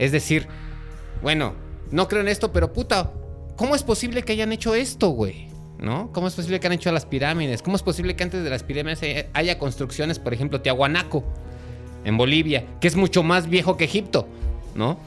[0.00, 0.48] Es decir,
[1.22, 1.54] bueno,
[1.92, 3.12] no creo en esto, pero puta,
[3.56, 5.48] ¿cómo es posible que hayan hecho esto, güey?
[5.78, 6.10] ¿No?
[6.12, 7.62] ¿Cómo es posible que han hecho las pirámides?
[7.62, 11.22] ¿Cómo es posible que antes de las pirámides haya- haya construcciones, por ejemplo, Tiahuanaco,
[12.04, 14.26] en Bolivia, que es mucho más viejo que Egipto,
[14.74, 14.98] ¿no?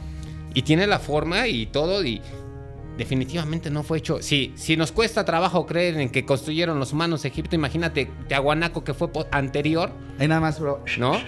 [0.54, 2.22] Y tiene la forma y todo, y
[2.98, 4.22] definitivamente no fue hecho.
[4.22, 8.94] Si, si nos cuesta trabajo creer en que construyeron los humanos Egipto, imagínate Tiahuanaco que
[8.94, 10.84] fue anterior, Ahí nada más, bro.
[11.00, 11.20] ¿no?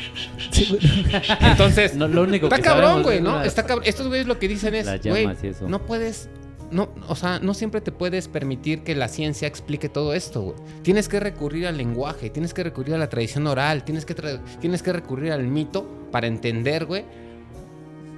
[1.41, 3.35] Entonces, No, lo único Está que cabrón, güey, ¿no?
[3.37, 3.85] una- Está cabrón.
[3.87, 5.27] Estos güeyes lo que dicen es, güey,
[5.67, 6.29] no puedes,
[6.71, 10.55] no, o sea, no siempre te puedes permitir que la ciencia explique todo esto, güey.
[10.83, 14.15] Tienes que recurrir al lenguaje, tienes que recurrir a la tradición oral, tienes que,
[14.59, 17.05] tienes que recurrir al mito para entender, güey,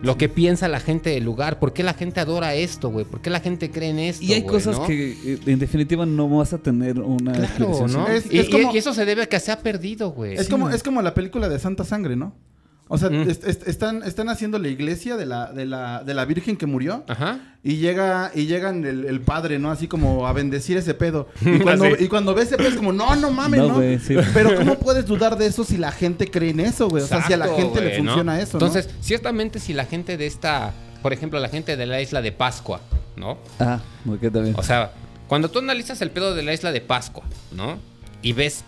[0.02, 3.20] lo que piensa la gente del lugar, por qué la gente adora esto, güey, por
[3.22, 4.86] qué la gente cree en esto, Y hay cosas ¿no?
[4.88, 8.08] que eh, en definitiva no vas a tener una Claro.
[8.08, 10.36] Es- y, es como- y- eso se debe a que se ha perdido, güey.
[10.36, 12.36] Es, como, es como la película de Santa Sangre, ¿no?
[12.90, 13.30] O sea, Mm.
[13.30, 16.66] est- est- están, están haciendo la iglesia de la, de, la, de la Virgen que
[16.66, 17.04] murió.
[17.08, 17.40] Ajá.
[17.64, 19.72] Y llega, y llegan el, el padre, ¿no?
[19.72, 21.28] Así como a bendecir ese pedo.
[21.42, 22.06] Y cuando, Así.
[22.06, 23.74] y cuando ve ese pedo es como, no, no mames, No, ¿no?
[23.76, 24.16] güey, sí.
[24.34, 27.04] Pero ¿cómo puedes dudar de eso si la gente cree en eso, güey?
[27.04, 28.12] O sea, si a la gente le güey, ¿no?
[28.12, 28.66] funciona eso, ¿no?
[28.66, 30.72] Entonces, ciertamente si la gente de esta,
[31.02, 32.80] por ejemplo, la gente de la isla de Pascua,
[33.18, 33.38] ¿no?
[33.60, 34.56] Ah, ok, también.
[34.58, 34.92] O sea,
[35.28, 37.24] cuando tú analizas el pedo de la isla de Pascua,
[37.54, 37.80] ¿no?
[38.22, 38.64] Y ves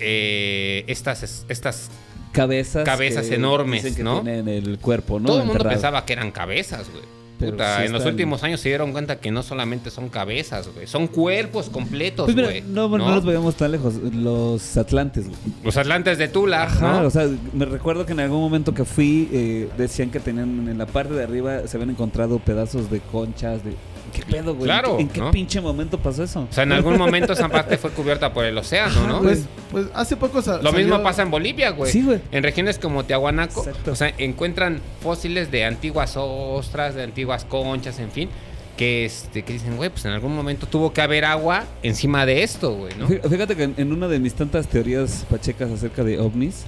[0.00, 1.90] eh, estas, estas...
[2.32, 2.84] cabezas.
[2.84, 4.22] cabezas que enormes, dicen que ¿no?
[4.22, 5.26] tienen el cuerpo, ¿no?
[5.26, 5.74] todo el mundo Enterrado.
[5.76, 7.04] pensaba que eran cabezas, güey.
[7.38, 10.68] Pero Puta, sí en los últimos años se dieron cuenta que no solamente son cabezas,
[10.74, 10.88] güey.
[10.88, 12.62] Son cuerpos completos, Pues güey.
[12.62, 13.94] no, no, nos vayamos tan lejos.
[13.94, 15.38] Los Atlantes, güey.
[15.62, 17.06] Los atlantes de Tula, Ajá, ¿no?
[17.06, 20.78] o sea, me recuerdo que en algún momento que fui, eh, decían que tenían en
[20.78, 23.70] la parte de arriba se habían encontrado pedazos de conchas, de...
[24.12, 24.64] ¿Qué pedo, güey?
[24.64, 25.30] Claro, ¿En qué, en qué ¿no?
[25.30, 26.46] pinche momento pasó eso?
[26.50, 29.20] O sea, en algún momento esa parte fue cubierta por el océano, ¿no?
[29.22, 31.90] Pues, pues hace poco sa- Lo mismo salió- pasa en Bolivia, güey.
[31.92, 32.20] Sí, güey.
[32.32, 33.92] En regiones como Tiahuanaco, Exacto.
[33.92, 38.28] o sea, encuentran fósiles de antiguas ostras, de antiguas conchas, en fin,
[38.76, 42.42] que este que dicen, güey, pues en algún momento tuvo que haber agua encima de
[42.44, 43.08] esto, güey, ¿no?
[43.08, 46.64] Fí- Fíjate que en- una de mis tantas teorías pachecas acerca de ovnis,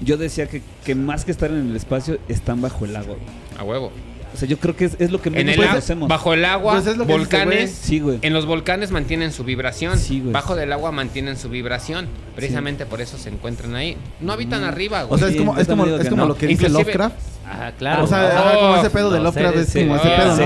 [0.00, 3.14] yo decía que, que más que estar en el espacio, están bajo el agua.
[3.14, 3.58] güey.
[3.58, 3.92] A huevo.
[4.36, 6.08] O sea, yo creo que es, es lo que En menos el agua, conocemos.
[6.08, 8.18] bajo el agua, Pues es lo que dice, volcanes, Sí, güey.
[8.22, 9.98] en los volcanes mantienen su vibración.
[9.98, 10.32] Sí, güey.
[10.32, 12.06] Bajo del agua mantienen su vibración.
[12.34, 13.96] Precisamente por eso se encuentran ahí.
[14.20, 15.14] No habitan arriba, güey.
[15.14, 16.28] O sea, es como, yo es como, también digo es que como no.
[16.28, 17.16] lo que dice Inclusive- Lovecraft.
[17.46, 18.04] Ah, claro.
[18.04, 20.32] O sea, Oh, ah, como ese pedo de Lovecraft es como ese pedo.
[20.32, 20.36] O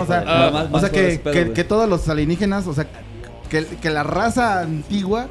[0.80, 1.54] sea, o que, ese pedo, que, güey.
[1.54, 2.86] que todos los alienígenas, o sea,
[3.48, 5.28] que, que la raza antigua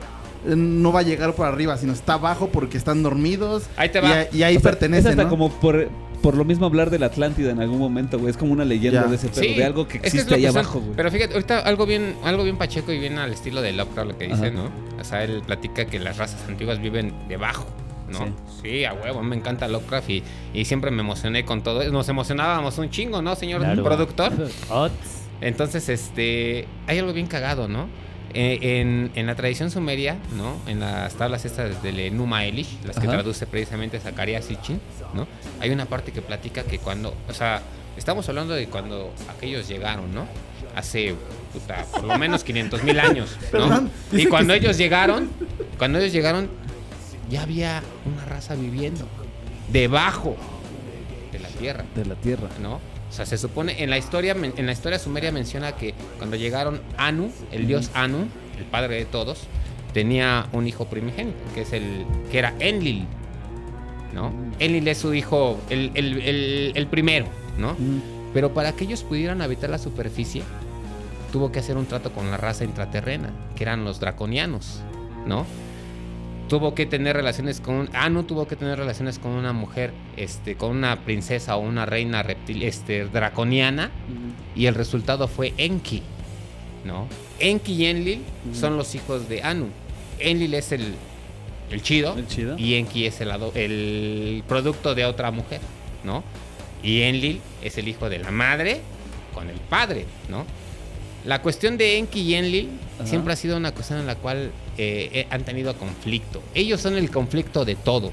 [0.48, 3.64] eh, no va a llegar por arriba, sino está abajo porque están dormidos.
[3.78, 4.10] Ahí te y va.
[4.12, 5.30] a- Y, ahí O sea, pertenece, Es hasta ¿no?
[5.30, 5.90] como por,
[6.22, 8.30] por lo mismo hablar de la Atlántida en algún momento, güey.
[8.32, 9.08] Es como una leyenda Ya.
[9.10, 10.58] de ese pedo, Sí, de algo que es es existe lo ahí que son.
[10.58, 10.94] abajo, güey.
[10.96, 14.18] Pero fíjate, ahorita algo bien, algo bien pacheco y bien al estilo de Lovecraft lo
[14.18, 14.52] que dice, Ajá.
[14.52, 14.70] ¿no?
[15.00, 17.66] O sea, él platica que las razas antiguas viven debajo,
[18.10, 18.20] ¿no?
[18.20, 18.34] Sí.
[18.62, 21.84] Sí, a huevo, me encanta Lovecraft y, y siempre me emocioné con todo.
[21.92, 23.84] Nos emocionábamos un chingo, ¿no, señor Claro.
[23.84, 24.34] productor?
[24.70, 24.94] Ots.
[25.42, 27.88] Entonces, este, hay algo bien cagado, ¿no?
[28.34, 30.58] Eh, en, en la tradición sumeria, ¿no?
[30.68, 33.14] En las tablas estas del Enuma Elish, las que Ajá.
[33.18, 34.80] traduce precisamente Zacarías Sitchin,
[35.14, 35.28] ¿no?
[35.60, 37.62] Hay una parte que platica que cuando, o sea,
[37.98, 40.26] estamos hablando de cuando aquellos llegaron, ¿no?
[40.76, 41.16] Hace,
[41.52, 43.90] puta, por lo menos 500 mil años, ¿no?
[44.12, 45.30] Y cuando ellos llegaron,
[45.78, 46.50] cuando ellos llegaron,
[47.30, 49.08] ya había una raza viviendo
[49.72, 50.36] debajo
[51.32, 51.86] de la tierra.
[51.96, 52.48] De la Tierra.
[52.62, 52.80] ¿no?
[53.10, 56.80] O sea, se supone, en la historia, en la historia sumeria menciona que cuando llegaron
[56.98, 59.42] Anu, el dios Anu, el padre de todos,
[59.94, 63.06] tenía un hijo primigénito, que es el, que era Enlil,
[64.14, 64.32] ¿no?
[64.60, 67.26] Enlil es su hijo, el, el- el- el primero,
[67.58, 67.76] ¿no?
[68.34, 70.44] Pero para que ellos pudieran habitar la superficie,
[71.32, 74.82] tuvo que hacer un trato con la raza intraterrena, que eran los draconianos,
[75.26, 75.46] ¿no?
[76.50, 80.72] Tuvo que tener relaciones con Anu tuvo que tener relaciones con una mujer, este, con
[80.72, 83.92] una princesa o una reina reptil, este, draconiana,
[84.56, 86.02] y el resultado fue Enki,
[86.86, 87.08] ¿no?
[87.40, 88.22] Enki y Enlil
[88.54, 89.68] son los hijos de Anu.
[90.20, 90.96] Enlil es el,
[91.72, 92.58] el chido, El chido.
[92.58, 95.62] y Enki es el, el producto de otra mujer,
[96.04, 96.24] ¿no?
[96.84, 98.82] Y Enlil es el hijo de la madre
[99.34, 100.46] con el padre, ¿no?
[101.26, 103.08] La cuestión de Enki y Enlil Ajá.
[103.08, 106.42] siempre ha sido una cuestión en la cual eh, eh, han tenido conflicto.
[106.54, 108.12] Ellos son el conflicto de todo,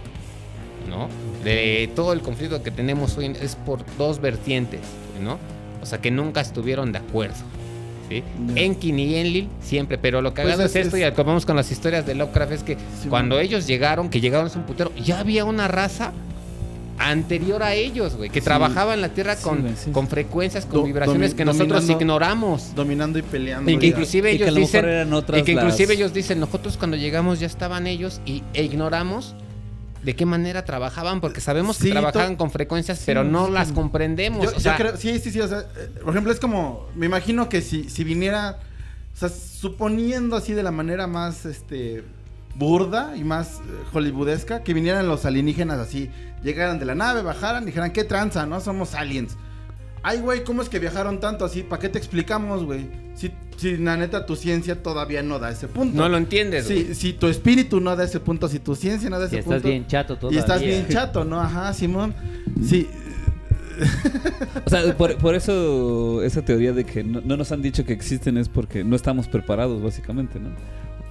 [0.88, 1.08] ¿no?
[1.44, 4.80] De todo el conflicto que tenemos hoy es por dos vertientes,
[5.22, 5.38] ¿no?
[5.82, 7.36] O sea, que nunca estuvieron de acuerdo.
[8.08, 8.22] ¿sí?
[8.54, 8.62] Ya.
[8.62, 11.56] Enki ni Enlil siempre, pero lo cagado Pues es, es- esto, es- y acabamos con
[11.56, 14.92] las historias de Lovecraft, es que Sí, cuando ellos llegaron, que llegaron a un putero,
[14.96, 16.12] ya había una raza
[16.98, 19.90] anterior a ellos, güey, que trabajaba en la Tierra Sí, con, güey, sí.
[19.90, 22.74] con frecuencias, con Do- vibraciones domi- que nosotros ignoramos.
[22.74, 23.70] Dominando y peleando.
[23.70, 26.76] Y que inclusive Y ellos dicen, eran otras y que inclusive las- ellos dicen, nosotros
[26.76, 29.34] cuando llegamos ya estaban ellos y e ignoramos
[30.02, 33.52] de qué manera trabajaban, porque sabemos Sí, que trabajaban con frecuencias, Sí, pero no sí,
[33.52, 34.44] las comprendemos.
[34.44, 35.40] Yo, o yo sea, creo, sí, sí, sí.
[35.40, 35.64] O sea,
[36.02, 36.86] por ejemplo, es como.
[36.94, 38.58] Me imagino que si, si viniera.
[39.14, 42.04] O sea, suponiendo así de la manera más este
[42.58, 46.10] burda y más eh, hollywoodesca, que vinieran los alienígenas así,
[46.42, 48.46] llegaran de la nave, bajaran y dijeran, ¿qué tranza?
[48.46, 48.60] ¿No?
[48.60, 49.36] Somos aliens.
[50.02, 51.62] Ay, güey, ¿cómo es que viajaron tanto así?
[51.62, 52.86] ¿Para qué te explicamos, güey?
[53.14, 55.96] Si, si la neta tu ciencia todavía no da ese punto.
[55.96, 56.66] no lo entiendes.
[56.66, 56.84] güey.
[56.86, 59.54] Si, si tu espíritu no da ese punto, si tu ciencia no da ese estás
[59.54, 59.68] punto.
[59.68, 60.40] bien chato y todavía.
[60.40, 61.40] estás bien chato, ¿no?
[61.40, 62.14] Ajá, Simón.
[62.62, 62.88] Sí.
[64.64, 67.92] O sea, por, por eso esa teoría de que no, no nos han dicho que
[67.92, 70.50] existen es porque no estamos preparados, básicamente, ¿no?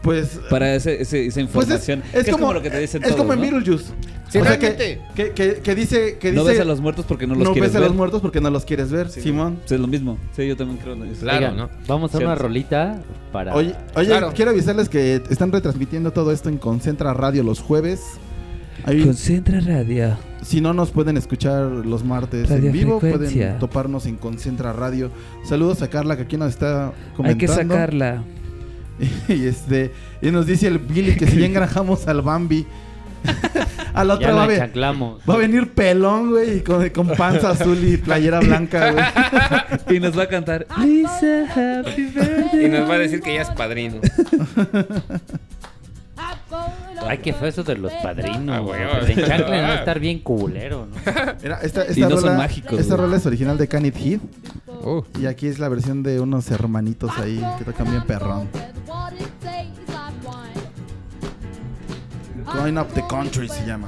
[0.05, 0.39] Pues.
[0.49, 2.03] Para ese, ese- esa Pues información.
[2.13, 3.45] es, que es como, lo que te dicen es todos, como en ¿no?
[3.57, 3.91] Beetlejuice.
[4.29, 7.05] Sí, o sea, que, que, que- que dice que No dice ves a los muertos
[7.07, 7.89] porque no los no quieres ves a ver.
[7.89, 9.57] los muertos porque no los quieres ver, Simón.
[9.61, 10.17] Pues es lo mismo.
[10.35, 11.21] Sí, yo también creo en eso.
[11.21, 11.69] Claro, Oigan, ¿no?
[11.87, 12.43] Vamos a una Cierto.
[12.43, 13.01] rolita
[13.31, 13.53] para.
[13.55, 14.31] Oye, oye Claro.
[14.35, 18.01] quiero avisarles que están retransmitiendo todo esto en Concentra Radio los jueves.
[18.83, 20.17] Ahí, Concentra Radio.
[20.43, 25.09] si no nos pueden escuchar los martes en vivo, pueden toparnos en Concentra Radio.
[25.43, 27.29] Saludos a Carla que aquí nos está comentando.
[27.29, 28.23] Hay que sacarla.
[29.27, 29.91] y este
[30.21, 32.65] y nos dice el Billy que si ya engranjamos al Bambi.
[33.95, 35.21] a la otra ya va a, la ve- chanclamos.
[35.27, 39.97] va a venir pelón, güey, y con, con panza azul y playera blanca, güey.
[39.97, 42.65] Y nos va a cantar Lisa, happy birthday.
[42.65, 43.95] Y nos va a decir que ya es padrino.
[47.07, 48.55] Ay, qué fue eso de los padrinos.
[48.55, 49.67] Ah, güey, Que te enchanclen, ah.
[49.69, 51.13] va a estar bien culero, ¿no?
[51.41, 54.21] Mira, esta, esta Y no son mágicos, esta rola es original de Canit Heat.
[54.83, 58.47] Uh, Y aquí es la versión de unos hermanitos ahí que tocan bien perrón.
[62.53, 63.87] Going Up the Country se llama.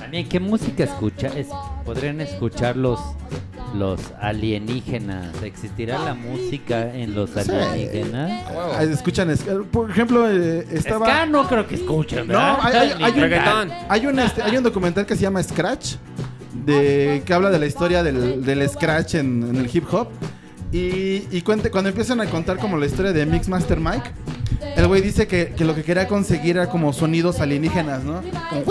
[0.00, 1.28] También, ¿qué música escucha?
[1.28, 1.48] Es-
[1.84, 2.98] podrían escuchar los,
[3.74, 5.42] los alienígenas.
[5.42, 8.44] ¿Existirá la música en los alienígenas?
[8.56, 11.06] Ah, Escuchan, es- por ejemplo, eh, estaba...
[11.06, 12.58] Ska no creo que escuchen, No, ¿verdad?
[12.62, 15.96] hay, hay- hay un, hay un, este, hay un documental que se llama Scratch,
[16.64, 20.08] de, que habla de la historia del, del Scratch en, en el hip hop.
[20.78, 24.10] Y, cuente- cuando empiezan a contar como la historia de Mixmaster Mike,
[24.76, 28.20] el güey dice que, que lo que quería conseguir era como sonidos alienígenas, ¿no?
[28.50, 28.64] Como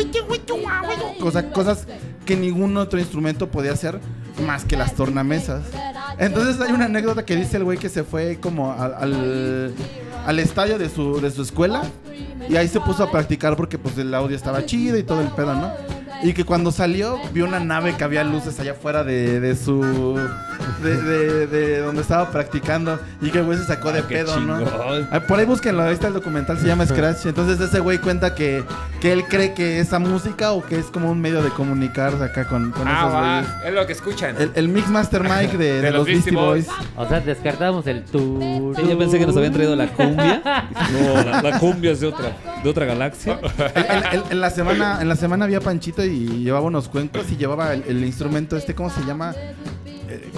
[1.51, 1.87] cosas
[2.25, 3.99] que ningún otro instrumento podía hacer
[4.45, 5.63] más que las tornamesas.
[6.19, 9.73] Entonces hay una anécdota que dice el güey que se fue como al, al,
[10.25, 11.83] al estadio de su, de su escuela
[12.49, 15.29] y ahí se puso a practicar porque pues el audio estaba chido y todo el
[15.29, 15.71] pedo, ¿no?
[16.23, 20.17] Y que cuando salió vio una nave que había luces allá afuera de, de su...
[20.83, 24.39] De, de- de donde estaba practicando y que el güey se sacó de Qué pedo,
[24.39, 24.57] ¿no?
[25.11, 27.25] Ah, Por ahí búsquenlo, ahí está el documental, se llama Scratch.
[27.25, 28.63] Entonces ese güey cuenta que,
[29.01, 32.47] que él cree que esa música o que es como un medio de comunicarse acá
[32.47, 33.39] con, con Ah, esos va.
[33.41, 33.65] güeyes.
[33.67, 34.35] Es lo que escuchan.
[34.39, 36.67] El, el Mixmaster Mike de, de los Beastie Boys.
[36.95, 38.75] O sea, descartamos el tour.
[38.75, 40.41] Sí, yo pensé que nos habían traído la cumbia.
[40.91, 43.39] No, la, la cumbia es de otra, de otra galaxia.
[43.75, 47.37] En, en- en la semana, en la semana había Panchito y llevaba unos cuencos y
[47.37, 49.33] llevaba el, el instrumento este, ¿cómo se llama?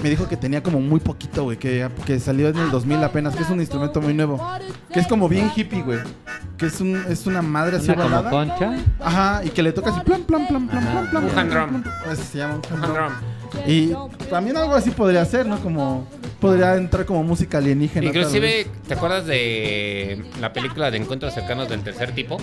[0.02, 3.34] Me dijo que tenía como muy poquito, güey, que, que salió en el 2000 apenas,
[3.34, 4.40] que es un instrumento muy nuevo.
[4.92, 5.98] Que es como bien hippie, güey.
[6.56, 8.76] Que es, un, es una madre así Una como concha.
[9.00, 11.24] Ajá, y que le toca así, plan, plan, plan, plan, plan, plan.
[11.24, 11.84] Un hand drum.
[12.10, 13.12] Así se llama, un hand Hand drum.
[13.66, 13.92] Y
[14.28, 15.58] también algo así podría ser, ¿no?
[15.60, 16.06] Como
[16.40, 18.06] podría entrar como música alienígena.
[18.06, 18.66] Inclusive.
[18.86, 22.38] ¿te acuerdas de la película de Encuentros Cercanos del Tercer Tipo?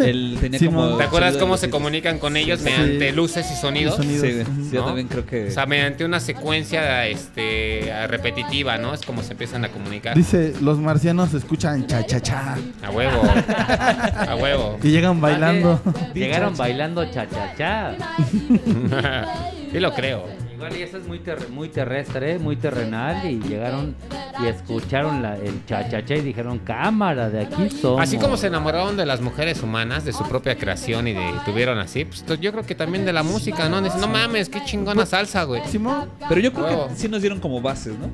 [0.00, 0.84] Él tenía Simón.
[0.86, 0.96] como...
[0.98, 2.64] ¿Te acuerdas cómo se comunican con ellos Sí.
[2.66, 3.96] mediante luces y sonidos?
[3.96, 4.26] Sonidos.
[4.26, 4.42] Sí.
[4.44, 4.86] Sí, yo ¿no?
[4.88, 5.48] también creo que...
[5.48, 8.94] O sea, mediante una secuencia este, repetitiva, ¿no?
[8.94, 10.16] Es como se empiezan a comunicar.
[10.16, 12.56] Dice, los marcianos escuchan cha cha cha.
[12.82, 13.22] A huevo.
[13.24, 14.78] A huevo.
[14.82, 15.80] Y llegan bailando.
[15.84, 17.96] Vale, Llegaron bailando cha-cha-cha.
[19.70, 20.24] Sí lo creo.
[20.58, 23.24] Igual y eso es muy, ter- muy terrestre, muy terrenal.
[23.30, 23.94] Y llegaron
[24.42, 28.00] y escucharon la- el cha-cha-cha y dijeron, cámara, de aquí somos.
[28.02, 31.78] Así como se enamoraron de las mujeres humanas, de su propia creación y de tuvieron
[31.78, 33.80] así, pues yo creo que también de la música, ¿no?
[33.80, 35.62] Dicen, no mames, qué chingona salsa, güey.
[35.68, 36.08] Simón.
[36.28, 36.88] Pero yo creo Huevo.
[36.88, 38.10] que sí nos dieron como bases, ¿no?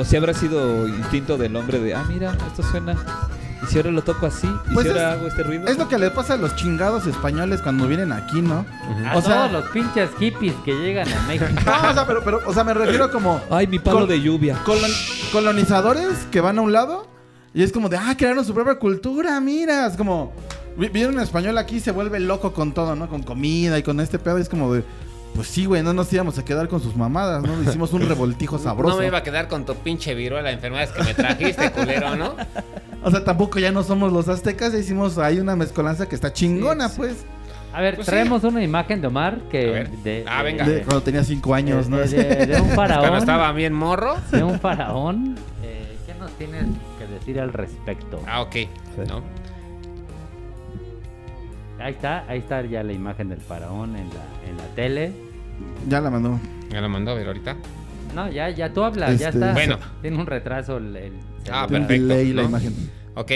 [0.00, 2.96] O si habrá sido instinto del hombre de, ah, mira, esto suena.
[3.62, 5.66] Y si ahora lo toco así, y Pues si ahora es- hago este ruido.
[5.68, 8.64] Es lo que le pasa a los chingados españoles cuando vienen aquí, ¿no?
[9.08, 11.46] A o sea- todos los pinches hippies que llegan a México.
[11.64, 14.20] No, o sea, pero, pero, o sea, me refiero como Ay, mi palo Col- de
[14.20, 14.58] lluvia.
[14.64, 14.90] colon-
[15.32, 17.06] colonizadores que van a un lado
[17.54, 19.86] y es como de, ah, crearon su propia cultura, mira.
[19.86, 20.32] Es como,
[20.76, 23.08] vi- viene un español aquí y se vuelve loco con todo, ¿no?
[23.08, 24.38] Con comida y con este pedo.
[24.38, 24.84] Y es como de,
[25.34, 27.62] pues sí, güey, no nos íbamos a quedar con sus mamadas, ¿no?
[27.62, 28.94] Hicimos un revoltijo sabroso.
[28.96, 32.16] No me iba a quedar con tu pinche viruela de enfermedades que me trajiste, culero,
[32.16, 32.34] ¿no?
[33.04, 36.88] O sea, tampoco ya no somos los aztecas, hicimos ahí una mezcolanza que está chingona,
[36.88, 37.00] Sí, sí.
[37.00, 37.24] pues.
[37.74, 38.12] A ver, Pues sí.
[38.12, 39.68] traemos una imagen de Omar que...
[39.70, 39.90] A ver.
[39.90, 40.64] De, Ah, venga.
[40.64, 41.96] De cuando tenía cinco años, ¿no?
[41.96, 43.00] de, de- de un faraón.
[43.00, 44.14] Cuando estaba bien morro.
[44.30, 45.34] De un faraón.
[45.64, 48.22] Eh, ¿Qué nos tienes que decir al respecto?
[48.28, 48.54] Ah, ok.
[49.08, 49.22] ¿no?
[51.80, 55.12] Ahí está, ahí está ya la imagen del faraón en la, en la tele.
[55.88, 56.38] Ya la mandó.
[56.70, 57.56] Me lo mandó a ver ahorita.
[58.14, 59.52] No, ya, ya tú hablas, ya Este- está.
[59.52, 59.78] Bueno.
[60.02, 60.96] Tiene un retraso el...
[60.96, 61.12] el
[61.50, 62.74] Ah, perfecto, delay la imagen.
[63.14, 63.32] Ok.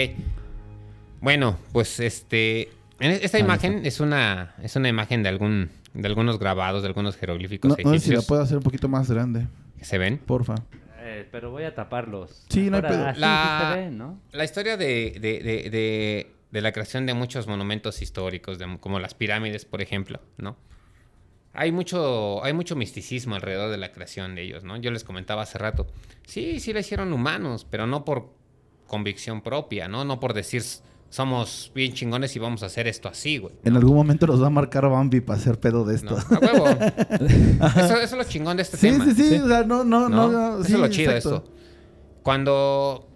[1.21, 2.69] Bueno, pues este.
[2.99, 6.87] en Esta Ah, imagen es una, es una imagen de algún, de algunos grabados, de
[6.89, 9.47] algunos jeroglíficos No, no sé si la puedo hacer un poquito más grande,
[9.81, 10.19] se ven.
[10.19, 10.55] porfa.
[11.01, 12.45] Eh, pero voy a taparlos.
[12.49, 13.11] Sí, no hay pedo.
[13.15, 14.13] La-.
[14.31, 18.99] La historia de, de- de- de- de la creación de muchos monumentos históricos, de- como
[18.99, 20.55] las pirámides, por ejemplo, ¿no?
[21.59, 24.77] Hay mucho, hay mucho misticismo alrededor de la creación de ellos, ¿no?
[24.77, 25.87] Yo les comentaba hace rato.
[26.27, 28.29] Sí, sí la hicieron humanos, pero no por
[28.85, 30.05] convicción propia, ¿no?
[30.05, 30.61] No por decir
[31.09, 33.55] somos bien chingones y vamos a hacer esto así, güey.
[33.63, 36.15] En algún momento nos va a marcar Bambi para hacer pedo de esto.
[36.29, 36.67] No, a huevo.
[37.75, 39.05] eso, eso es lo chingón de este Sí, tema.
[39.05, 40.27] sí, sí, o sea, no, no, ¿no?
[40.27, 40.59] no.
[40.59, 41.37] Eso sí, es lo chido de exacto.
[41.37, 41.53] esto.
[42.21, 43.07] Cuando,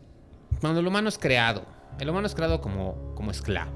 [0.61, 1.63] cuando el humano es creado,
[1.99, 3.71] el humano es creado como, como esclavo.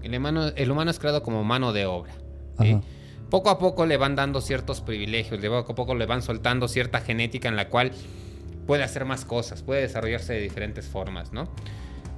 [0.00, 2.12] El humano, el humano es creado como mano de obra.
[2.60, 2.70] ¿sí?
[2.74, 2.82] Ajá.
[3.30, 6.68] Poco a poco le van dando ciertos privilegios, de poco a poco le van soltando
[6.68, 7.92] cierta genética en la cual
[8.66, 11.48] puede hacer más cosas, puede desarrollarse de diferentes formas, ¿no?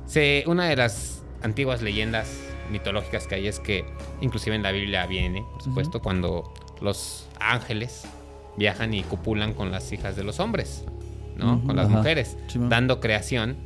[0.07, 2.41] Se, una de las antiguas leyendas
[2.71, 3.85] mitológicas que hay es que,
[4.21, 8.05] inclusive en la Biblia viene, por supuesto, cuando los ángeles
[8.57, 10.85] viajan y copulan con las hijas de los hombres,
[11.37, 11.63] ¿no?
[11.65, 11.99] Con las Ajá.
[11.99, 13.57] mujeres, dando creación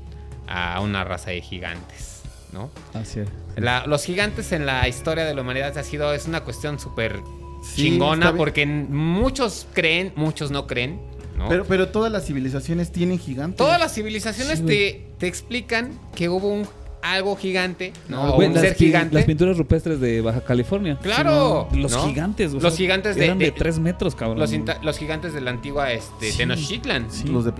[0.46, 2.15] a una raza de gigantes,
[2.56, 2.70] ¿no?
[2.98, 3.28] Así es.
[3.56, 7.20] La- los gigantes en la historia de la humanidad ha sido, es una cuestión súper
[7.62, 11.00] Sí, chingona porque muchos creen, muchos no creen,
[11.36, 11.48] ¿no?
[11.48, 13.56] Pero, pero todas las civilizaciones tienen gigantes.
[13.58, 16.66] Todas las civilizaciones Sí, te, te explican que hubo un
[17.02, 19.14] algo gigante, O un las, ser gigante.
[19.14, 20.98] las pinturas rupestres de Baja California.
[21.02, 22.04] Claro, Los ¿no?
[22.08, 24.38] gigantes, Los sea, gigantes de- eran de, de- 3 metros, cabrón.
[24.40, 24.50] Los,
[24.82, 26.38] los gigantes de la antigua este, Sí.
[26.38, 27.10] Tenochtitlan.
[27.10, 27.28] Sí.
[27.28, 27.56] Los de ¿no?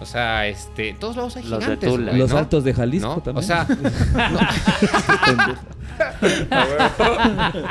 [0.00, 2.06] O sea, este, todos lados hay Los de gigantes, Tula.
[2.10, 2.38] güey, Los ¿no?
[2.38, 3.22] altos de Jalisco ¿No?
[3.22, 3.44] también.
[3.44, 3.66] O sea,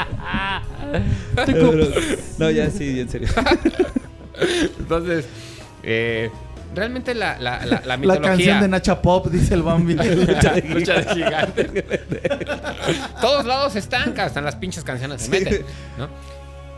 [1.36, 1.74] Pero-
[2.40, 3.28] no, ya sí, en serio.
[4.80, 5.26] entonces,
[5.84, 6.30] eh,
[6.74, 8.30] realmente la, la, la, la La mitología...
[8.30, 9.96] canción de Nacha Pop, dice el Bambi.
[9.96, 10.62] Lucha de
[11.14, 11.72] gigantes.
[13.22, 15.66] Todos lados están, cabrón, están las pinches canciones se meten,
[15.98, 16.08] ¿no?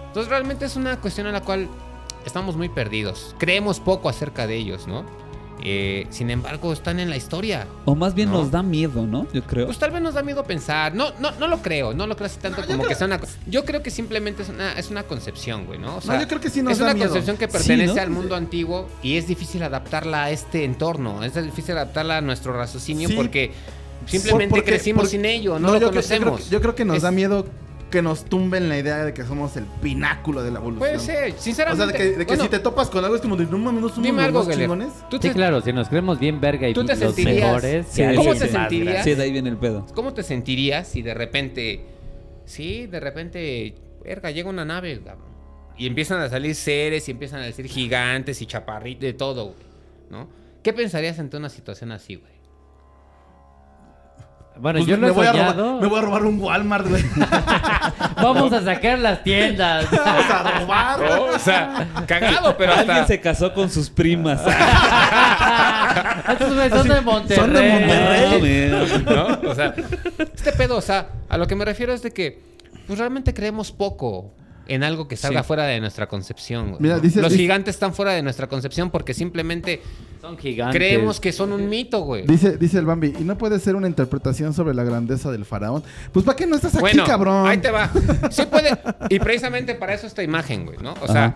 [0.08, 1.68] Entonces realmente es una cuestión en la cual
[2.26, 3.36] estamos muy perdidos.
[3.38, 5.06] Creemos poco acerca de ellos, ¿no?
[5.64, 7.66] Eh, sin embargo, están en la historia.
[7.86, 8.40] O más bien No.
[8.42, 9.26] nos da miedo, ¿no?
[9.34, 9.66] Yo creo.
[9.66, 10.94] Pues tal vez nos da miedo pensar.
[10.94, 11.94] No, no, no lo creo.
[11.94, 13.20] No lo creo así tanto como que sea una.
[13.48, 15.98] Yo creo que simplemente es una, es una concepción, güey, ¿no?
[15.98, 17.08] O sea, yo creo que sí nos es da una miedo.
[17.10, 18.02] concepción que Sí, pertenece ¿no?
[18.02, 21.24] al mundo antiguo y es difícil adaptarla a este entorno.
[21.24, 23.16] Es difícil adaptarla a nuestro raciocinio Sí.
[23.16, 23.52] porque
[24.06, 26.42] simplemente Por- porque- crecimos porque- sin ello, no, yo lo creo- yo creo conocemos.
[26.42, 27.46] que- Yo creo que nos Es- da miedo
[27.96, 30.80] que nos tumben la idea de que somos el pináculo de la evolución.
[30.80, 31.86] Puede ser, O sinceramente.
[31.86, 33.58] sea, de que, de que bueno, si te topas con algo es como de, no
[33.58, 34.90] mames, no somos dime los algo, chingones.
[35.10, 37.86] ¿Tú Sí, te, claro, si nos creemos bien verga y ¿Tú te los sentirías- mejores.
[37.90, 39.04] Sí, ¿Cómo te sentirías?
[39.06, 39.86] Sí, de ahí viene el pedo.
[39.96, 41.86] ¿Cómo te sentirías si de repente,
[42.44, 45.00] sí, de repente, verga, llega una nave,
[45.78, 49.56] y empiezan a salir seres y empiezan a decir gigantes y chaparritos, de todo, güey,
[50.10, 50.28] ¿no?
[50.64, 52.35] ¿Qué pensarías ante una situación así, güey?
[54.58, 55.64] Bueno, Pues yo lo me, he voy a soñado.
[55.64, 57.04] robar, me voy a robar un Walmart, güey.
[58.22, 59.86] Vamos a sacar las tiendas.
[59.92, 61.00] Vamos a robar.
[61.04, 62.82] Oh, o sea, cagado, pero hasta...
[62.84, 64.42] Alguien se casó con sus primas.
[66.32, 67.38] Estos güeyes son de Monterrey.
[67.38, 69.04] son de Monterrey.
[69.06, 69.50] ¿no?
[69.50, 69.74] O sea,
[70.34, 72.40] este pedo, o sea, a lo que me refiero es de que
[72.88, 74.34] pues realmente creemos poco
[74.68, 75.48] en algo que salga Sí.
[75.48, 76.70] fuera de nuestra concepción.
[76.72, 77.02] güey, Mira, ¿no?
[77.02, 79.82] dice- Los dice- gigantes están fuera de nuestra concepción porque simplemente
[80.22, 80.76] Son gigantes.
[80.76, 82.26] creemos que son un mito, güey.
[82.26, 85.84] Dice, dice el Bambi, y no puede ser una interpretación sobre la grandeza del faraón.
[86.12, 87.48] Pues ¿para qué no estás aquí, Bueno, cabrón?
[87.48, 87.92] ahí te va.
[88.32, 88.72] Sí puede.
[89.10, 90.94] Y precisamente para eso esta imagen, güey, ¿no?
[91.02, 91.36] O sea, Ajá.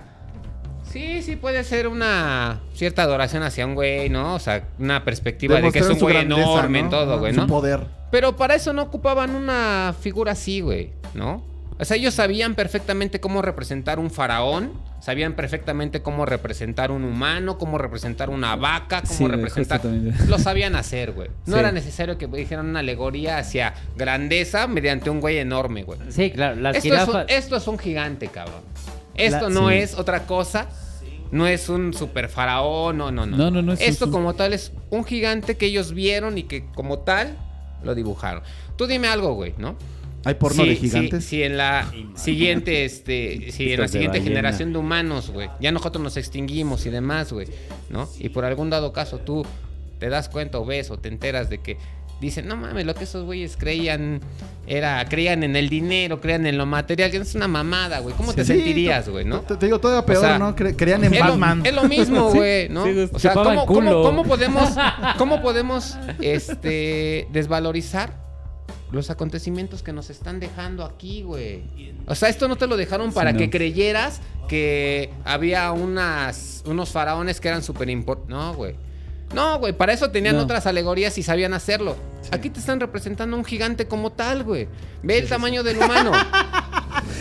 [0.91, 4.33] sí, sí puede ser una cierta adoración hacia un güey, ¿no?
[4.35, 6.85] O sea, una perspectiva de que es un su güey grandeza, enorme ¿no?
[6.85, 7.47] en todo, güey, Su ¿no?
[7.47, 7.85] poder.
[8.11, 11.43] Pero para eso no ocupaban una figura así, güey, ¿no?
[11.81, 17.57] O sea, ellos sabían perfectamente cómo representar un faraón, sabían perfectamente cómo representar un humano,
[17.57, 19.79] cómo representar una vaca, cómo Sí, representar...
[20.27, 21.29] Lo sabían hacer, güey.
[21.45, 21.59] No Sí.
[21.59, 25.99] era necesario que dijeran una alegoría hacia grandeza mediante un güey enorme, güey.
[26.09, 28.61] Sí, claro, las Esto es, un, esto es un gigante, cabrón.
[29.15, 29.75] Esto La- no sí.
[29.75, 30.67] es otra cosa.
[31.31, 33.37] No es un super faraón, no, no, no.
[33.37, 36.43] No, no, no, es- Esto un- como tal es un gigante que ellos vieron y
[36.43, 37.37] que como tal
[37.83, 38.43] lo dibujaron.
[38.75, 39.77] Tú dime algo, güey, ¿no?
[40.25, 41.23] ¿Hay porno de gigantes?
[41.25, 46.03] Si, en la siguiente, este, si en la siguiente generación de humanos, güey, ya nosotros
[46.03, 47.47] nos extinguimos y demás, güey,
[47.89, 48.07] ¿no?
[48.19, 49.45] Y por algún dado caso tú
[49.99, 51.77] te das cuenta o ves o te enteras de que
[52.21, 54.19] dicen, no mames, lo que esos güeyes creían
[54.67, 58.13] era, creían en el dinero, creían en lo material, que es una mamada, güey.
[58.15, 59.39] ¿Cómo te Sí, sentirías, güey, no?
[59.41, 60.53] Te, te digo, todavía peor, sea, ¿no?
[60.53, 61.61] Cre- creían en Es lo, Batman.
[61.65, 62.83] es lo mismo, güey, ¿no?
[62.83, 64.69] Sí, o sea, ¿cómo, cómo podemos,
[65.17, 68.28] cómo podemos este, desvalorizar
[68.91, 71.63] los acontecimientos que nos están dejando aquí, güey?
[72.07, 73.37] O sea, esto no te lo dejaron para no.
[73.37, 78.35] que creyeras que había unas, unos faraones que eran súper importantes.
[78.35, 78.75] No, güey.
[79.33, 80.41] No, güey, para eso tenían No.
[80.43, 81.95] otras alegorías y sabían hacerlo.
[82.31, 84.67] Aquí te están representando a un gigante como tal, güey.
[85.03, 86.11] Ve el tamaño del humano.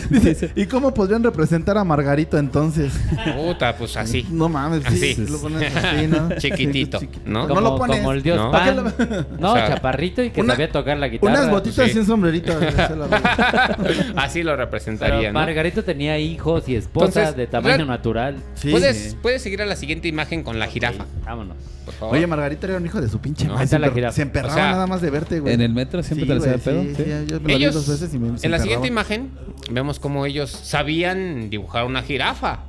[0.21, 2.93] Dice, ¿y cómo podrían representar a Margarito entonces?
[3.35, 4.25] Puta, pues así.
[4.29, 5.11] No mames, sí.
[5.11, 5.25] Así.
[5.31, 6.29] Lo pones así, ¿no?
[6.37, 7.43] Chiquitito, Sí, ¿no?
[7.43, 7.97] No Como, lo pones.
[7.97, 8.51] como el dios ¿no?
[8.51, 8.75] Pan.
[8.83, 11.31] ¿Para qué No, O sea, chaparrito y que una- sabía tocar la guitarra.
[11.33, 11.97] Unas botitas Sí.
[11.97, 12.53] y un sombrerito.
[14.15, 15.39] Así lo Pero representaría, ¿no?
[15.39, 18.35] Margarito tenía hijos y esposas de tamaño real- natural.
[18.55, 18.71] Sí.
[18.71, 21.57] ¿Puedes, puedes seguir a la siguiente imagen con la jirafa, Vámonos.
[21.89, 22.15] Por favor.
[22.17, 23.67] Oye, Margarita era un hijo de su pinche No, madre.
[23.67, 25.53] Se, la se emperraba O sea, nada más de verte, güey.
[25.53, 26.81] ¿En el metro siempre te la hacía pedo?
[26.83, 27.03] Sí, Sí.
[27.03, 29.31] sí, yo me la vi ellos, dos veces y me se en la siguiente imagen,
[29.71, 32.59] vemos cómo ellos sabían dibujar una jirafa.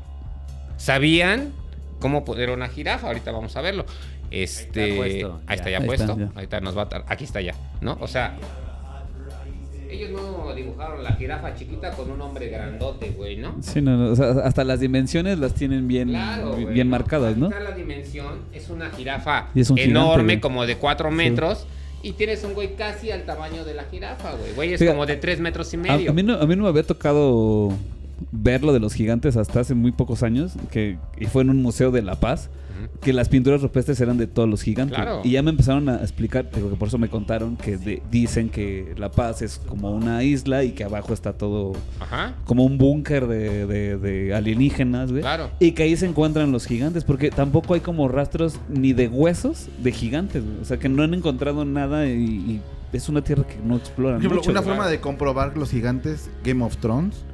[0.76, 1.52] Sabían
[2.00, 3.08] cómo poner una jirafa.
[3.08, 3.84] Ahorita vamos a verlo.
[4.30, 5.70] Este, Ahí está puesto, Ahí está ya.
[5.70, 6.04] ya Ahí puesto.
[6.12, 6.30] está, ya.
[6.36, 7.98] Ahí está, nos va a Aquí está ya, ¿no?
[8.00, 8.36] O sea,
[9.92, 13.56] ellos no dibujaron la jirafa chiquita con un hombre grandote, güey, ¿no?
[13.60, 16.88] Sí, no, no, o sea, hasta las dimensiones las tienen bien, Claro, bi- güey, bien
[16.88, 17.46] marcadas, ¿no?
[17.48, 21.66] Está la dimensión, es una jirafa es un enorme, como de 4 metros.
[22.02, 24.54] Y tienes un güey casi al tamaño de la jirafa, güey.
[24.54, 26.10] Güey, es como de 3 metros y A, medio.
[26.10, 27.70] a mí no, a mí no me había tocado
[28.32, 31.60] ver lo de los gigantes hasta hace muy pocos años, que y fue en un
[31.60, 32.48] museo de La Paz,
[33.00, 34.96] Que las pinturas rupestres eran de todos los gigantes.
[34.96, 35.20] Claro.
[35.24, 38.48] Y ya me empezaron a explicar, digo que por eso me contaron que de- dicen
[38.48, 42.34] que La Paz es como una isla y que abajo está todo Ajá.
[42.44, 45.22] como un búnker de, de- de alienígenas, güey.
[45.22, 45.50] Claro.
[45.60, 49.68] Y que ahí se encuentran los gigantes, porque tampoco hay como rastros ni de huesos
[49.82, 50.58] de gigantes, güey.
[50.60, 52.60] O sea, que no han encontrado nada y, y
[52.92, 54.50] es una tierra que no exploran Por ejemplo, mucho.
[54.50, 54.70] una güey.
[54.74, 57.24] forma de comprobar los gigantes, Game of Thrones.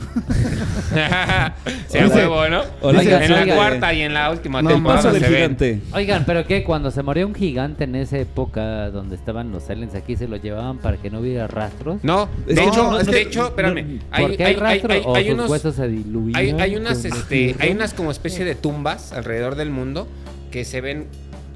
[1.88, 2.62] sí, a Dice- huevo, ¿no?
[2.82, 5.36] Oiga, en la oiga, cuarta y en la última No, temporada paso del se ven.
[5.36, 5.80] gigante.
[5.92, 9.94] Oigan, pero que cuando se moría un gigante en esa época donde estaban los aliens
[9.94, 12.02] aquí, se lo llevaban para que no hubiera rastros.
[12.02, 13.74] No, de No, hecho, no, es de que- hecho, espérame.
[13.98, 16.36] no, hay, ¿Por qué hay, hay rastros hay- o hay sus unos, huesos se diluían?
[16.36, 17.20] hay, hay unas, este,
[17.52, 17.64] tierra?
[17.64, 20.08] hay unas como especie de tumbas alrededor del mundo
[20.50, 21.06] que se ven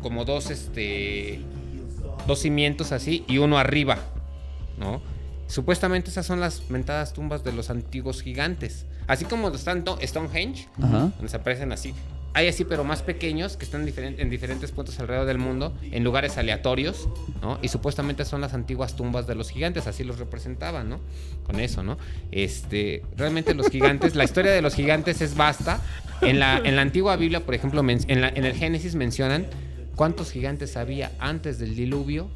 [0.03, 1.41] como dos, este,
[2.27, 3.99] dos cimientos así y uno arriba,
[4.79, 5.01] ¿no?
[5.55, 8.87] Supuestamente esas son las mentadas tumbas de los antiguos gigantes.
[9.07, 11.13] Así como están to- Stonehenge, Ajá.
[11.15, 11.95] donde se aparecen así.
[12.33, 16.37] Hay así, pero más pequeños, que están en diferentes puntos alrededor del mundo, en lugares
[16.39, 17.09] aleatorios,
[17.41, 17.61] ¿no?
[17.63, 20.99] Y supuestamente son las antiguas tumbas de los gigantes, así los representaban, ¿no?
[21.45, 21.99] Con eso, ¿no?
[22.33, 25.81] Este, realmente los gigantes, la historia de los gigantes es vasta.
[26.21, 29.47] En la, en la antigua Biblia, por ejemplo, men- en, la- en el Génesis mencionan
[29.95, 32.29] cuántos gigantes había antes del diluvio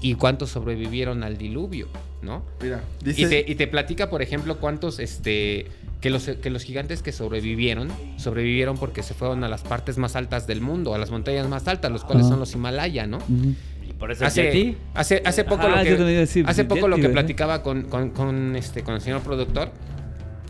[0.00, 1.88] y cuántos sobrevivieron al diluvio,
[2.22, 2.44] ¿no?
[2.62, 3.28] Mira, Y dice...
[3.28, 5.66] te, y te platica, por ejemplo, cuántos, este,
[6.00, 10.16] que los, que los gigantes que sobrevivieron, sobrevivieron porque se fueron a las partes más
[10.16, 13.18] altas del mundo, a las montañas más altas, los cuales son los Himalaya, ¿no?
[13.88, 14.76] Y por eso Hace, Yeti.
[14.94, 18.94] hace, hace poco Ah, lo que, decir, hace lo platicaba con, con, con, este, con
[18.94, 19.70] el señor productor,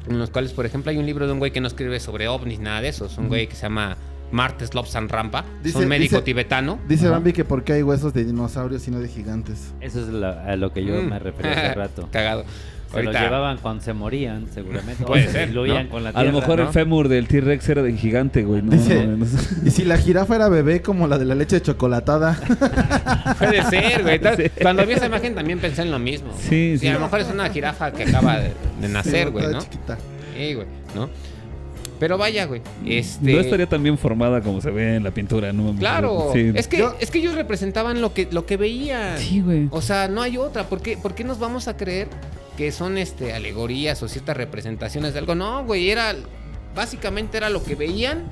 [0.08, 2.28] en los cuales, por ejemplo, hay un libro de un güey que no escribe sobre
[2.28, 3.96] ovnis, nada de eso, es un güey que se llama
[4.32, 5.44] Martes Lobsan Rampa.
[5.62, 6.78] Dice- es un médico dice- tibetano.
[6.88, 7.12] Dice Ajá.
[7.14, 9.72] Bambi que porque hay huesos de dinosaurios y no de gigantes.
[9.80, 11.06] Eso es lo- a lo que yo Mm.
[11.10, 12.08] me refería hace rato.
[12.10, 12.44] Cagado.
[12.90, 15.02] Se los Ahorita- llevaban cuando se morían, seguramente.
[15.04, 15.90] Puede o se ser, diluían ¿no?
[15.92, 16.66] con la A lo mejor ¿no?
[16.66, 18.60] el fémur del T-Rex era de gigante, güey.
[18.60, 19.38] No, Dice- no, no sé.
[19.64, 22.38] Y si la jirafa era bebé como la de la leche chocolatada.
[23.38, 24.20] Puede ser, güey.
[24.36, 24.50] Sí.
[24.60, 26.32] Cuando vi esa imagen también pensé en lo mismo.
[26.38, 26.86] Sí, sí.
[26.86, 29.96] a lo mejor es una jirafa que acaba de, de nacer, güey, chiquita.
[30.36, 31.08] Sí, güey, ¿no?
[32.02, 32.60] Pero vaya, güey.
[32.84, 33.32] Este...
[33.32, 35.72] No estaría tan bien formada como se ve en la pintura, ¿no?
[35.78, 36.50] Claro, Sí.
[36.52, 39.18] es que Yo- es que ellos representaban lo que lo que veían.
[39.18, 39.68] Sí, güey.
[39.70, 40.64] O sea, no hay otra.
[40.64, 42.08] ¿Por qué, por qué nos vamos a creer
[42.56, 45.36] que son este alegorías o ciertas representaciones de algo?
[45.36, 46.12] No, güey, era
[46.74, 48.24] básicamente era lo que veían.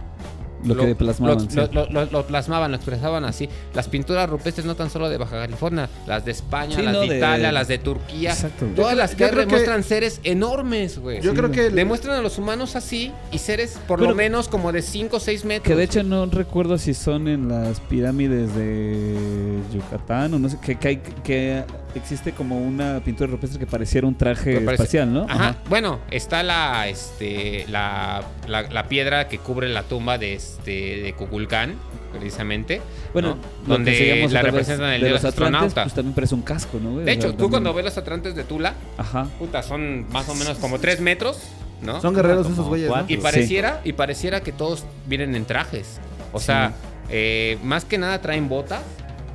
[0.65, 1.45] Lo que plasmaban.
[1.55, 1.73] Lo, sí.
[1.73, 3.49] lo- lo- lo plasmaban, lo expresaban así.
[3.74, 7.01] Las pinturas rupestres no tan solo de Baja California, las de España, Sí, las no,
[7.01, 8.32] de de- Italia, las de Turquía.
[8.32, 8.66] Exacto.
[8.77, 11.20] Todas Yo las que demuestran seres enormes, güey.
[11.20, 14.49] Yo Sí, creo que Demuestran a los humanos así y seres por Pero- lo menos
[14.49, 15.66] como de 5 o 6 metros.
[15.66, 20.59] Que de hecho no recuerdo si son en las pirámides de Yucatán o no sé,
[20.65, 21.65] que, que, hay, que
[21.98, 25.26] existe como una pintura rupestre que pareciera un traje parece- espacial, ¿no?
[25.28, 25.56] Ajá.
[25.68, 30.70] Bueno, está la este la, la, la piedra que cubre la tumba de este
[31.02, 31.74] de Kukulcán,
[32.12, 32.80] precisamente.
[33.12, 33.36] Bueno,
[33.66, 35.82] donde la representan el de los atlantes, astronauta.
[35.84, 36.92] pues también parece un casco, ¿no?
[36.92, 37.04] güey?
[37.04, 39.26] de O hecho, sea, tú también- cuando ves los atlantes de Tula, Ajá.
[39.38, 41.38] puta, son más o menos como 3 metros,
[41.82, 42.00] ¿no?
[42.00, 43.04] son guerreros Como esos güeyes, ¿no?
[43.08, 45.98] y pareciera y pareciera que todos vienen en trajes.
[46.32, 46.72] O sea,
[47.08, 48.82] eh, más que nada traen botas,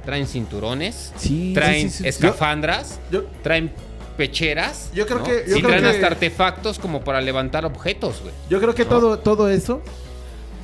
[0.05, 2.09] traen cinturones, Sí, traen sí, sí, sí.
[2.09, 3.71] escafandras, Yo, traen
[4.17, 4.89] pecheras.
[4.93, 5.23] Yo creo ¿no?
[5.25, 8.33] que- yo y creo traen que- hasta artefactos como para levantar objetos, güey.
[8.49, 8.89] yo creo que ¿No?
[8.89, 9.81] todo, todo eso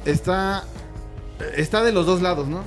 [0.05, 0.63] está,
[1.57, 2.63] está de los dos lados, ¿no?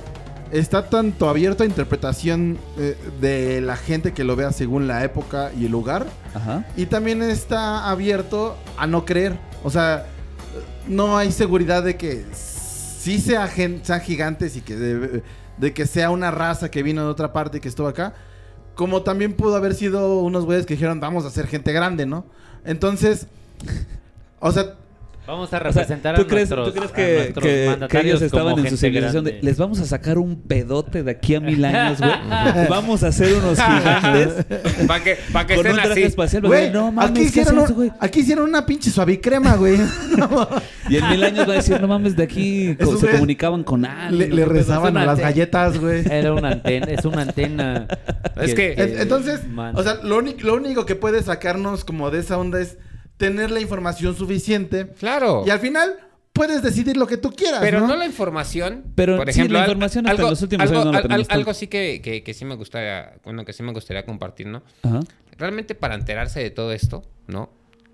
[0.51, 5.51] Está tanto abierto a interpretación eh, de la gente que lo vea según la época
[5.59, 6.05] y el lugar.
[6.35, 6.65] Ajá.
[6.77, 9.37] Y también está abierto a no creer.
[9.63, 10.05] O sea,
[10.87, 15.23] no hay seguridad de que sí sea gen- sean gigantes y que de,
[15.57, 18.13] de que sea una raza que vino de otra parte y que estuvo acá.
[18.75, 22.25] Como también pudo haber sido unos güeyes que dijeron, vamos a ser gente grande, ¿no?
[22.65, 23.27] Entonces,
[24.39, 24.75] o sea,
[25.27, 27.87] Vamos a O sea, representar ¿tú, a crees, nuestros, ¿tú crees a que, nuestros que-
[27.89, 31.33] que ellos estaban en su civilización de les vamos a sacar un pedote de aquí
[31.35, 32.11] a mil años, güey?
[32.69, 34.45] vamos a hacer unos gigantes
[34.87, 36.03] Para que, pa' que con un estén traje así.
[36.03, 36.43] espacial.
[36.43, 37.91] güey, no aquí, mames, ¿qué es hicieron eso, un- güey?
[37.99, 39.77] aquí hicieron una pinche suavicrema, güey.
[40.89, 43.87] Y en mil años va a decir, no mames, de aquí se comunicaban con le
[43.87, 44.35] alguien.
[44.35, 46.03] le rezaban a las galletas, güey.
[46.07, 47.87] Era una antena, es una antena.
[48.39, 50.17] Es que- En- Entonces, man- o sea, lo
[50.55, 52.77] único que puede sacarnos como de esa onda es
[53.17, 54.87] tener la información suficiente.
[54.99, 55.43] Claro.
[55.45, 55.95] Y al final
[56.33, 57.87] puedes decidir lo que tú quieras, Pero ¿no?
[57.87, 58.83] no, la información.
[58.95, 60.97] Pero por sí, ejemplo, la al- información hasta algo, los últimos algo, años no la
[60.97, 63.71] al- tenemos al- algo sí que, que, que sí me gustaría, bueno, que sí me
[63.71, 64.61] gustaría compartir, ¿no?
[64.83, 64.99] Ajá.
[65.37, 67.49] Realmente para enterarse de todo esto, ¿no?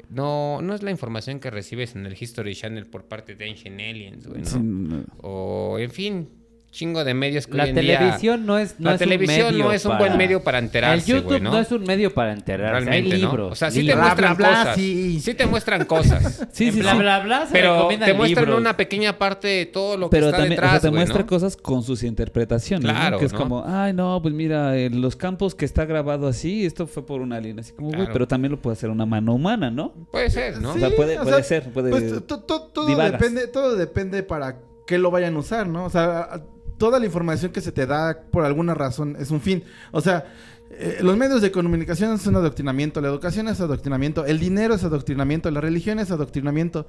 [0.09, 3.79] No, no es la información que recibes en el History Channel por parte de Ancient
[3.79, 4.47] Aliens, güey, ¿no?
[4.49, 5.03] Sí, no.
[5.21, 6.29] O, en fin,
[6.71, 9.07] chingo de medios que La hoy en día- televisión no es no la es un
[9.09, 11.51] televisión medio no es un para- buen medio para enterarse, El YouTube ¿no?
[11.51, 11.59] ¿no?
[11.59, 12.71] es un medio para enterarse.
[12.85, 13.27] Realmente, Hay ¿no?
[13.29, 13.51] libros.
[13.51, 14.01] O sea, sí te libros.
[14.05, 14.75] Muestran bla, bla, cosas.
[14.77, 15.19] sí.
[15.19, 16.47] Sí te muestran cosas.
[16.53, 16.97] Sí, En sí, bla, sí.
[16.99, 18.61] bla, bla, se Pero te muestran libros.
[18.61, 20.99] una pequeña parte de todo lo que Pero está también, o detrás, sea, te güey,
[20.99, 21.27] muestra ¿no?
[21.27, 22.93] cosas con sus interpretaciones, ¿no?
[22.97, 23.37] Claro, Que es ¿no?
[23.39, 27.19] como, ay, no, pues mira, en los campos que está grabado así, esto fue por
[27.21, 27.59] un alien.
[27.59, 28.13] Así como, güey, Claro.
[28.13, 29.93] pero también lo puede hacer una mano humana, ¿no?
[30.11, 30.71] Puede ser, ¿no?
[30.71, 34.59] O sea, puede- o puede ser, puede- pues, to- to- todo, depende, todo depende para
[34.87, 35.85] qué lo vayan a usar, ¿no?
[35.85, 36.41] O sea,
[36.81, 39.63] toda la información que se te da por alguna razón es un fin.
[39.91, 40.25] O sea,
[40.71, 45.51] eh, los medios de comunicación son adoctrinamiento, la educación es adoctrinamiento, el dinero es adoctrinamiento,
[45.51, 46.87] la religión es adoctrinamiento.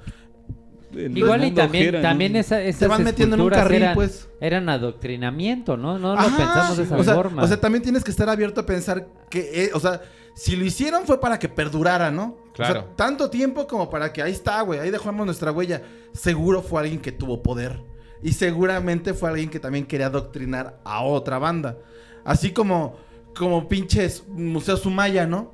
[0.94, 3.82] El Igual y también, gira también un- esa, esas Te van metiendo en un carril,
[3.82, 4.30] eran, pues.
[4.40, 5.98] eran adoctrinamiento, ¿no?
[5.98, 6.36] No lo Ajá.
[6.38, 7.42] pensamos de esa o sea, forma.
[7.42, 10.00] O sea, también tienes que estar abierto a pensar que, eh, o sea,
[10.34, 12.38] si lo hicieron fue para que perdurara, ¿no?
[12.54, 12.80] Claro.
[12.80, 15.82] O sea, tanto tiempo como para que ahí está, güey, ahí dejamos nuestra huella.
[16.14, 17.91] Seguro fue alguien que tuvo poder.
[18.22, 21.78] Y seguramente fue alguien que también quería adoctrinar a otra banda.
[22.24, 22.96] Así como,
[23.36, 25.52] como pinches Museo Sumaya, ¿no?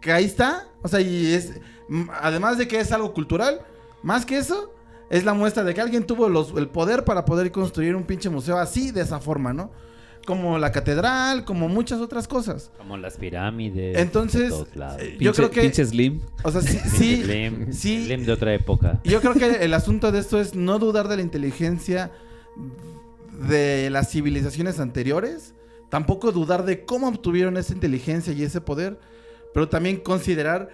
[0.00, 0.68] Que ahí está.
[0.82, 1.60] O sea, y es,
[2.20, 3.60] además de que es algo cultural,
[4.02, 4.72] más que eso,
[5.10, 8.30] es la muestra de que alguien tuvo los- el poder para poder construir un pinche
[8.30, 9.70] museo así, de esa forma, ¿no?
[10.26, 12.70] Como la catedral, como muchas otras cosas.
[12.76, 13.98] Como las pirámides.
[13.98, 15.02] Entonces, de todos lados.
[15.02, 15.60] eh, yo Pinche- creo que...
[15.62, 16.20] Pinche Slim.
[16.44, 18.04] O sea, sí, sí, Slim, sí.
[18.04, 19.00] Slim de otra época.
[19.04, 22.10] yo creo que el asunto de esto es no dudar de la inteligencia
[23.48, 25.54] de las civilizaciones anteriores,
[25.88, 28.98] tampoco dudar de cómo obtuvieron esa inteligencia y ese poder,
[29.54, 30.68] pero también considerar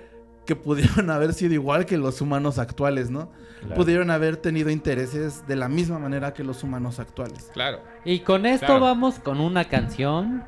[0.46, 3.28] que pudieron haber sido igual que los humanos actuales, ¿no?
[3.60, 3.74] Claro.
[3.74, 7.50] Pudieron haber tenido intereses de la misma manera que los humanos actuales.
[7.52, 7.80] Claro.
[8.04, 8.80] Y con esto Claro.
[8.80, 10.44] vamos con una canción.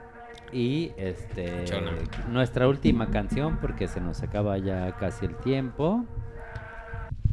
[0.51, 1.91] Y este Chona.
[2.31, 6.07] nuestra última canción, porque se nos acaba ya casi el tiempo.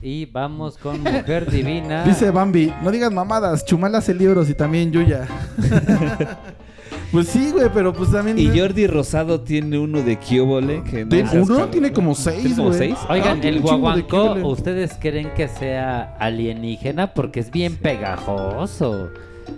[0.01, 2.03] Y vamos con Mujer Divina.
[2.03, 5.27] Dice Bambi, no digas mamadas, Chumala hace libros y también Yuya.
[7.11, 8.37] pues sí, güey, pero pues también...
[8.37, 11.53] Y Jordi Rosado tiene uno de Kiobole que no ¿Tiene seas uno?
[11.55, 11.71] cabrón.
[11.71, 12.79] Tiene como seis, ¿Tiene como güey.
[12.79, 12.97] seis?
[13.09, 14.33] Oigan, Ah, tiene el guaguancó.
[14.47, 17.13] ¿ustedes creen que sea alienígena?
[17.13, 19.09] Porque es bien pegajoso.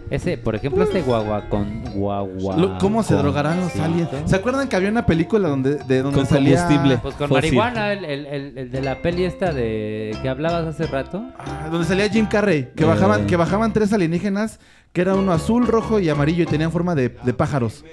[0.10, 2.58] Ese, por ejemplo, este guaguacón, guagua.
[2.58, 4.10] Lo- ¿Cómo se drogarán los aliens?
[4.26, 6.58] ¿Se acuerdan que había una película donde, de donde Con salía...
[6.66, 6.98] combustible.
[6.98, 7.56] Pues con Fósil.
[7.56, 11.24] marihuana, el, el- el- el de la peli esta de que hablabas hace rato.
[11.40, 12.88] Ah, donde salía Jim Carrey, que Eh.
[12.88, 14.60] bajaban, que bajaban tres alienígenas,
[14.94, 17.84] que era uno azul, rojo y amarillo y tenían forma de, de pájaros.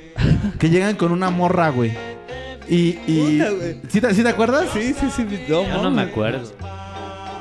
[0.59, 1.93] que llegan con una morra, güey.
[2.69, 3.81] Y, y Puta, güey.
[3.89, 4.69] ¿Sí, te, sí te acuerdas?
[4.73, 5.25] Sí, sí, sí.
[5.49, 6.11] No, Yo no me mames.
[6.13, 6.53] acuerdo.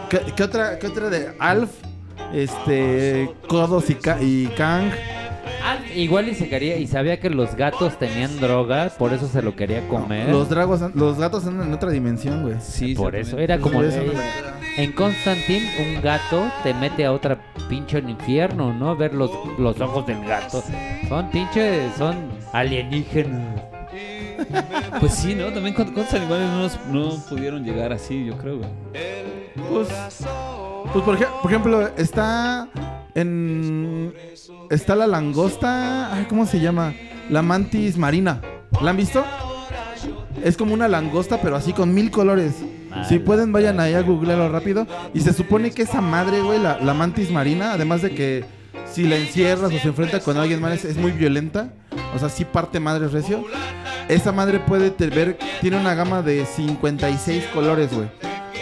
[0.10, 1.70] ¿Qué, qué otra, qué otra de Alf?
[2.34, 4.92] Este, Kodos y, Ka- y Kang.
[5.66, 9.42] Ah, igual y se quería y sabía que los gatos tenían droga, por eso se
[9.42, 10.30] lo quería comer.
[10.30, 12.56] Los dragos, los gatos andan en otra dimensión, güey.
[12.60, 13.52] Sí, por eso también.
[13.52, 14.12] era como eso no
[14.76, 17.38] en Constantine un gato te mete a otra
[17.70, 18.96] pinche infierno, ¿no?
[18.96, 20.64] Ver los, los ojos del gato.
[21.08, 22.16] Son pinche, son
[22.52, 23.62] alienígenas.
[25.00, 25.46] Pues sí, ¿no?
[25.54, 28.70] También ¿cuántos cuántos animales no, no pudieron llegar así, yo creo, güey.
[29.70, 29.88] Pues,
[30.92, 32.68] pues por, ej- por ejemplo, está
[33.16, 34.14] en.
[34.70, 36.14] Está la langosta.
[36.14, 36.94] Ay, ¿Cómo se llama?
[37.30, 38.42] La mantis marina.
[38.82, 39.24] ¿La han visto?
[40.44, 42.54] Es como una langosta, pero así con mil colores.
[43.08, 44.86] Si pueden, vayan ahí a googlearlo rápido.
[45.14, 48.46] Y se supone que esa madre, güey, la, la mantis marina, además de que
[48.92, 51.74] si la encierras o se enfrenta con alguien más, es, es muy violenta.
[52.16, 53.44] O sea, sí parte madre recio.
[54.08, 58.08] Esa madre puede ver, tiene una gama de 56 colores, güey.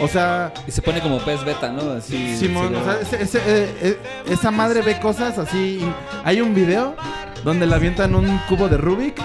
[0.00, 1.92] O sea, Y se pone como pez beta, ¿no?
[1.92, 2.36] Así.
[2.36, 3.98] Simón, se- o sea, ese- ese, eh, eh,
[4.30, 5.80] esa madre ve cosas así.
[6.24, 6.94] Hay un video
[7.44, 9.20] donde le avientan un cubo de Rubik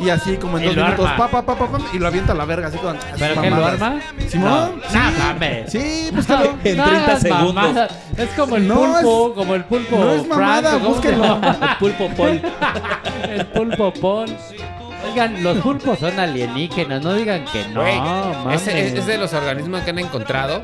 [0.00, 2.36] y así como en Y dos minutos, pa, pa, pa, pa, y lo avienta a
[2.36, 2.96] la verga, así con.
[3.18, 4.00] ¿Pero qué lo arma?
[4.28, 6.08] Simón, No, sí.
[6.12, 6.54] búscalo.
[6.64, 7.76] En No 30 hagas segundos.
[8.16, 9.96] Es como el No, pulpo, como el pulpo.
[9.98, 11.40] no es mamada, Frank, ¿o cómo se búsquenlo.
[11.68, 12.42] El pulpo Paul.
[13.28, 14.36] el pulpo Paul.
[15.04, 18.66] Oigan, los pulpos son alienígenas, no digan que no, Güey, mames.
[18.66, 20.60] es, es de los organismos que han encontrado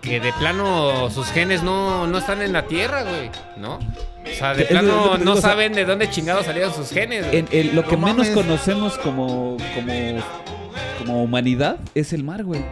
[0.00, 3.74] que de plano sus genes no, no están en la Tierra, güey, ¿no?
[3.74, 7.26] O sea, de plano no saben de dónde chingados salieron sus genes.
[7.26, 7.38] güey.
[7.38, 8.30] En- el- lo que No menos mames.
[8.34, 10.20] conocemos como, como,
[10.98, 12.62] como humanidad es el mar, güey.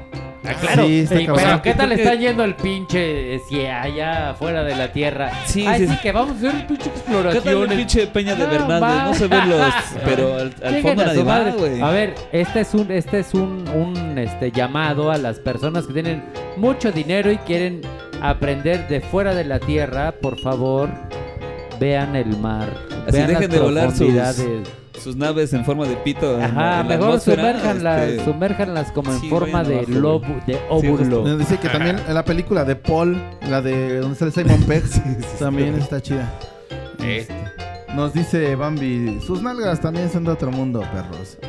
[0.44, 0.86] Ah, claro.
[0.86, 1.44] Sí, está Sí, cabrón.
[1.44, 5.30] pero ¿qué tal está yendo el pinche si allá afuera de la Tierra?
[5.46, 7.44] Sí, Ay, sí, sí, que vamos a hacer un pinche ¿Qué exploración.
[7.44, 9.04] tal el pinche Peña de No, va.
[9.04, 9.74] No se ven los.
[10.04, 10.52] Pero al,
[10.82, 11.52] fondo nadie va, madre.
[11.52, 11.80] güey.
[11.80, 15.92] A ver, este es un, este es un, un este, llamado a las personas que
[15.92, 16.22] tienen
[16.56, 17.80] mucho dinero y quieren
[18.22, 20.12] aprender de fuera de la tierra.
[20.12, 20.88] Por favor,
[21.80, 22.72] vean el mar.
[23.06, 24.68] Así vean dejen las de volar sus, profundidades.
[24.98, 26.34] Sus naves en forma de pito.
[26.34, 29.90] en la- Ajá, en la mejor sumérjanlas, este, sumérjanlas como en sí, forma de abajo,
[29.92, 31.26] lobo, de óvulo.
[31.28, 34.84] Eh, Dice que también en la película de Paul, la de donde sale Simon Pegg,
[35.38, 36.32] también está chida.
[37.02, 37.26] Eh,
[37.94, 41.38] Nos dice Bambi, sus nalgas también son de otro mundo, perros.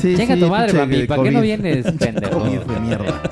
[0.00, 2.40] Sí, Chinga sí, tu madre, Bambi, ¿para qué no vienes, pendejo?
[2.40, 3.22] COVID de mierda.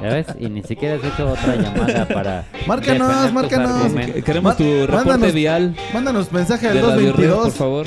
[0.00, 0.26] ¿Ya ves?
[0.38, 2.44] Y ni siquiera has hecho otra llamada para.
[2.66, 3.92] Márcanos, márcanos.
[4.24, 7.54] Queremos Ma- tu reporte mándanos- vial Mándanos mensaje al de Radio Red, por 222.
[7.54, 7.86] favor.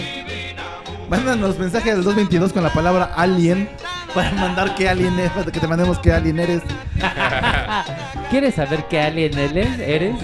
[1.17, 3.69] Mándanos mensaje al 222 con la palabra alien.
[4.15, 6.61] Para mandar qué alien es, para que te mandemos qué alien eres.
[8.29, 9.79] ¿Quieres saber qué alien eres?
[9.79, 10.15] ¿Eres?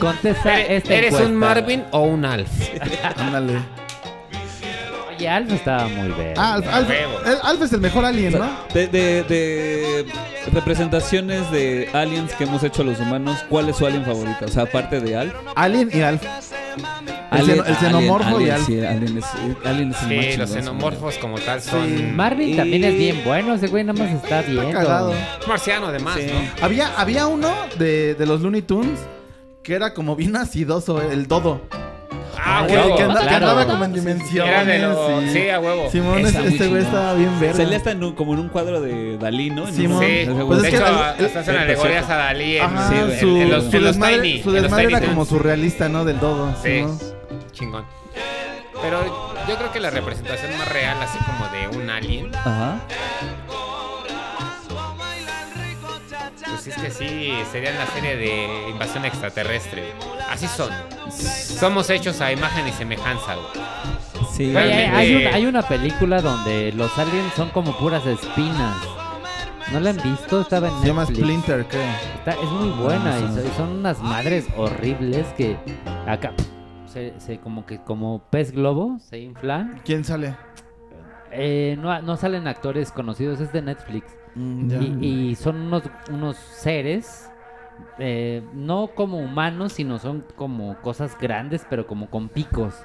[0.00, 1.28] Contesta ¿Eres, esta eres encuesta.
[1.28, 2.48] un Marvin o un Alf?
[3.16, 3.58] Ándale.
[5.16, 6.34] Oye, Alf estaba muy bien.
[6.36, 8.48] Ah, Alf, Alf- Alf es el mejor alien, ¿no?
[8.72, 10.06] De, de- de
[10.52, 14.44] representaciones de aliens que hemos hecho los humanos, ¿cuál es su alien favorito?
[14.44, 15.32] O sea, aparte de Al.
[15.54, 16.22] Alien y Alf.
[17.38, 19.24] El, xeno- el xenomorfo y alien, sí, alien es,
[19.64, 21.70] alien es el Sí, chingón, los sí, xenomorfos como tal Sí.
[21.70, 23.54] son Marvin Y- también es bien bueno.
[23.54, 24.42] Ese güey nada más está
[24.72, 25.12] cagado.
[25.48, 26.26] marciano además, Sí.
[26.32, 26.64] ¿no?
[26.64, 28.98] Había, había uno de, de los Looney Tunes
[29.62, 31.60] que era como bien acidoso, el dodo.
[32.46, 32.96] Ah, que, huevo.
[32.96, 33.46] que anda- que claro.
[33.48, 34.52] andaba como en dimensiones.
[34.52, 35.22] Era de los...
[35.24, 35.88] y- Sí, a huevo.
[35.90, 37.62] Simón, muy este güey estaba bien verde.
[37.62, 39.66] Salía hasta en un- como en un cuadro de Dalí, ¿no?
[39.68, 40.04] Simón.
[40.04, 40.28] Sí.
[40.46, 40.86] Pues de es que hecho,
[41.18, 43.84] el- hasta hacen alegorías a Dalí en, Ajá, sí, en- su, en los, su en
[43.84, 44.42] los desmadre, Tiny.
[44.42, 46.04] su desmadre Tiny era como surrealista, ¿no?
[46.04, 46.54] Del dodo.
[46.62, 46.70] Sí.
[46.80, 46.98] Simón.
[47.54, 47.84] Chingón.
[48.82, 49.04] Pero
[49.48, 52.80] yo creo que la representación más real, así como de un alien, Ajá.
[56.50, 59.92] pues es que sí, sería la serie de invasión extraterrestre.
[60.30, 60.70] Así son.
[61.10, 64.26] Somos hechos a imagen y semejanza, güey.
[64.34, 64.44] Sí.
[64.46, 68.76] Hay, Realmente- hay una, hay una película donde los aliens son como puras espinas.
[69.72, 70.40] ¿No la han visto?
[70.42, 71.20] Estaba en Se llama Netflix.
[71.24, 71.82] Splinter, creo.
[72.18, 75.56] Está- es muy buena y son unas madres horribles que
[76.06, 76.32] acá
[76.94, 79.80] se, se como que como pez globo se inflan.
[79.84, 80.36] ¿Quién sale?
[81.32, 84.16] Eh, no, no salen actores conocidos, es de Netflix.
[84.36, 85.02] Mm.
[85.02, 87.28] Y, y son unos, unos seres
[87.98, 92.84] eh, no como humanos, sino son como cosas grandes, pero como con picos.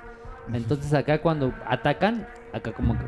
[0.52, 3.06] Entonces acá cuando atacan, acá como que.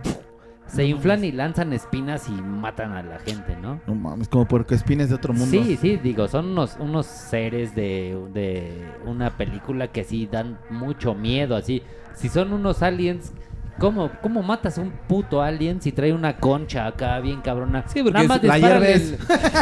[0.73, 3.81] Se inflan y lanzan espinas y matan a la gente, ¿no?
[3.87, 5.45] No mames, como porque espines de otro mundo.
[5.51, 8.71] Sí, sí, digo, son unos, unos seres de, de
[9.05, 11.83] una película que sí dan mucho miedo, así.
[12.13, 13.33] Si son unos aliens,
[13.81, 17.83] ¿cómo, cómo matas a un puto alien si trae una concha acá bien cabrona?
[17.87, 19.17] Sí, porque Nada más es- la el-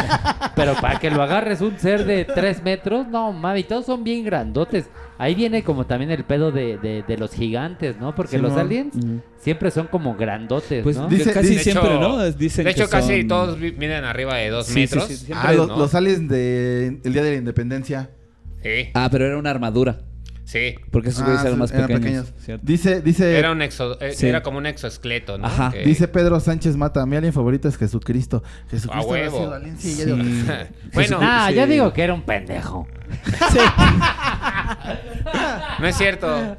[0.54, 4.24] Pero para que lo agarres un ser de 3 metros, no, mami, todos son bien
[4.24, 4.88] grandotes.
[5.18, 8.14] Ahí viene como también el pedo de, de, de los gigantes, ¿no?
[8.14, 8.94] Porque los aliens
[9.38, 11.08] siempre son como grandotes, Pues ¿no?
[11.08, 12.30] Dice- casi de siempre, hecho- ¿no?
[12.32, 15.04] Dicen De hecho, que casi son- todos miden arriba de dos Sí, sí, metros.
[15.08, 15.78] sí, Ah, los, ¿no?
[15.78, 18.10] los aliens de el Día de la Independencia.
[18.62, 20.00] Sí, Ah, pero era una armadura.
[20.50, 20.74] Sí.
[20.90, 22.32] Porque esos Ah, güeyes eran sí, más eran pequeños.
[22.44, 22.66] ¿cierto?
[22.66, 24.26] Dice, dice, Era, un exo, eh, Sí.
[24.26, 25.46] era como un exoesqueleto, ¿no?
[25.46, 25.70] Ajá.
[25.70, 27.04] Que- dice Pedro Sánchez Mata.
[27.06, 28.42] Mi alien favorito es Jesucristo.
[28.70, 29.38] Jesucristo A habrá huevo.
[29.38, 30.12] sido alien, sí, ya Sí.
[30.12, 30.18] digo.
[30.94, 31.54] bueno, Ah, sí.
[31.56, 32.86] yo digo que era un pendejo.
[35.80, 36.56] no es cierto.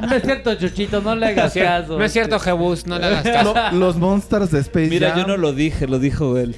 [0.00, 1.98] No es cierto, Chuchito, no le hagas caso.
[1.98, 3.54] No es cierto, Jebus, no le hagas caso.
[3.72, 5.20] Lo- los Monsters de Space Mira, Jam.
[5.20, 6.56] yo no lo dije, lo dijo él.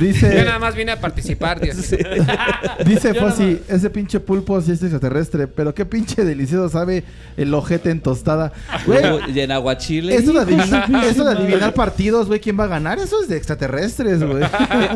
[0.00, 1.76] Dice, Yo nada más vine a participar, Dios.
[1.76, 1.96] Sí.
[2.86, 7.04] dice Fossi, ese pinche pulpo sí es extraterrestre, pero qué pinche delicioso sabe
[7.36, 8.52] el ojete en tostada.
[8.86, 9.02] Güey,
[9.34, 10.14] Y en aguachile.
[10.14, 13.36] eso de, adivinar, eso de adivinar partidos, güey, quién va a ganar, eso es de
[13.36, 14.44] extraterrestres, güey.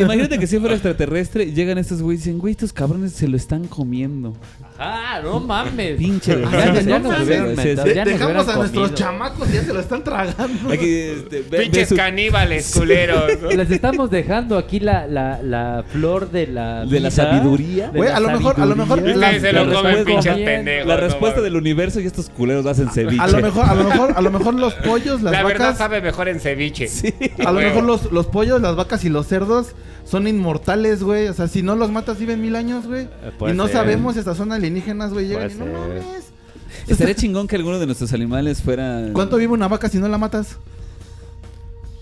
[0.01, 3.37] Imagínate que si fuera extraterrestre, llegan estos güeyes y dicen, güey, estos cabrones se lo
[3.37, 4.37] están comiendo.
[4.83, 5.99] Ah, no mames.
[5.99, 6.81] Pinche Ya, desgracia.
[6.83, 7.63] ya nos hubieran sí.
[7.69, 8.95] ya nos Dejamos hubieran a nuestros comido.
[8.95, 10.73] chamacos ya se lo están tragando.
[10.73, 13.25] Aquí, este, ve- ve Pinches su- caníbales, culeros.
[13.43, 13.51] ¿no?
[13.51, 17.89] Les estamos dejando aquí la, la, la flor de la De la vida, sabiduría.
[17.91, 19.17] de Güey, la a lo mejor- a lo mejor sabiduría.
[19.21, 20.89] la- Ustedes se lo la comen, respuesta- pinches pendejos.
[20.89, 21.45] La no respuesta mames.
[21.45, 23.21] del universo y estos culeros hacen ceviche.
[23.23, 25.79] A lo mejor, a lo mejor, a lo mejor los pollos, las La verdad vacas,
[25.79, 26.89] sabe mejor en ceviche.
[26.89, 27.13] Sí.
[27.45, 29.75] a lo mejor los, los pollos, las vacas y los cerdos
[30.11, 31.29] son inmortales, güey.
[31.29, 33.05] O sea, si no los matas viven mil años, güey.
[33.05, 33.77] Eh, Y no ser.
[33.77, 35.29] sabemos si estas son alienígenas, güey.
[35.29, 36.05] Llegan y no mames.
[36.89, 39.09] Estaría chingón que alguno de nuestros animales fuera.
[39.13, 40.57] ¿Cuánto vive una vaca si no la matas?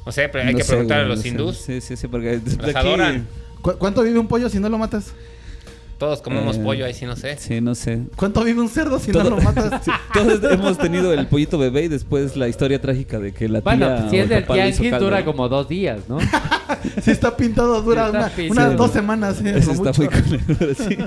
[0.04, 1.28] O sea, pero hay No que sé, preguntar a los no sé.
[1.28, 1.56] hindús.
[1.58, 3.26] Sí, sí, sí, porque Las adoran.
[3.60, 5.12] ¿Cu- ¿Cuánto vive un pollo si no lo matas?
[5.98, 7.36] Todos comemos Eh, pollo, ahí sí no sé.
[7.38, 8.02] Sí, no sé.
[8.14, 9.82] ¿Cuánto vive un cerdo si Todo- no lo matas?
[9.84, 13.60] Sí, Todos hemos tenido el pollito bebé y después la historia trágica de que la
[13.60, 13.74] tía.
[13.76, 16.18] Bueno, si es el del tianguis dura como dos días, ¿no?
[17.02, 18.60] si está pintado, dura Si está una- pintado.
[18.60, 19.40] unas Sí, dos semanas.
[19.44, 20.02] eh, lo está mucho.
[20.02, 20.98] muy sí.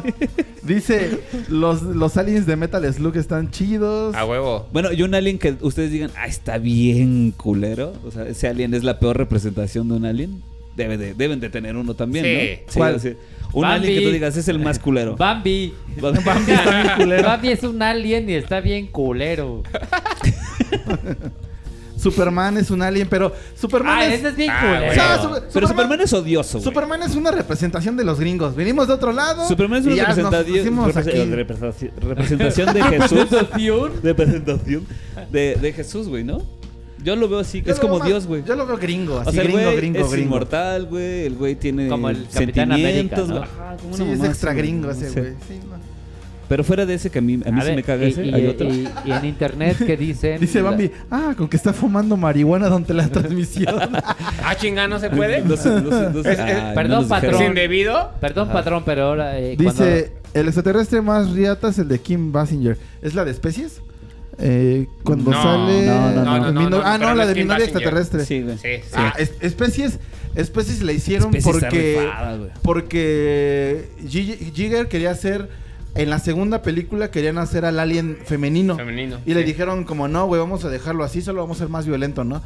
[0.63, 4.13] Dice, los, los aliens de Metal Slug están chidos.
[4.15, 4.67] A huevo.
[4.73, 7.93] Bueno, y un alien que ustedes digan, ah, está bien culero.
[8.05, 10.43] O sea, ese alien es la peor representación de un alien.
[10.75, 12.59] Debe de, deben de tener uno también, Sí.
[12.67, 12.73] ¿no?
[12.73, 12.99] ¿Cuál?
[12.99, 13.13] sí.
[13.53, 13.75] Un Bambi.
[13.87, 15.17] alien que tú digas, es el más culero.
[15.17, 15.73] Bambi.
[15.99, 16.19] Bambi
[16.51, 17.23] está bien culero.
[17.27, 19.63] Bambi es un alien y está bien culero.
[21.97, 24.19] Superman es un alien, pero Superman Ah, es...
[24.19, 24.79] ese es bien Ah, culero.
[24.79, 24.89] güey.
[24.89, 26.63] O sea, Pero- Super- Pero Superman es odioso, güey.
[26.63, 28.55] Superman es una representación de los gringos.
[28.55, 29.47] Venimos de otro lado.
[29.47, 31.09] Superman es y una ya nos representación, pusimos aquí.
[31.35, 33.11] representación- representación de Jesús.
[33.29, 33.91] Representación.
[34.01, 34.87] representación
[35.31, 36.41] de, de Jesús, güey, ¿no?
[37.03, 38.43] Yo lo veo así, Yo es como más- Dios, güey.
[38.45, 40.25] Yo lo veo gringo, así O sea, gringo, güey gringo, es gringo.
[40.25, 41.25] inmortal, güey.
[41.25, 43.35] El güey tiene Como el Capitán América, sentimientos, ¿no?
[43.37, 43.49] güey.
[43.49, 45.33] Ajá, como Sí, es extra gringo ese, güey.
[45.47, 45.91] Sí, no.
[46.47, 48.25] Pero fuera de ese que a mí, a mí A ver, me caga y, ese,
[48.25, 48.67] y- hay otro.
[48.67, 50.37] y- y en internet que dicen...
[50.41, 53.73] Dice Bambi, ah, con que está fumando marihuana durante la transmisión.
[54.43, 55.39] Ah, chinga, ¿no se puede?
[55.41, 56.19] No no no.
[56.29, 56.37] Es-
[56.75, 57.41] perdón, dijeron.
[57.41, 58.11] ¿Es indebido?
[58.19, 59.39] Perdón, patrón, pero ahora...
[59.39, 62.77] eh, Dice, el extraterrestre más riata es el de Kim Basinger.
[63.01, 63.81] ¿Es la de especies?
[64.41, 65.85] Eh, cuando No, sale...
[65.85, 68.25] no, no, no, Mi no, no, no- ah, no, no la de Minoria extraterrestre.
[68.25, 68.57] Sí, güey.
[68.57, 68.89] Sí, sí.
[68.95, 69.99] Ah, es- especies,
[70.35, 72.49] especies le hicieron Especies porque rifada, güey.
[72.63, 75.49] porque G- Jigger quería hacer
[75.93, 79.17] en la segunda película querían hacer al alien femenino, Femenino.
[79.25, 81.85] y le dijeron como no, güey, vamos a dejarlo así, solo vamos a ser más
[81.85, 82.41] violento, ¿no?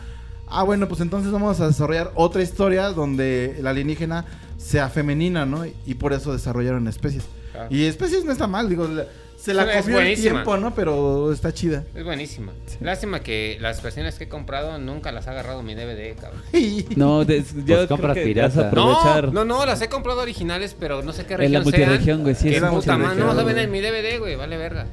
[0.47, 4.25] Ah, bueno, pues entonces vamos a desarrollar otra historia donde la alienígena
[4.57, 5.63] sea femenina, ¿no?
[5.85, 7.23] Y por eso desarrollaron especies.
[7.69, 9.05] Y especies no está mal, digo, la-
[9.45, 10.31] se la Es comió el buenísima.
[10.43, 10.73] tiempo, ¿no?
[10.73, 11.83] Pero está chida.
[11.93, 12.51] Es buenísima.
[12.81, 16.41] Lástima que las versiones que he comprado nunca las ha agarrado mi DVD, cabrón.
[16.95, 18.67] No, de- yo creo compras que vas a pirata.
[18.67, 19.25] aprovechar.
[19.33, 22.23] No, no, no, las he comprado originales, pero no sé qué En región la multiregión,
[22.23, 23.63] güey, sí, es puta madre, no saben güey.
[23.65, 24.87] en mi DVD, güey, vale verga.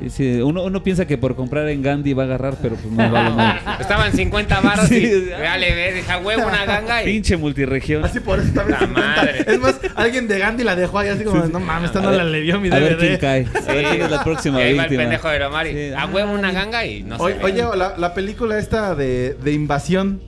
[0.00, 0.40] Sí, sí.
[0.40, 3.30] Uno, uno piensa que por comprar en Gandhi va a agarrar, pero pues no vale
[3.34, 3.76] nada.
[3.80, 4.96] Estaban 50 baros Sí.
[4.96, 8.04] y vale ver, deja huevo una ganga y Pinche multiregión.
[8.04, 9.16] Así por eso también La 50.
[9.16, 9.44] madre.
[9.46, 12.12] Es más, alguien de Gandhi la dejó ahí así como, no mames, esta no A
[12.12, 13.18] la le mi A ver quién DVD.
[13.20, 13.46] cae.
[13.68, 15.02] A ver quién es la próxima y ahí va el víctima.
[15.02, 15.72] pendejo de Romari.
[15.72, 15.90] Sí.
[15.96, 17.44] A huevo una ganga y no Oye, sé.
[17.44, 20.20] oye, la, la película esta de, de invasión,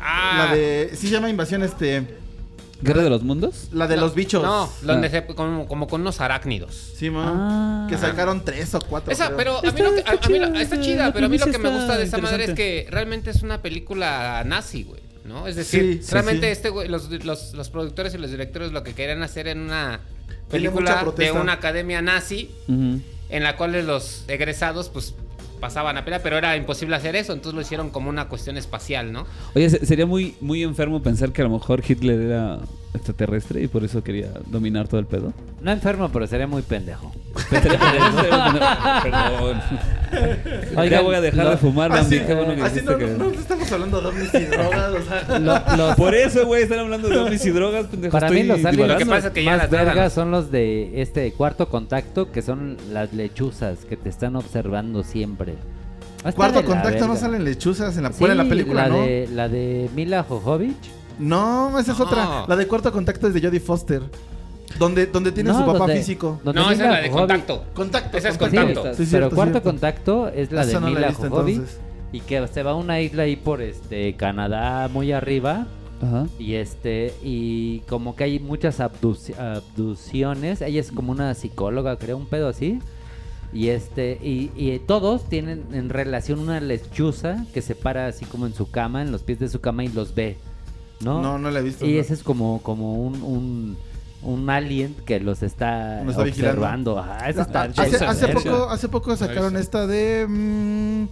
[0.00, 2.04] ah, la de, sí se llama invasión, este,
[2.82, 3.68] ¿Guerra de los mundos?
[3.72, 4.42] la de no, los bichos.
[4.42, 5.10] No, donde Ah.
[5.10, 6.92] se, como, como con unos arácnidos.
[6.96, 7.20] Sí, mo.
[7.24, 7.86] Ah.
[7.88, 9.12] Que sacaron tres o cuatro.
[9.12, 9.36] Esa, creo.
[9.36, 11.46] pero a mí lo que, a- mí lo- chida, está chida, pero a mí lo
[11.46, 15.00] que me gusta de esa madre es que realmente es una película nazi, güey.
[15.24, 15.46] ¿no?
[15.46, 16.52] Es decir, Sí, realmente sí.
[16.52, 20.00] este güey, los, los, los productores y los directores lo que querían hacer en una
[20.50, 25.14] película de una academia nazi en la cual los egresados pues
[25.60, 29.12] pasaban a pena, pero era imposible hacer eso, entonces lo hicieron como una cuestión espacial,
[29.12, 29.26] ¿no?
[29.54, 32.58] Oye, se- sería muy, muy enfermo pensar que a lo mejor Hitler era
[32.94, 35.32] extraterrestre y por eso quería dominar todo el pedo.
[35.62, 37.12] No enfermo, pero sería muy pendejo.
[39.02, 39.60] Perdón.
[40.74, 42.26] ya Oigan, voy a dejar lo- de fumar, Así, Bambi.
[42.26, 44.92] Qué bueno que así dijiste no, que- no, no estamos hablando de ovnis y drogas,
[44.94, 45.38] o sea.
[45.38, 48.12] lo- los- Por eso, güey, están hablando de ovnis y drogas, pendejo.
[48.12, 49.14] para Estoy mí los aliens Lo que divagando.
[49.14, 52.76] pasa es que ya más las vergas son los de este cuarto contacto, que son
[52.92, 55.54] las lechuzas que te están observando siempre.
[56.34, 57.20] Cuarto de la contacto no verga.
[57.20, 59.02] salen lechuzas en la, fuera de la Sí, película, la ¿no?
[59.02, 60.74] De, la de Mila Jovovich.
[61.20, 62.44] No, esa es otra.
[62.48, 64.02] La de cuarto contacto es de Jodie Foster.
[64.78, 66.40] Donde, donde tiene No, su papá donde- físico.
[66.44, 67.64] donde No, esa es Mila la de Jovovich- contacto.
[67.74, 68.16] Contacto.
[68.16, 68.82] Esa es Sí, contacto.
[68.82, 69.68] pero Sí, cierto, cuarto cierto.
[69.70, 71.80] contacto es la de no la he Mila visto, Jovovich entonces.
[72.12, 75.66] y que se va a una isla ahí por este Canadá muy arriba
[76.00, 76.26] Ajá.
[76.38, 80.62] y este y como que hay muchas abducciones.
[80.62, 82.78] Ella es como una psicóloga, creo, un pedo así.
[83.52, 88.46] Y este y, y todos tienen en relación una lechuza que se para así como
[88.46, 90.38] en su cama, en los pies de su cama y los ve,
[91.00, 91.20] ¿no?
[91.22, 91.84] No, no la he visto.
[91.86, 92.00] Y no.
[92.00, 93.76] ese es como, como un, un,
[94.22, 96.98] un alien que los está, está observando.
[96.98, 98.08] Ajá, eso está Ah, hace, chido.
[98.08, 101.04] hace poco, hace poco sacaron esta de mm,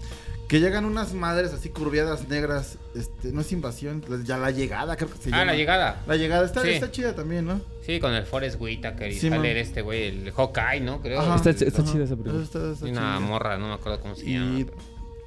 [0.48, 2.78] que llegan unas madres así curviadas negras.
[2.94, 5.44] Este, no es invasión, ya la llegada, creo que se Ah, llama.
[5.52, 6.02] la llegada.
[6.06, 6.70] La llegada está, Sí.
[6.70, 7.60] está chida también, ¿no?
[7.85, 9.56] Sí, con el Forrest Whitaker y Sí, sale man.
[9.59, 11.01] este güey, el Hawkeye, ¿no?
[11.01, 11.20] Creo.
[11.20, 11.36] Ajá.
[11.36, 11.55] Está
[11.85, 12.43] chida esa película.
[12.43, 13.20] Está- está Y una chida.
[13.20, 14.59] morra, no me acuerdo cómo se llama.
[14.60, 14.66] Y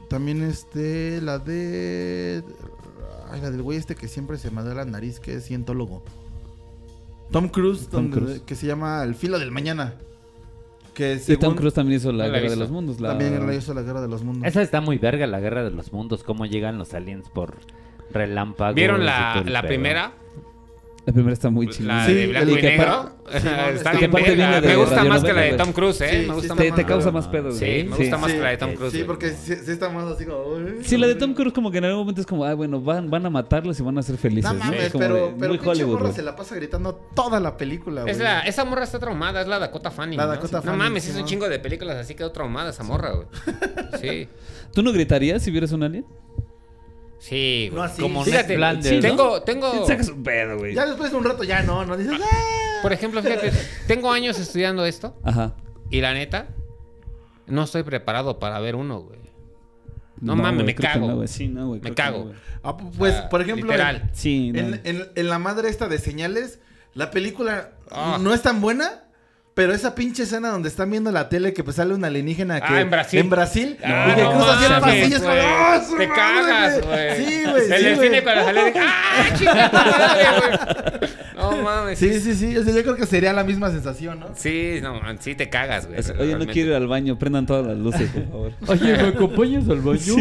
[0.09, 2.43] también este, la de...
[3.31, 6.03] Ay, la del güey este que siempre se madea la nariz, que es cientólogo.
[7.31, 8.41] Tom Cruise, Tom donde- Cruise.
[8.45, 9.95] que se llama El filo del mañana.
[10.93, 12.99] Que Sí, Tom según- Cruise también hizo la Guerra de los Mundos.
[12.99, 13.09] La...
[13.09, 14.45] También la hizo la guerra de los mundos.
[14.45, 17.55] Esa está muy verga, la guerra de los mundos, cómo llegan los aliens por
[18.11, 18.75] relámpagos.
[18.75, 20.11] ¿Vieron la, la primera?
[21.03, 22.05] La primera está muy La chingona.
[22.05, 23.15] Sí, de blanco y negro.
[23.73, 24.61] Está bien verga.
[24.61, 25.53] Me gusta más que la de.
[25.53, 26.09] Tom Cruise, ¿eh?
[26.21, 26.55] Sí, me gusta.
[26.55, 28.91] Te, te causa más pedo, Sí, me gusta más Sí, que la de Tom Cruise.
[28.93, 30.43] Sí, porque sí, sí está más así como...
[30.83, 33.09] Sí, la de Tom Cruise como que en algún momento es como, ah, bueno, van,
[33.09, 34.51] van a matarlos y van a ser felices.
[34.51, 34.65] No ¿no?
[34.65, 35.93] mames, Es como pero, de- pero muy pinche Hollywood.
[35.99, 38.11] morra se la pasa gritando toda la película, güey.
[38.13, 40.17] Es la, esa morra está traumada, es la Dakota Fanning.
[40.17, 40.31] La ¿no?
[40.33, 40.61] Dakota.
[40.61, 43.27] Fanning, No mames, sí, es un chingo de películas así quedó traumada esa morra, güey.
[44.01, 44.27] Sí.
[44.73, 46.05] ¿Tú no gritarías si vieras un alien?
[47.21, 47.77] Sí, güey.
[47.79, 48.01] No así.
[48.01, 48.99] Como Fíjate, sí, ¿no?
[49.01, 50.73] tengo, tengo, Sacas un pedo, güey.
[50.73, 52.19] Ya después de un rato ya no, no dices...
[52.21, 52.79] "Ah".
[52.81, 53.51] por ejemplo, fíjate,
[53.87, 55.53] tengo años estudiando esto Ajá.
[55.91, 56.47] y la neta,
[57.45, 59.19] no estoy preparado para ver uno, güey.
[60.19, 61.07] No mames, güey, me cago.
[61.07, 61.27] no.
[61.27, 61.81] Sí, no, güey.
[61.81, 62.17] Me cago.
[62.19, 62.35] no, güey.
[62.63, 63.65] Ah, pues, Ah, por ejemplo...
[63.65, 64.09] literal.
[64.13, 64.59] Sí, no.
[64.59, 66.59] En, en- en la madre esta de señales,
[66.95, 68.17] la película Ah.
[68.19, 69.03] no es tan buena,
[69.53, 72.73] pero esa pinche escena donde están viendo la tele que pues sale un alienígena que
[72.73, 73.19] Ah, en Brasil.
[73.19, 74.79] en Brasil Ah, y que no cruza.
[75.29, 77.15] ¡ah, su Te cagas, güey.
[77.25, 77.63] Sí, güey.
[77.65, 78.07] En sí, güey.
[78.09, 80.25] cine cuando salió de ¡Ah, madre,
[80.99, 81.11] güey!
[81.35, 81.99] No mames.
[81.99, 82.55] Sí, sí, sí.
[82.57, 84.27] O sea, yo creo que sería la misma sensación, ¿no?
[84.35, 85.99] Sí, no, man, sí te cagas, güey.
[86.19, 87.17] Oye, no quiero ir al baño.
[87.17, 88.51] Prendan todas las luces, por favor.
[88.67, 90.15] Oye, ¿me acompañas al baño?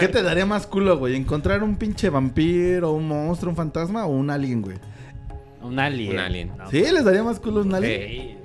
[0.00, 1.14] ¿Qué te daría más culo, güey?
[1.14, 4.76] ¿Encontrar un pinche vampiro, un monstruo, un fantasma o un alien, güey?
[5.62, 6.12] Un alien.
[6.12, 6.52] Un alien.
[6.56, 6.70] No.
[6.70, 6.80] ¿Sí?
[6.80, 8.08] ¿Les daría más culo un alien?
[8.08, 8.37] Sí.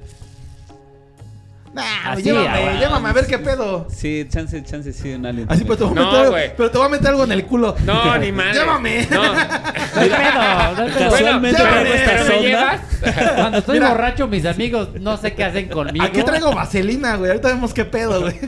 [1.74, 3.88] Nah, Así, llévame, ah, llévame a ver qué pedo.
[3.90, 5.48] Sí, chance, chance, sí, un alien.
[5.50, 6.56] Así, pero te, voy a No, meter algo, güey.
[6.56, 7.76] pero te voy a meter algo en el culo.
[7.84, 8.54] No, ni madre.
[8.60, 9.08] Llévame.
[9.10, 9.24] No.
[9.24, 11.10] No hay pedo, no hay pedo.
[11.10, 13.34] Casualmente Bueno, traigo esta sonda.
[13.36, 13.90] Cuando estoy Mira.
[13.90, 16.06] borracho, mis amigos no sé qué hacen conmigo.
[16.06, 17.32] Aquí traigo vaselina, güey.
[17.32, 18.40] Ahorita vemos qué pedo, güey.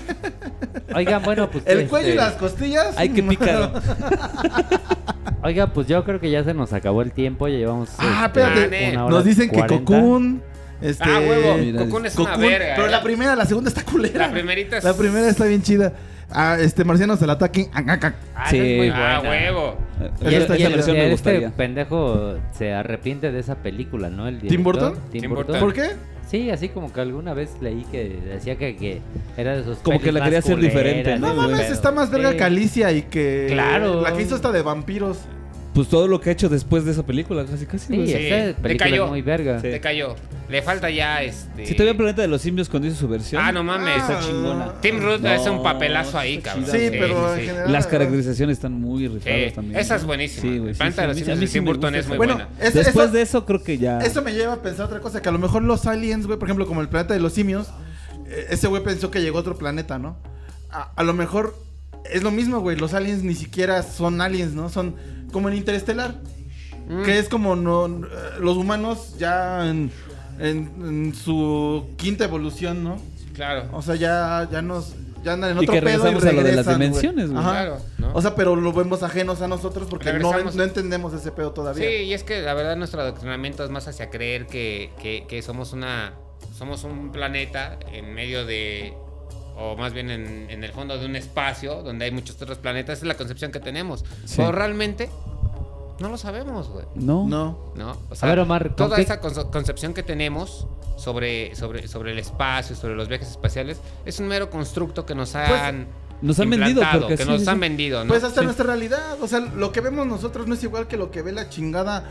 [0.93, 1.63] Oigan, bueno, pues.
[1.65, 2.95] El este, cuello y las costillas.
[2.95, 3.71] Hay que picar.
[5.43, 7.47] Oiga, pues yo creo que ya se nos acabó el tiempo.
[7.47, 7.89] Ya llevamos.
[7.97, 8.97] Ah, este, espérate.
[8.97, 9.85] Nos dicen que 40.
[9.85, 10.54] Cocoon.
[10.81, 11.57] Este, Ah, huevo.
[11.57, 12.73] Mira, Cocoon es una verga.
[12.75, 12.91] Pero eh.
[12.91, 14.27] la primera, la segunda está culera.
[14.27, 15.93] La primerita es- La primera está bien chida.
[16.31, 17.69] Ah, este, Marcianos al ataque.
[17.73, 18.13] Ah, ah, ah.
[18.35, 18.57] Ah, Sí.
[18.59, 19.29] es muy Ah, buena.
[19.29, 19.77] huevo.
[20.21, 20.75] Y, Esa el- está y el- chida.
[20.75, 24.27] versión me este pendejo se arrepiente de esa película, ¿no?
[24.27, 24.95] El ¿Tim Burton?
[25.11, 25.45] Tim Tim Burton.
[25.47, 25.59] Burton.
[25.61, 25.95] ¿Por qué?
[26.27, 28.99] Sí, así como que alguna vez leí que decía que, que
[29.37, 32.37] era de esos Como que la quería hacer diferente, ¿no, mames, está más verga Sí.
[32.37, 33.45] que Alicia y que.
[33.51, 34.01] Claro.
[34.01, 35.19] La que hizo esta de vampiros.
[35.75, 37.87] Pues todo lo que ha hecho después de esa película, casi casi.
[37.93, 38.07] Sí.
[38.07, 39.03] Sí, esa te película cayó.
[39.03, 39.57] es muy verga.
[39.59, 39.67] Sí.
[39.69, 40.15] Te cayó.
[40.49, 41.65] Le falta ya este.
[41.65, 43.41] Si todavía Planeta de los Simios cuando hizo su versión.
[43.43, 44.01] Ah, no mames.
[44.07, 44.73] Ah, chingona.
[44.81, 46.71] Tim Roth No, hace un papelazo ahí, está cabrón.
[46.71, 47.45] Sí, pero sí, en sí.
[47.47, 47.71] general.
[47.73, 49.79] Las caracterizaciones están muy rifadas Sí, también.
[49.79, 50.41] esa es buenísima.
[50.41, 50.73] Sí, güey.
[50.73, 52.17] sí, Planeta de los Simios de Tim Burton es muy.
[52.17, 52.49] Bueno, buena.
[52.61, 53.99] es- Después eso- de eso creo que ya.
[53.99, 56.47] Eso me lleva a pensar otra cosa, que a lo mejor los aliens, güey, por
[56.47, 57.67] ejemplo, como el planeta de los simios,
[58.27, 60.15] eh, ese güey pensó que llegó a otro planeta, ¿no?
[60.71, 61.53] A, a lo mejor
[62.09, 64.69] es lo mismo, güey, los aliens ni siquiera son aliens, ¿no?
[64.69, 64.95] Son
[65.35, 66.15] como en Interestelar,
[66.87, 67.03] Mm.
[67.03, 67.87] que es como no,
[68.39, 69.91] los humanos ya en,
[70.39, 72.97] en- en su quinta evolución, ¿no?
[73.33, 73.67] Claro.
[73.73, 74.93] O sea, ya, ya nos...
[75.23, 77.31] ya andan en Y otro que pedo y regresamos a lo de las regresan, dimensiones,
[77.31, 77.39] güey.
[77.43, 77.51] Ajá.
[77.51, 78.11] Claro, ¿no?
[78.13, 80.55] O sea, pero lo vemos ajenos a nosotros porque no, Regresamos.
[80.55, 81.85] no entendemos ese pedo todavía.
[81.89, 85.41] Sí, y es que la verdad nuestro adoctrinamiento es más hacia creer que, que- que
[85.41, 86.13] somos una
[86.57, 88.93] somos un planeta en medio de
[89.57, 92.97] o más bien en, en el fondo de un espacio donde hay muchos otros planetas,
[92.97, 94.03] Esa es la concepción que tenemos.
[94.25, 94.35] Sí.
[94.37, 95.09] Pero realmente
[95.99, 96.85] no lo sabemos, güey.
[96.95, 97.25] No.
[97.27, 97.71] No.
[97.75, 97.91] ¿No?
[97.91, 100.67] O A ver, Omar, ¿con toda qué- esa conce- concepción que tenemos
[100.97, 105.35] sobre, sobre, sobre el espacio, sobre los viajes espaciales, es un mero constructo que nos
[105.35, 105.87] han
[106.21, 108.07] Nos han vendido, porque que sí, nos sí, han vendido, ¿no?
[108.09, 108.45] Pues hasta Sí.
[108.45, 109.17] nuestra realidad.
[109.21, 112.03] O sea, lo que vemos nosotros no es igual que lo que ve la chingada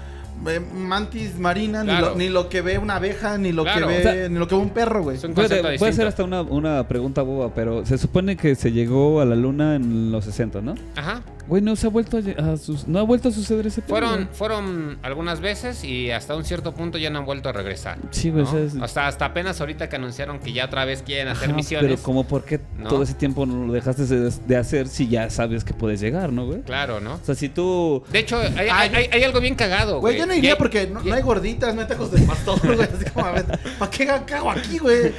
[0.48, 3.86] eh, mantis marina, ni, lo, ni lo que ve una abeja, ni lo Claro.
[3.88, 5.18] que ve, O sea, ni lo que ve un perro, güey.
[5.34, 9.24] Puede, puede ser hasta una, una pregunta boba, pero se supone que se llegó a
[9.24, 10.74] la luna en los 60, ¿no?
[10.96, 11.22] Ajá.
[11.46, 13.82] Güey, no se ha vuelto a, lle- a sus- no ha vuelto a suceder ese
[13.82, 14.28] pedo, Fueron, güey.
[14.32, 17.98] fueron algunas veces y hasta un cierto punto ya no han vuelto a regresar.
[18.10, 18.48] Sí, güey, ¿no?
[18.50, 21.48] o sea, es- hasta, hasta apenas ahorita que anunciaron que ya otra vez quieren hacer
[21.48, 21.90] Ajá, misiones.
[21.90, 22.88] Pero como por qué ¿no?
[22.88, 26.46] todo ese tiempo no lo dejaste de, hacer si ya sabes que puedes llegar, ¿no,
[26.46, 26.62] güey?
[26.62, 27.14] Claro, ¿no?
[27.14, 28.02] O sea, si tú...
[28.10, 30.18] De hecho, hay, hay- hay- hay algo bien cagado, Güey, güey.
[30.20, 32.80] yo no iría porque no, hay gorditas, no hay tacos de pastor, güey.
[32.80, 33.44] Así como, a ver,
[33.78, 35.12] ¿para qué cago aquí, güey?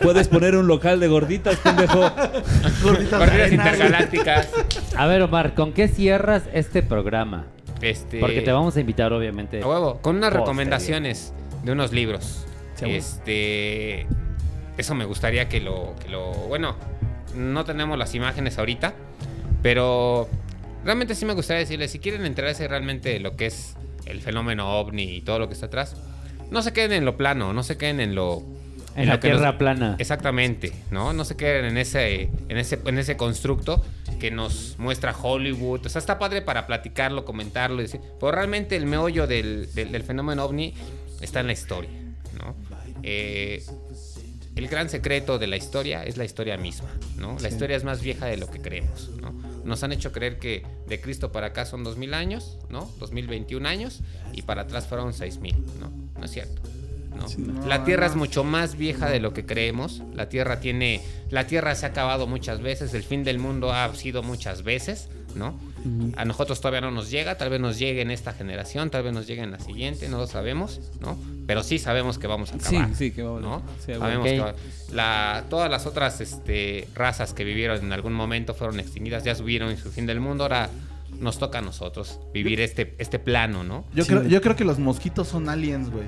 [0.00, 2.00] Puedes poner un local de gorditas, pendejo.
[2.82, 4.48] Gorditas, Gorditas intergalácticas.
[4.96, 7.46] A ver, Omar, ¿con qué cierras este programa?
[7.80, 9.62] Este, Porque te vamos a invitar, obviamente.
[9.62, 10.46] A huevo, con unas Posterior.
[10.46, 11.32] recomendaciones
[11.64, 12.46] de unos libros.
[12.80, 14.06] Este.
[14.76, 16.32] Eso me gustaría que lo, que lo.
[16.32, 16.76] Bueno,
[17.34, 18.94] no tenemos las imágenes ahorita.
[19.62, 20.28] Pero
[20.84, 23.74] realmente sí me gustaría decirles: si quieren enterarse realmente de lo que es
[24.04, 25.96] el fenómeno ovni y todo lo que está atrás,
[26.50, 28.42] no se queden en lo plano, no se queden en lo.
[28.96, 29.96] En la nos- tierra plana.
[29.98, 31.12] Exactamente, ¿no?
[31.12, 33.84] No se queden en ese, en ese, en ese constructo
[34.18, 35.84] que nos muestra Hollywood.
[35.86, 38.00] O sea, está padre para platicarlo, comentarlo y decir.
[38.18, 40.74] Pero realmente el meollo del, del- del fenómeno ovni
[41.20, 41.90] está en la historia,
[42.38, 42.54] ¿no?
[43.02, 43.62] Eh,
[44.56, 47.36] el gran secreto de la historia es la historia misma, ¿no?
[47.40, 49.34] La historia es más vieja de lo que creemos, ¿no?
[49.64, 52.90] Nos han hecho creer que de Cristo para acá son 2000 años, ¿no?
[52.98, 54.00] 2021 años
[54.32, 55.90] y para atrás fueron 6000, ¿no?
[56.18, 56.62] No es cierto.
[57.16, 57.26] ¿No?
[57.66, 60.02] La Tierra es mucho más vieja de lo que creemos.
[60.14, 62.94] La Tierra tiene, la Tierra se ha acabado muchas veces.
[62.94, 65.58] El fin del mundo ha sido muchas veces, ¿no?
[66.16, 67.38] A nosotros todavía no nos llega.
[67.38, 70.08] Tal vez nos llegue en esta generación, tal vez nos llegue en la siguiente.
[70.08, 71.16] No lo sabemos, ¿no?
[71.46, 72.94] Pero sí sabemos que vamos a acabar.
[72.94, 73.62] sí, que ¿no?
[73.84, 74.44] Sí, Sabemos que
[74.92, 79.70] la, todas las otras este, razas que vivieron en algún momento fueron extinguidas, ya subieron
[79.70, 80.44] en su fin del mundo.
[80.44, 80.70] Ahora
[81.20, 83.84] nos toca a nosotros vivir este, este plano, ¿no?
[83.94, 86.06] Yo, Sí, creo, yo creo que los mosquitos son aliens, güey.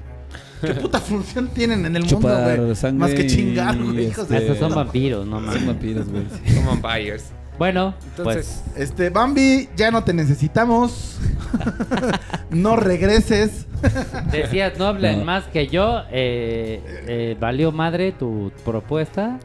[0.60, 2.93] ¿Qué puta función tienen en el Chupar mundo, güey?
[2.94, 5.66] Más que chingar, güey, hijos de este, Estos son vampiros, no Son mames.
[5.66, 6.24] vampiros, güey.
[6.44, 6.55] sí.
[6.55, 7.30] Son vampires.
[7.59, 11.18] Bueno, Entonces, pues Este, Bambi, ya no te necesitamos.
[12.51, 13.66] no regreses.
[14.30, 15.24] decías, no hablen No.
[15.24, 16.02] más que yo.
[16.12, 19.40] Eh, eh, ¿Valió madre tu propuesta?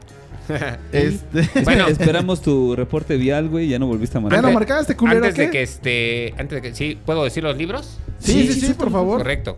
[0.92, 1.50] Este.
[1.64, 1.88] Bueno.
[1.88, 3.68] Esperamos tu reporte vial, güey.
[3.70, 4.44] Ya no volviste a ¿Ya mandar.
[4.44, 5.18] no marcaste, culero?
[5.18, 5.52] antes de qué?
[5.52, 8.00] que este, antes de que sí, puedo decir los libros.
[8.20, 9.18] Sí, sí, sí, por favor.
[9.20, 9.58] Correcto.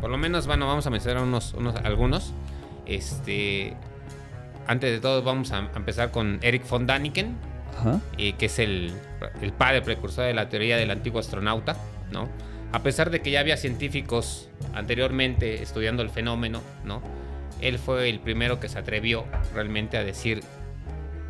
[0.00, 2.32] Por lo menos, bueno, vamos a mencionar unos, unos algunos.
[2.86, 3.74] Este,
[4.66, 7.36] antes de todo, vamos a, a empezar con Eric von Daniken,
[7.78, 8.00] Ajá.
[8.18, 8.92] eh, que es el,
[9.40, 11.76] el padre precursor de la teoría del antiguo astronauta,
[12.10, 12.28] ¿no?
[12.72, 17.02] A pesar de que ya había científicos anteriormente estudiando el fenómeno, ¿no?
[17.62, 19.24] Él fue el primero que se atrevió
[19.54, 20.42] realmente a decir,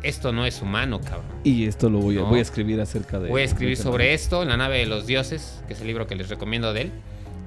[0.01, 1.25] esto no es humano, cabrón.
[1.43, 2.25] Y esto lo voy a, No.
[2.27, 3.29] voy a escribir acerca de.
[3.29, 5.87] Voy a escribir de- sobre esto en La nave de los dioses, que es el
[5.87, 6.91] libro que les recomiendo de él.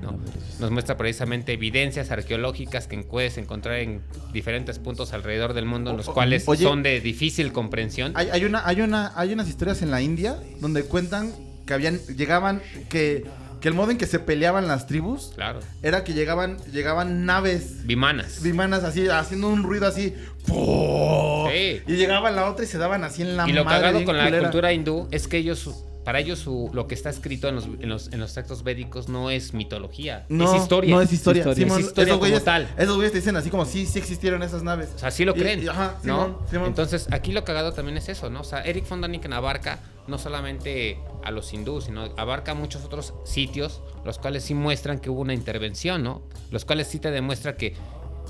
[0.02, 0.18] ¿no?
[0.60, 4.02] Nos muestra precisamente evidencias arqueológicas que puedes encontrar en
[4.32, 6.62] diferentes puntos alrededor del mundo, en los O- cuales oye.
[6.64, 8.12] son de difícil comprensión.
[8.14, 11.32] Hay, hay una, hay, una, hay unas historias en la India donde cuentan
[11.66, 12.60] que habían, llegaban,
[12.90, 13.24] que,
[13.60, 15.60] que el modo en que se peleaban las tribus Claro.
[15.82, 18.42] era que llegaban, llegaban naves Vimanas.
[18.42, 20.14] vimanas así, haciendo un ruido así.
[20.46, 21.82] Sí.
[21.86, 24.16] Y llegaban la otra y se daban así en la Y lo madre cagado con
[24.16, 25.70] la cultura hindú es que ellos,
[26.06, 29.08] para ellos, su- lo que está escrito en los, en, los, en los textos védicos
[29.08, 30.94] no es mitología, No, es historia.
[30.94, 31.42] No es historia.
[31.42, 31.64] Es historia.
[31.66, 32.68] Simón, Es historia esos, güeyes, como tal.
[32.78, 34.90] esos güeyes te dicen así como sí, sí existieron esas naves.
[34.94, 35.64] O sea, sí lo creen.
[35.64, 36.24] y- ajá, ¿no?
[36.24, 36.66] Simón, Simón.
[36.68, 38.40] Entonces, aquí lo cagado también es eso, ¿no?
[38.40, 43.12] O sea, Eric von Daniken abarca no solamente a los hindúes, sino abarca muchos otros
[43.24, 46.22] sitios, los cuales sí muestran que hubo una intervención, ¿no?
[46.52, 47.74] Los cuales sí te demuestra que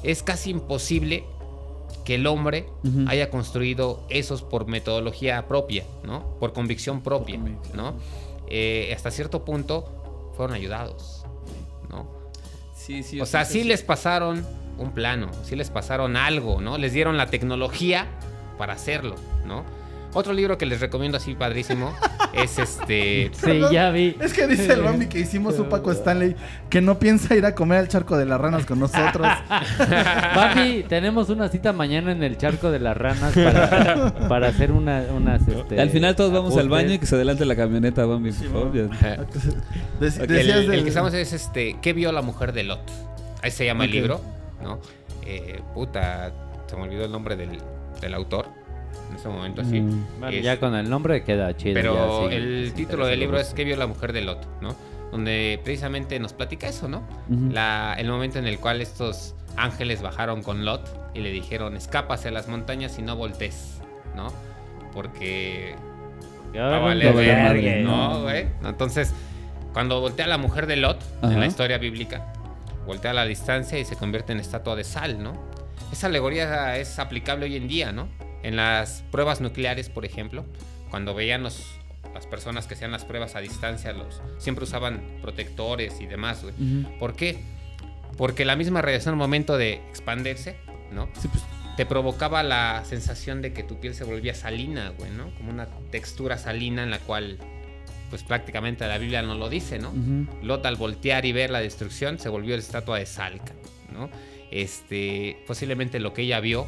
[0.03, 1.25] es casi imposible
[2.07, 2.67] que el hombre
[3.09, 6.39] haya construido esos por metodología propia, ¿no?
[6.39, 7.37] Por convicción propia,
[7.75, 7.95] ¿no?
[8.49, 11.25] Eh, hasta cierto punto fueron ayudados,
[11.91, 12.09] ¿no?
[12.77, 13.21] Sí, sí.
[13.21, 14.47] O sea, sí les pasaron
[14.79, 16.79] un plano, sí les pasaron algo, ¿no?
[16.79, 18.07] Les dieron la tecnología
[18.57, 19.65] para hacerlo, ¿no?
[20.17, 21.95] Otro libro que les recomiendo así padrísimo
[22.33, 23.31] es este.
[23.35, 24.17] Sí, ya vi.
[24.21, 26.35] Es que dice el Bambi que hicimos un Paco Stanley
[26.71, 29.27] que no piensa ir a comer al charco de las ranas con nosotros.
[29.79, 35.05] Papi, tenemos una cita mañana en el charco de las ranas para, para hacer una,
[35.15, 35.47] unas.
[35.47, 38.47] Este, Al final todos vamos al baño y que se adelante la camioneta, Bambi, por
[38.51, 38.75] favor.
[38.75, 38.83] ya.
[40.01, 41.77] Dec- Ok, decías el, el que estamos es este.
[41.83, 42.81] ¿Qué vio la mujer de Lot?
[43.43, 44.21] Ahí se llama el libro,
[44.63, 44.79] ¿no?
[45.27, 46.33] Eh, puta,
[46.67, 47.59] se me olvidó el nombre del,
[48.01, 48.47] del autor.
[49.17, 49.81] En ese momento así.
[49.81, 50.25] Mm.
[50.31, 51.75] Es- ya con el nombre queda chido.
[51.75, 54.47] Pero ya, sí, el título del libro es ¿Qué vio la mujer de Lot?
[54.61, 54.77] ¿no?
[55.11, 57.03] Donde precisamente nos platica eso, ¿no?
[57.53, 62.15] La- el momento en el cual estos ángeles bajaron con Lot y le dijeron, escapa
[62.15, 63.81] hacia las montañas y no voltees,
[64.15, 64.27] ¿no?
[64.93, 65.75] Porque
[66.71, 68.69] va a valer a.
[68.69, 69.15] Entonces,
[69.73, 72.33] cuando voltea la mujer de Lot, en la historia bíblica,
[72.87, 75.33] voltea a la distancia y se convierte en estatua de sal, ¿no?
[75.93, 78.09] Esa alegoría es aplicable hoy en día, ¿no?
[78.47, 80.45] En las pruebas nucleares, por ejemplo,
[80.91, 81.67] cuando veían los-
[82.15, 86.55] las personas que hacían las pruebas a distancia, los, siempre usaban protectores y demás, güey.
[86.99, 87.39] ¿Por qué?
[88.17, 90.57] Porque la misma radiación al momento de expandirse,
[90.93, 91.09] ¿no?
[91.21, 91.43] Sí, pues,
[91.77, 95.31] Te provocaba la sensación de que tu piel se volvía salina, güey, ¿no?
[95.37, 97.37] Como una textura salina en la cual,
[98.09, 99.91] pues prácticamente la Biblia no lo dice, ¿no?
[99.91, 100.27] ujú.
[100.43, 103.43] Lot al voltear y ver la destrucción se volvió estatua de sal,
[103.93, 104.09] ¿no?
[104.51, 106.67] Este, posiblemente lo que ella vio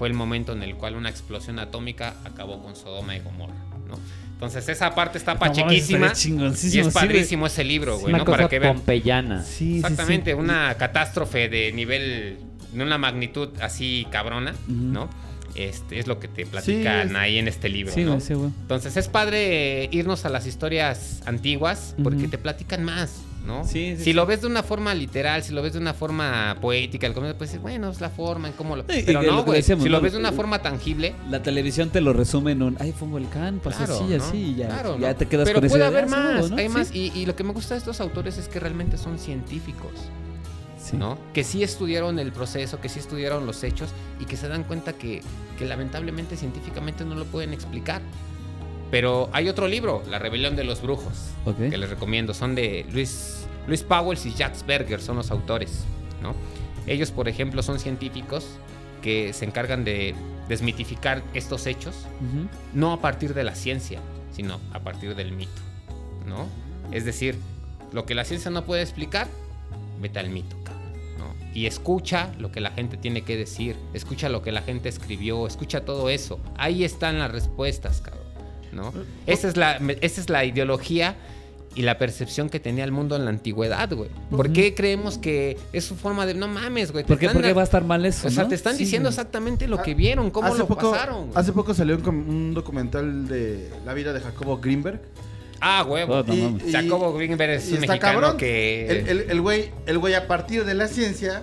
[0.00, 3.52] fue el momento en el cual una explosión atómica acabó con Sodoma y Gomorra,
[3.86, 3.98] ¿no?
[4.32, 8.24] Entonces esa parte está pachequísima y es padrísimo ese libro, güey, ¿no?
[8.24, 8.76] cosa Para que vean.
[8.76, 9.42] pompeyana.
[9.42, 9.76] Sí, sí, sí.
[9.80, 12.38] Exactamente, una catástrofe de nivel,
[12.72, 14.54] de una magnitud así cabrona.
[14.68, 15.10] ¿no?
[15.54, 18.20] Este, es lo que te platican ahí en este libro, Sí, ¿no?
[18.20, 18.32] sí.
[18.32, 23.16] Entonces es padre irnos a las historias antiguas porque te platican más,
[23.50, 23.64] ¿no?
[23.64, 24.12] Sí, sí, si sí.
[24.12, 27.36] lo ves de una forma literal, si lo ves de una forma poética, el comienzo,
[27.36, 28.82] pues bueno, es la forma en cómo lo...
[28.88, 31.14] Sí, Pero no, güey, si lo ves de una forma tangible...
[31.28, 34.24] La televisión te lo resume en un, ay, fue un volcán, pasó Claro, así, ¿no?
[34.24, 35.16] así, y ya, Claro, ya ¿no?
[35.16, 36.94] te quedas Pero con puede haber más, hay más.
[36.94, 39.90] Y, y lo que me gusta de estos autores es que realmente son científicos.
[40.92, 41.18] ¿no?
[41.34, 44.92] Que sí estudiaron el proceso, que sí estudiaron los hechos y que se dan cuenta
[44.94, 45.22] que,
[45.58, 48.00] que lamentablemente científicamente no lo pueden explicar.
[48.90, 51.30] Pero hay otro libro, La rebelión de los brujos,
[51.70, 52.34] que les recomiendo.
[52.34, 55.84] Son de Luis, Luis Powells y Jacques Berger, son los autores,
[56.22, 56.34] ¿no?
[56.86, 58.46] Ellos, por ejemplo, son científicos
[59.02, 60.14] que se encargan de
[60.48, 62.48] desmitificar estos hechos, Ujú.
[62.74, 64.00] no a partir de la ciencia,
[64.32, 65.62] sino a partir del mito,
[66.26, 66.46] ¿no?
[66.90, 67.36] Es decir,
[67.92, 69.28] lo que la ciencia no puede explicar,
[70.00, 70.56] vete al mito,
[71.18, 71.34] ¿no?
[71.54, 75.46] Y escucha lo que la gente tiene que decir, escucha lo que la gente escribió,
[75.46, 76.40] escucha todo eso.
[76.56, 78.24] Ahí están las respuestas, cabrón,
[78.72, 78.92] ¿no?
[79.26, 81.16] Esa es la, esa es la ideología
[81.74, 84.10] y la percepción que tenía el mundo en la antigüedad, güey.
[84.30, 87.04] ¿Por qué creemos que es su forma de no mames, güey?
[87.04, 88.26] ¿Por qué, por qué va a estar mal eso?
[88.26, 88.48] O sea, no?
[88.48, 89.14] te están Sí, diciendo güey.
[89.14, 91.26] exactamente lo que vieron, cómo hace lo poco, pasaron.
[91.26, 91.32] güey.
[91.36, 95.00] Hace poco salió un, un documental de la vida de Jacobo Greenberg.
[95.60, 96.22] Ah, huevo.
[96.26, 96.34] No
[96.66, 98.36] Y- Jacobo Greenberg es y un está mexicano cabrón.
[98.38, 98.86] que...
[98.88, 101.42] El, el- el güey, el güey a partir de la ciencia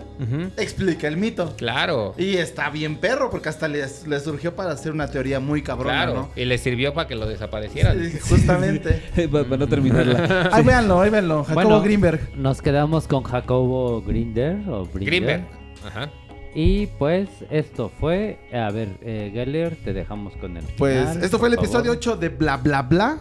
[0.58, 1.54] explica el mito.
[1.58, 2.16] Claro.
[2.18, 6.04] Y está bien perro porque hasta le, le surgió para hacer una teoría muy cabrona,
[6.06, 6.14] Claro.
[6.14, 6.30] ¿no?
[6.36, 8.04] Y le sirvió para que lo desaparecieran.
[8.12, 9.02] Sí, justamente.
[9.32, 10.50] para, no terminarla.
[10.54, 11.44] Ahí véanlo, ahí véanlo.
[11.44, 12.36] Jacobo Bueno, Greenberg.
[12.36, 15.06] Nos quedamos con Jacobo Grinder o Brinder.
[15.10, 15.44] Greenberg.
[15.86, 16.10] Ajá.
[16.56, 21.38] Y pues esto fue, a ver, eh, Geller, te dejamos con el Pues final, esto
[21.38, 21.98] fue el episodio favor.
[21.98, 23.20] 8 de Bla Bla Bla.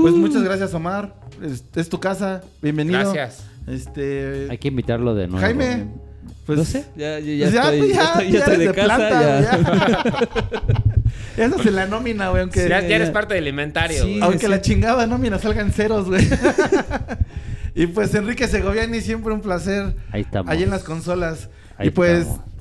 [0.00, 1.14] Pues muchas gracias, Omar.
[1.42, 2.42] Es, es tu casa.
[2.62, 3.12] Bienvenido.
[3.12, 3.44] Gracias.
[3.66, 4.46] Este.
[4.50, 5.44] Hay que invitarlo de nuevo.
[5.44, 5.86] Jaime.
[6.46, 8.68] Pues, no sé, ya, ya, ya pues ya, estoy, pues ya, estoy, ya estoy eres
[8.68, 8.96] de, casa.
[8.96, 9.40] planta, ya.
[11.36, 11.44] ya.
[11.44, 12.42] Eso se la nómina, güey.
[12.42, 13.12] Aunque, ya, ya, ya eres ya.
[13.12, 14.02] parte del inventario.
[14.02, 14.10] Sí.
[14.10, 14.22] güey.
[14.22, 14.48] aunque sí.
[14.48, 16.26] la chingada nómina salgan ceros, güey.
[17.74, 19.94] y pues Enrique Segoviani, siempre un placer.
[20.10, 20.50] Ahí estamos.
[20.50, 21.48] Allí en las consolas.
[21.76, 22.26] Ahí y pues.
[22.26, 22.51] estamos.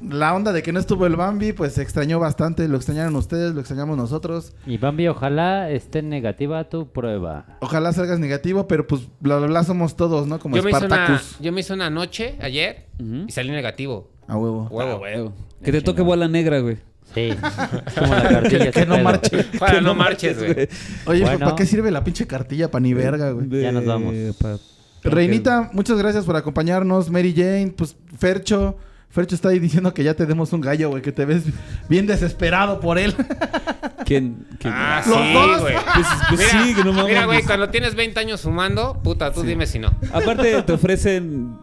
[0.00, 2.68] La onda de que no estuvo el Bambi, pues se extrañó bastante.
[2.68, 4.54] Lo extrañaron ustedes, lo extrañamos nosotros.
[4.64, 7.58] Y Bambi, ojalá esté negativa tu prueba.
[7.60, 10.38] Ojalá salgas negativo, pero pues bla bla bla somos todos, ¿no?
[10.38, 11.36] Como yo, me hice una, Spartacus.
[11.40, 12.86] yo me hice una noche ayer
[13.26, 14.08] y salí negativo.
[14.28, 14.68] A huevo.
[14.70, 15.32] Huevo.
[15.64, 16.76] Que te toque bola negra, güey.
[17.14, 17.30] Sí.
[17.86, 18.64] Es como la cartilla.
[18.66, 19.44] Que, que no marche.
[19.58, 20.68] Para no marches, güey.
[21.06, 21.38] Oye, Bueno.
[21.40, 22.70] ¿para qué sirve la pinche cartilla?
[22.70, 23.48] Pa' ni verga, güey.
[23.62, 24.14] Ya nos vamos.
[24.40, 24.58] pa-
[25.02, 27.10] Reinita, muchas gracias por acompañarnos.
[27.10, 28.76] Mary Jane, pues Fercho.
[29.10, 31.44] Fercho está ahí diciendo que ya te demos un gallo, güey, que te ves
[31.88, 33.14] bien desesperado por él.
[34.04, 34.46] ¿Quién?
[34.58, 34.72] quién?
[34.76, 35.60] Ah, Los sí, dos.
[35.62, 35.74] güey.
[35.94, 37.06] Pues, pues Mira, sí, que no mames.
[37.08, 39.88] Mira, güey, cuando tienes 20 años fumando, puta, tú dime si no.
[40.12, 41.56] Aparte te ofrecen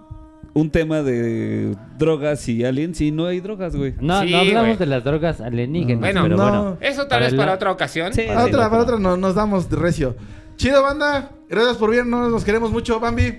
[0.54, 3.94] un tema de drogas y aliens y no hay drogas, güey.
[4.00, 4.78] No, Sí, no hablamos güey.
[4.78, 6.44] de las drogas alienígenas, Bueno, pero no.
[6.44, 6.78] bueno.
[6.82, 8.14] Eso tal vez para la- otra ocasión.
[8.14, 8.24] Sí.
[8.28, 10.16] Para otra, para otra no- nos damos de recio.
[10.58, 11.30] Chido, banda.
[11.50, 12.32] Gracias por vernos.
[12.32, 13.38] Nos queremos mucho, Bambi.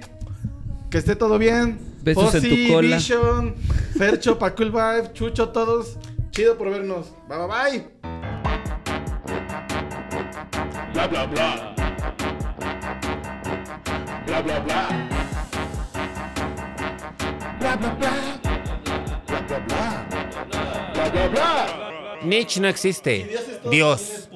[0.90, 1.78] Que esté todo bien.
[2.06, 2.96] Besos en tu cola.
[2.98, 3.56] Vision,
[3.98, 5.96] Fercho, Pacul Vibe, Chucho, todos.
[6.30, 7.12] Chido por vernos.
[7.28, 7.84] Bye, bye, bye.
[10.92, 11.74] Bla bla bla.
[14.24, 14.88] Bla bla bla.
[17.58, 18.12] Bla bla bla.
[19.26, 20.06] Bla bla bla.
[20.94, 22.20] Bla bla bla.
[22.22, 23.36] Nietzsche no existe.
[23.68, 24.28] Dios.